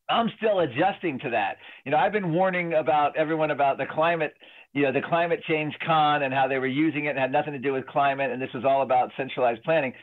[0.07, 1.57] I'm still adjusting to that.
[1.83, 4.35] You know, I've been warning about everyone about the climate
[4.73, 7.53] you know, the climate change con and how they were using it and had nothing
[7.53, 9.93] to do with climate, and this was all about centralized planning.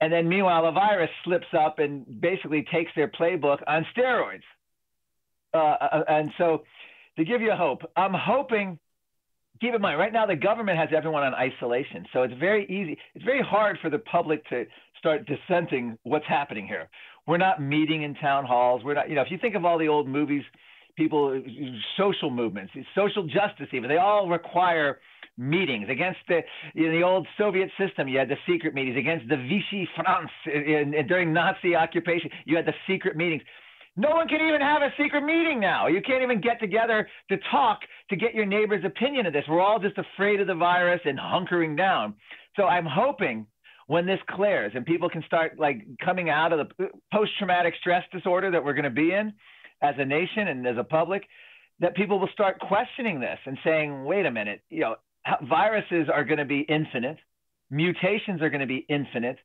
[0.00, 4.42] And then meanwhile, a virus slips up and basically takes their playbook on steroids.
[5.54, 6.64] Uh, uh, and so,
[7.16, 8.78] to give you hope, I'm hoping.
[9.60, 12.98] Keep in mind, right now the government has everyone on isolation, so it's very easy.
[13.14, 14.66] It's very hard for the public to
[14.98, 16.88] start dissenting what's happening here.
[17.26, 18.82] We're not meeting in town halls.
[18.84, 20.42] We're not, you know, if you think of all the old movies
[20.96, 21.42] people,
[21.96, 25.00] social movements, social justice, even they all require
[25.36, 26.40] meetings against the
[26.74, 28.08] in the old Soviet system.
[28.08, 32.30] You had the secret meetings against the Vichy France in, in, during Nazi occupation.
[32.44, 33.42] You had the secret meetings.
[33.96, 35.86] No one can even have a secret meeting now.
[35.86, 37.80] You can't even get together to talk
[38.10, 39.44] to get your neighbor's opinion of this.
[39.48, 42.14] We're all just afraid of the virus and hunkering down.
[42.56, 43.46] So I'm hoping
[43.86, 48.02] when this clears and people can start like coming out of the uh, post-traumatic stress
[48.12, 49.32] disorder that we're going to be in
[49.84, 51.24] as a nation and as a public
[51.80, 54.96] that people will start questioning this and saying, wait a minute, you know,
[55.48, 57.18] viruses are going to be infinite,
[57.70, 59.38] mutations are going to be infinite,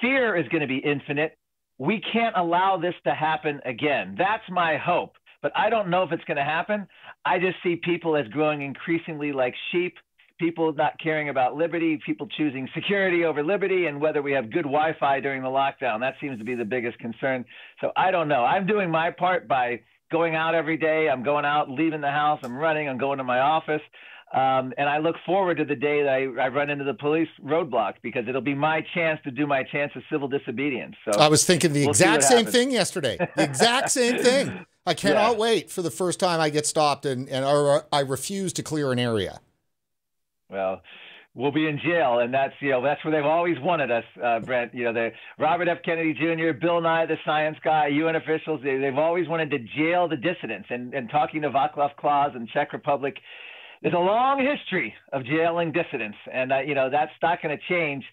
[0.00, 1.36] fear is going to be infinite.
[1.78, 4.14] We can't allow this to happen again.
[4.16, 5.16] That's my hope.
[5.42, 6.86] But I don't know if it's going to happen.
[7.24, 9.94] I just see people as growing increasingly like sheep
[10.38, 14.64] people not caring about liberty, people choosing security over liberty, and whether we have good
[14.64, 16.00] Wi Fi during the lockdown.
[16.00, 17.44] That seems to be the biggest concern.
[17.80, 18.44] So I don't know.
[18.44, 19.80] I'm doing my part by
[20.10, 21.08] going out every day.
[21.10, 23.82] I'm going out, leaving the house, I'm running, I'm going to my office.
[24.32, 27.28] Um, and I look forward to the day that I, I, run into the police
[27.44, 30.96] roadblock because it'll be my chance to do my chance of civil disobedience.
[31.04, 32.54] So I was thinking the we'll exact same happens.
[32.54, 33.18] thing yesterday.
[33.36, 34.66] The exact same thing.
[34.86, 35.38] I cannot yeah.
[35.38, 38.90] wait for the first time I get stopped and, and or I refuse to clear
[38.90, 39.40] an area.
[40.50, 40.82] Well,
[41.36, 44.40] we'll be in jail, and that's you know that's where they've always wanted us, uh,
[44.40, 44.74] Brent.
[44.74, 45.78] You know, the Robert F.
[45.84, 48.60] Kennedy Jr., Bill Nye, the science guy, UN officials.
[48.64, 50.68] They, have always wanted to jail the dissidents.
[50.70, 53.16] And, and talking to Václav Klaus in Czech Republic,
[53.82, 57.62] there's a long history of jailing dissidents, and uh, you know that's not going to
[57.68, 58.04] change.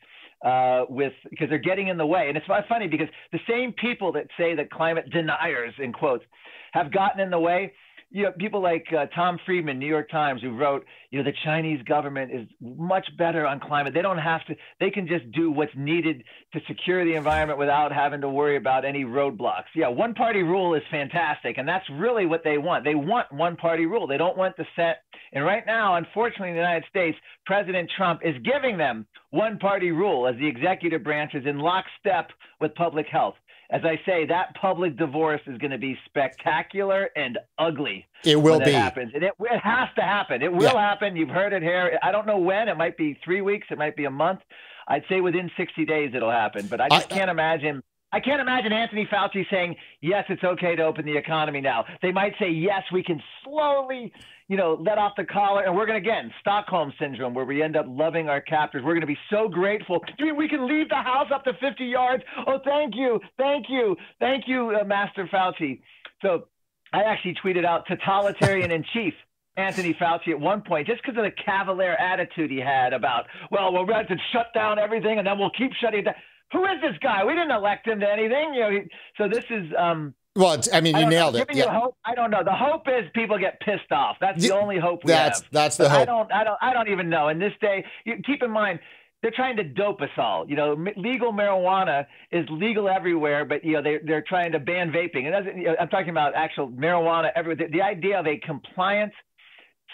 [0.43, 4.11] Uh, with because they're getting in the way, and it's funny because the same people
[4.11, 6.25] that say that climate deniers in quotes
[6.73, 7.71] have gotten in the way
[8.13, 11.35] you know, people like uh, Tom Friedman, New York Times, who wrote, you know, the
[11.43, 13.95] Chinese government is much better on climate.
[13.95, 16.23] They don't have to, they can just do what's needed
[16.53, 19.65] to secure the environment without having to worry about any roadblocks.
[19.75, 21.57] Yeah, one party rule is fantastic.
[21.57, 22.85] And that's really what they want.
[22.85, 24.05] They want one party rule.
[24.05, 25.01] They don't want the set.
[25.31, 27.17] And right now, unfortunately, in the United States,
[27.47, 32.29] President Trump is giving them one party rule as the executive branch is in lockstep
[32.61, 33.33] with public health
[33.69, 38.05] as I say, that public divorce is going to be spectacular and ugly.
[38.23, 38.71] It will be.
[38.71, 39.11] happens.
[39.13, 40.41] And it, it has to happen.
[40.41, 40.89] It will yeah.
[40.89, 41.15] happen.
[41.15, 41.97] You've heard it here.
[42.03, 42.67] I don't know when.
[42.67, 43.67] It might be three weeks.
[43.71, 44.39] It might be a month.
[44.87, 46.67] I'd say within 60 days it'll happen.
[46.67, 47.81] But I just I, can't imagine.
[48.11, 51.85] I can't imagine Anthony Fauci saying, yes, it's okay to open the economy now.
[52.01, 54.13] They might say, yes, we can slowly
[54.47, 55.63] you know, let off the collar.
[55.63, 58.83] And we're going to, again, Stockholm syndrome, where we end up loving our captors.
[58.83, 60.01] We're going to be so grateful.
[60.37, 62.23] We can leave the house up to 50 yards.
[62.47, 63.19] Oh, thank you.
[63.37, 63.95] Thank you.
[64.19, 65.81] Thank you, uh, Master Fauci.
[66.21, 66.47] So
[66.91, 69.13] I actually tweeted out totalitarian in chief.
[69.55, 73.71] Anthony Fauci at one point, just because of the cavalier attitude he had about, well,
[73.71, 76.15] we're going to shut down everything and then we'll keep shutting down.
[76.53, 77.23] Who is this guy?
[77.23, 78.53] We didn't elect him to anything.
[78.55, 78.79] You know,
[79.17, 81.41] so this is um, Well, I mean, you nailed know.
[81.41, 81.49] it.
[81.53, 81.79] Yeah.
[81.79, 82.43] hope, I don't know.
[82.43, 84.17] The hope is people get pissed off.
[84.19, 85.49] That's the only hope we that's, have.
[85.51, 85.99] That's the hope.
[85.99, 86.33] I don't.
[86.33, 86.57] I don't.
[86.61, 87.27] I don't even know.
[87.29, 88.79] In this day, you, keep in mind
[89.23, 90.47] they're trying to dope us all.
[90.47, 94.91] You know, legal marijuana is legal everywhere, but you know they they're trying to ban
[94.91, 95.25] vaping.
[95.25, 97.67] And you know, I'm talking about actual marijuana everywhere.
[97.67, 99.13] The, the idea of a compliant,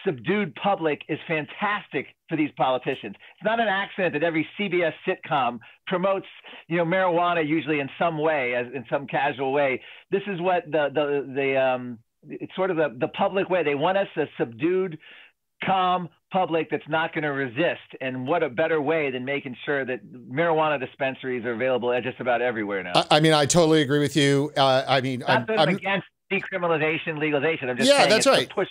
[0.05, 3.15] subdued public is fantastic for these politicians.
[3.15, 6.27] It's not an accident that every CBS sitcom promotes,
[6.67, 9.81] you know, marijuana usually in some way, as in some casual way.
[10.11, 13.63] This is what the the the um it's sort of the the public way.
[13.63, 14.97] They want us a subdued
[15.63, 17.95] calm public that's not going to resist.
[18.01, 22.19] And what a better way than making sure that marijuana dispensaries are available at just
[22.19, 22.93] about everywhere now.
[22.95, 24.51] I, I mean, I totally agree with you.
[24.55, 27.69] Uh, I mean, not I'm, I'm against decriminalization, legalization.
[27.69, 28.49] I'm just yeah, that's right.
[28.49, 28.67] push.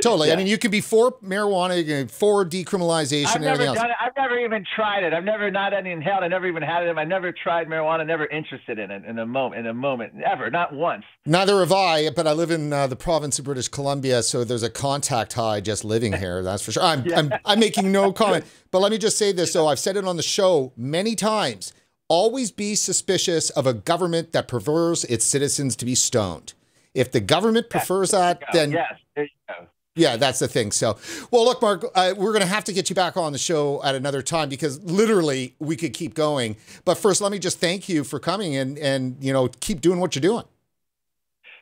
[0.00, 0.28] Totally.
[0.28, 0.34] Yeah.
[0.34, 3.78] I mean, you can be for marijuana, for decriminalization, I've and never everything else.
[3.78, 3.96] Done it.
[4.00, 5.12] I've never even tried it.
[5.12, 6.22] I've never not inhaled.
[6.22, 6.96] I never even had it.
[6.96, 8.06] I never tried marijuana.
[8.06, 9.60] Never interested in it in a moment.
[9.60, 11.04] In a moment, ever, not once.
[11.24, 12.10] Neither have I.
[12.10, 15.60] But I live in uh, the province of British Columbia, so there's a contact high
[15.60, 16.42] just living here.
[16.42, 16.82] That's for sure.
[16.82, 17.18] I'm yeah.
[17.18, 18.44] I'm, I'm making no comment.
[18.70, 19.52] But let me just say this.
[19.52, 21.72] So I've said it on the show many times.
[22.08, 26.54] Always be suspicious of a government that prefers its citizens to be stoned.
[26.94, 29.35] If the government prefers yes, that, then yes, there you go.
[29.96, 30.72] Yeah, that's the thing.
[30.72, 30.98] So,
[31.30, 33.82] well, look, Marc, uh, we're going to have to get you back on the show
[33.82, 36.56] at another time because literally we could keep going.
[36.84, 39.98] But first, let me just thank you for coming and and you know keep doing
[39.98, 40.44] what you're doing.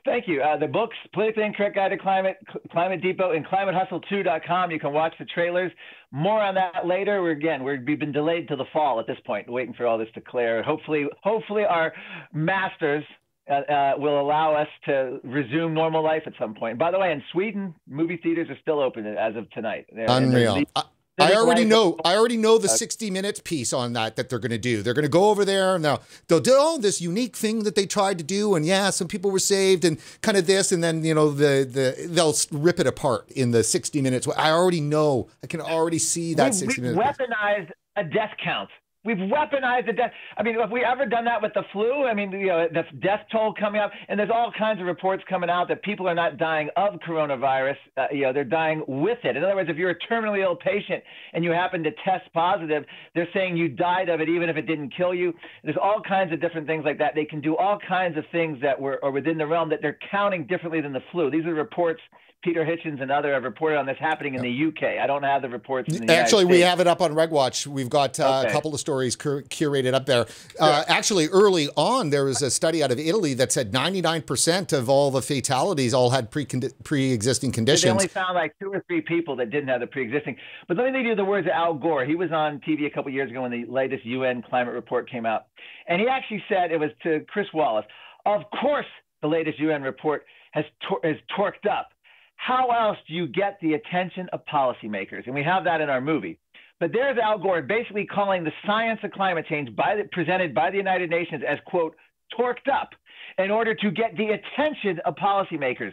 [0.04, 0.42] Thank you.
[0.42, 2.36] Uh, the books, Politically Incorrect Guide to Climate,
[2.70, 4.70] Climate Depot, and ClimateHustle2.com.
[4.70, 5.72] You can watch the trailers.
[6.10, 7.22] More on that later.
[7.22, 9.96] We're again, we have been delayed to the fall at this point, waiting for all
[9.96, 10.62] this to clear.
[10.62, 11.94] Hopefully, hopefully our
[12.34, 13.04] masters
[13.50, 16.78] uh, uh, will allow us to resume normal life at some point.
[16.78, 19.86] By the way, in Sweden, movie theaters are still open as of tonight.
[19.92, 20.54] They're, Unreal.
[20.54, 20.82] They're, I,
[21.18, 21.96] I already know.
[22.04, 24.82] I already know the 60 minutes piece on that that they're going to do.
[24.82, 27.76] They're going to go over there and they'll, they'll do oh, this unique thing that
[27.76, 30.82] they tried to do, and yeah, some people were saved, and kind of this, and
[30.82, 34.26] then you know the the they'll rip it apart in the 60 minutes.
[34.36, 35.28] I already know.
[35.42, 37.06] I can already see that we, 60 we minutes.
[37.06, 38.70] Weaponized a death count.
[39.04, 40.12] We've weaponized the death.
[40.36, 42.06] I mean, have we ever done that with the flu?
[42.06, 45.22] I mean, you know, the death toll coming up, and there's all kinds of reports
[45.28, 47.76] coming out that people are not dying of coronavirus.
[47.96, 49.36] Uh, you know, they're dying with it.
[49.36, 51.04] In other words, if you're a terminally ill patient
[51.34, 54.66] and you happen to test positive, they're saying you died of it, even if it
[54.66, 55.34] didn't kill you.
[55.62, 57.14] There's all kinds of different things like that.
[57.14, 59.98] They can do all kinds of things that were are within the realm that they're
[60.10, 61.30] counting differently than the flu.
[61.30, 62.00] These are reports
[62.44, 65.00] Peter Hitchens and other have reported on this happening in the UK.
[65.02, 65.88] I don't have the reports.
[65.90, 67.66] The actually, we have it up on RegWatch.
[67.66, 68.50] We've got uh, okay.
[68.50, 70.26] a couple of stories cur curated up there.
[70.60, 74.90] Uh, actually, early on, there was a study out of Italy that said 99% of
[74.90, 76.44] all the fatalities all had pre
[76.84, 77.84] pre-existing conditions.
[77.84, 80.36] They only found like two or three people that didn't have the pre-existing.
[80.68, 82.04] But let me leave you the words of Al Gore.
[82.04, 85.24] He was on TV a couple years ago when the latest UN climate report came
[85.24, 85.46] out,
[85.88, 87.86] and he actually said it was to Chris Wallace.
[88.26, 88.86] Of course,
[89.22, 91.88] the latest UN report has tor has torqued up
[92.36, 95.26] how else do you get the attention of policymakers?
[95.26, 96.38] And we have that in our movie.
[96.80, 100.70] But there's Al Gore basically calling the science of climate change by the, presented by
[100.70, 101.96] the United Nations as, quote,
[102.38, 102.90] torqued up
[103.38, 105.92] in order to get the attention of policymakers.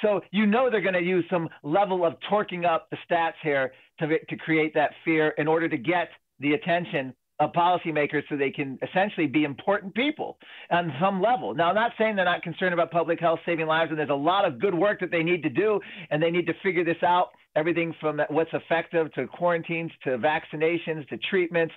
[0.00, 3.72] So you know they're going to use some level of torquing up the stats here
[4.00, 6.08] to, to create that fear in order to get
[6.40, 10.38] the attention of policymakers so they can essentially be important people
[10.70, 11.54] on some level.
[11.54, 14.14] Now, I'm not saying they're not concerned about public health, saving lives, and there's a
[14.14, 17.02] lot of good work that they need to do, and they need to figure this
[17.02, 21.74] out everything from what's effective to quarantines to vaccinations to treatments.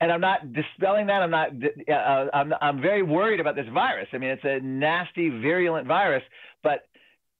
[0.00, 1.22] And I'm not dispelling that.
[1.22, 1.50] I'm not.
[1.88, 4.08] Uh, I'm, I'm very worried about this virus.
[4.12, 6.22] I mean, it's a nasty, virulent virus,
[6.62, 6.80] but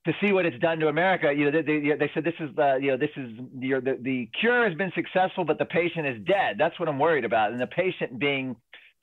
[0.07, 1.33] to see what it's done to America.
[1.35, 3.99] You know, they, they, they said this is the, you know, this is the, the,
[4.03, 6.57] the cure has been successful, but the patient is dead.
[6.59, 7.53] That's what I'm worried about.
[7.53, 8.57] And the patient being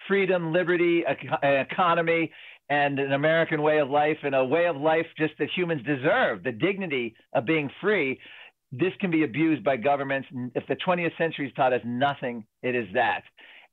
[0.08, 1.04] freedom, liberty,
[1.44, 2.32] economy,
[2.70, 6.44] and an American way of life and a way of life just that humans deserve,
[6.44, 8.20] the dignity of being free.
[8.72, 10.30] This can be abused by governments.
[10.56, 13.24] If the 20th century has taught us nothing, it is that.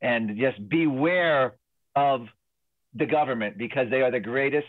[0.03, 1.55] And just beware
[1.95, 2.23] of
[2.95, 4.67] the government because they are the greatest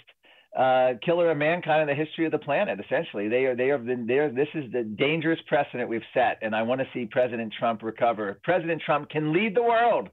[0.57, 2.79] uh, killer of mankind in the history of the planet.
[2.83, 4.31] Essentially, they are they have been there.
[4.31, 8.39] This is the dangerous precedent we've set, and I want to see President Trump recover.
[8.43, 10.09] President Trump can lead the world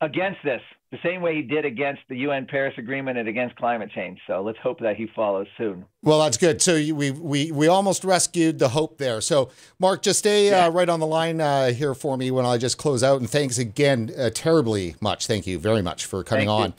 [0.00, 0.60] against this
[0.90, 4.18] the same way he did against the UN Paris Agreement and against climate change.
[4.26, 5.84] So let's hope that he follows soon.
[6.02, 6.62] Well, that's good.
[6.62, 9.20] So we we we almost rescued the hope there.
[9.20, 12.56] So Marc, just stay uh, right on the line uh, here for me when I
[12.56, 13.20] just close out.
[13.20, 15.26] And thanks again, uh, terribly much.
[15.26, 16.68] Thank you very much for coming Thank on.
[16.70, 16.74] You.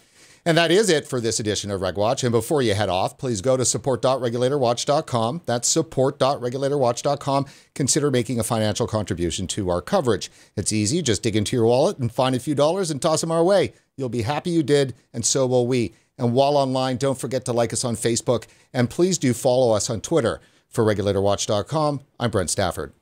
[0.49, 2.23] And that is it for this edition of RegWatch.
[2.23, 5.41] And before you head off, please go to support.regulatorwatch.com.
[5.45, 7.45] That's support.regulatorwatch.com.
[7.75, 10.31] Consider making a financial contribution to our coverage.
[10.55, 11.03] It's easy.
[11.03, 13.73] Just dig into your wallet and find a few dollars and toss them our way.
[13.95, 15.93] You'll be happy you did, and so will we.
[16.17, 19.87] And while online, don't forget to like us on Facebook and please do follow us
[19.87, 20.41] on Twitter.
[20.67, 22.93] For RegulatorWatch.com, I'm Brent Stafford.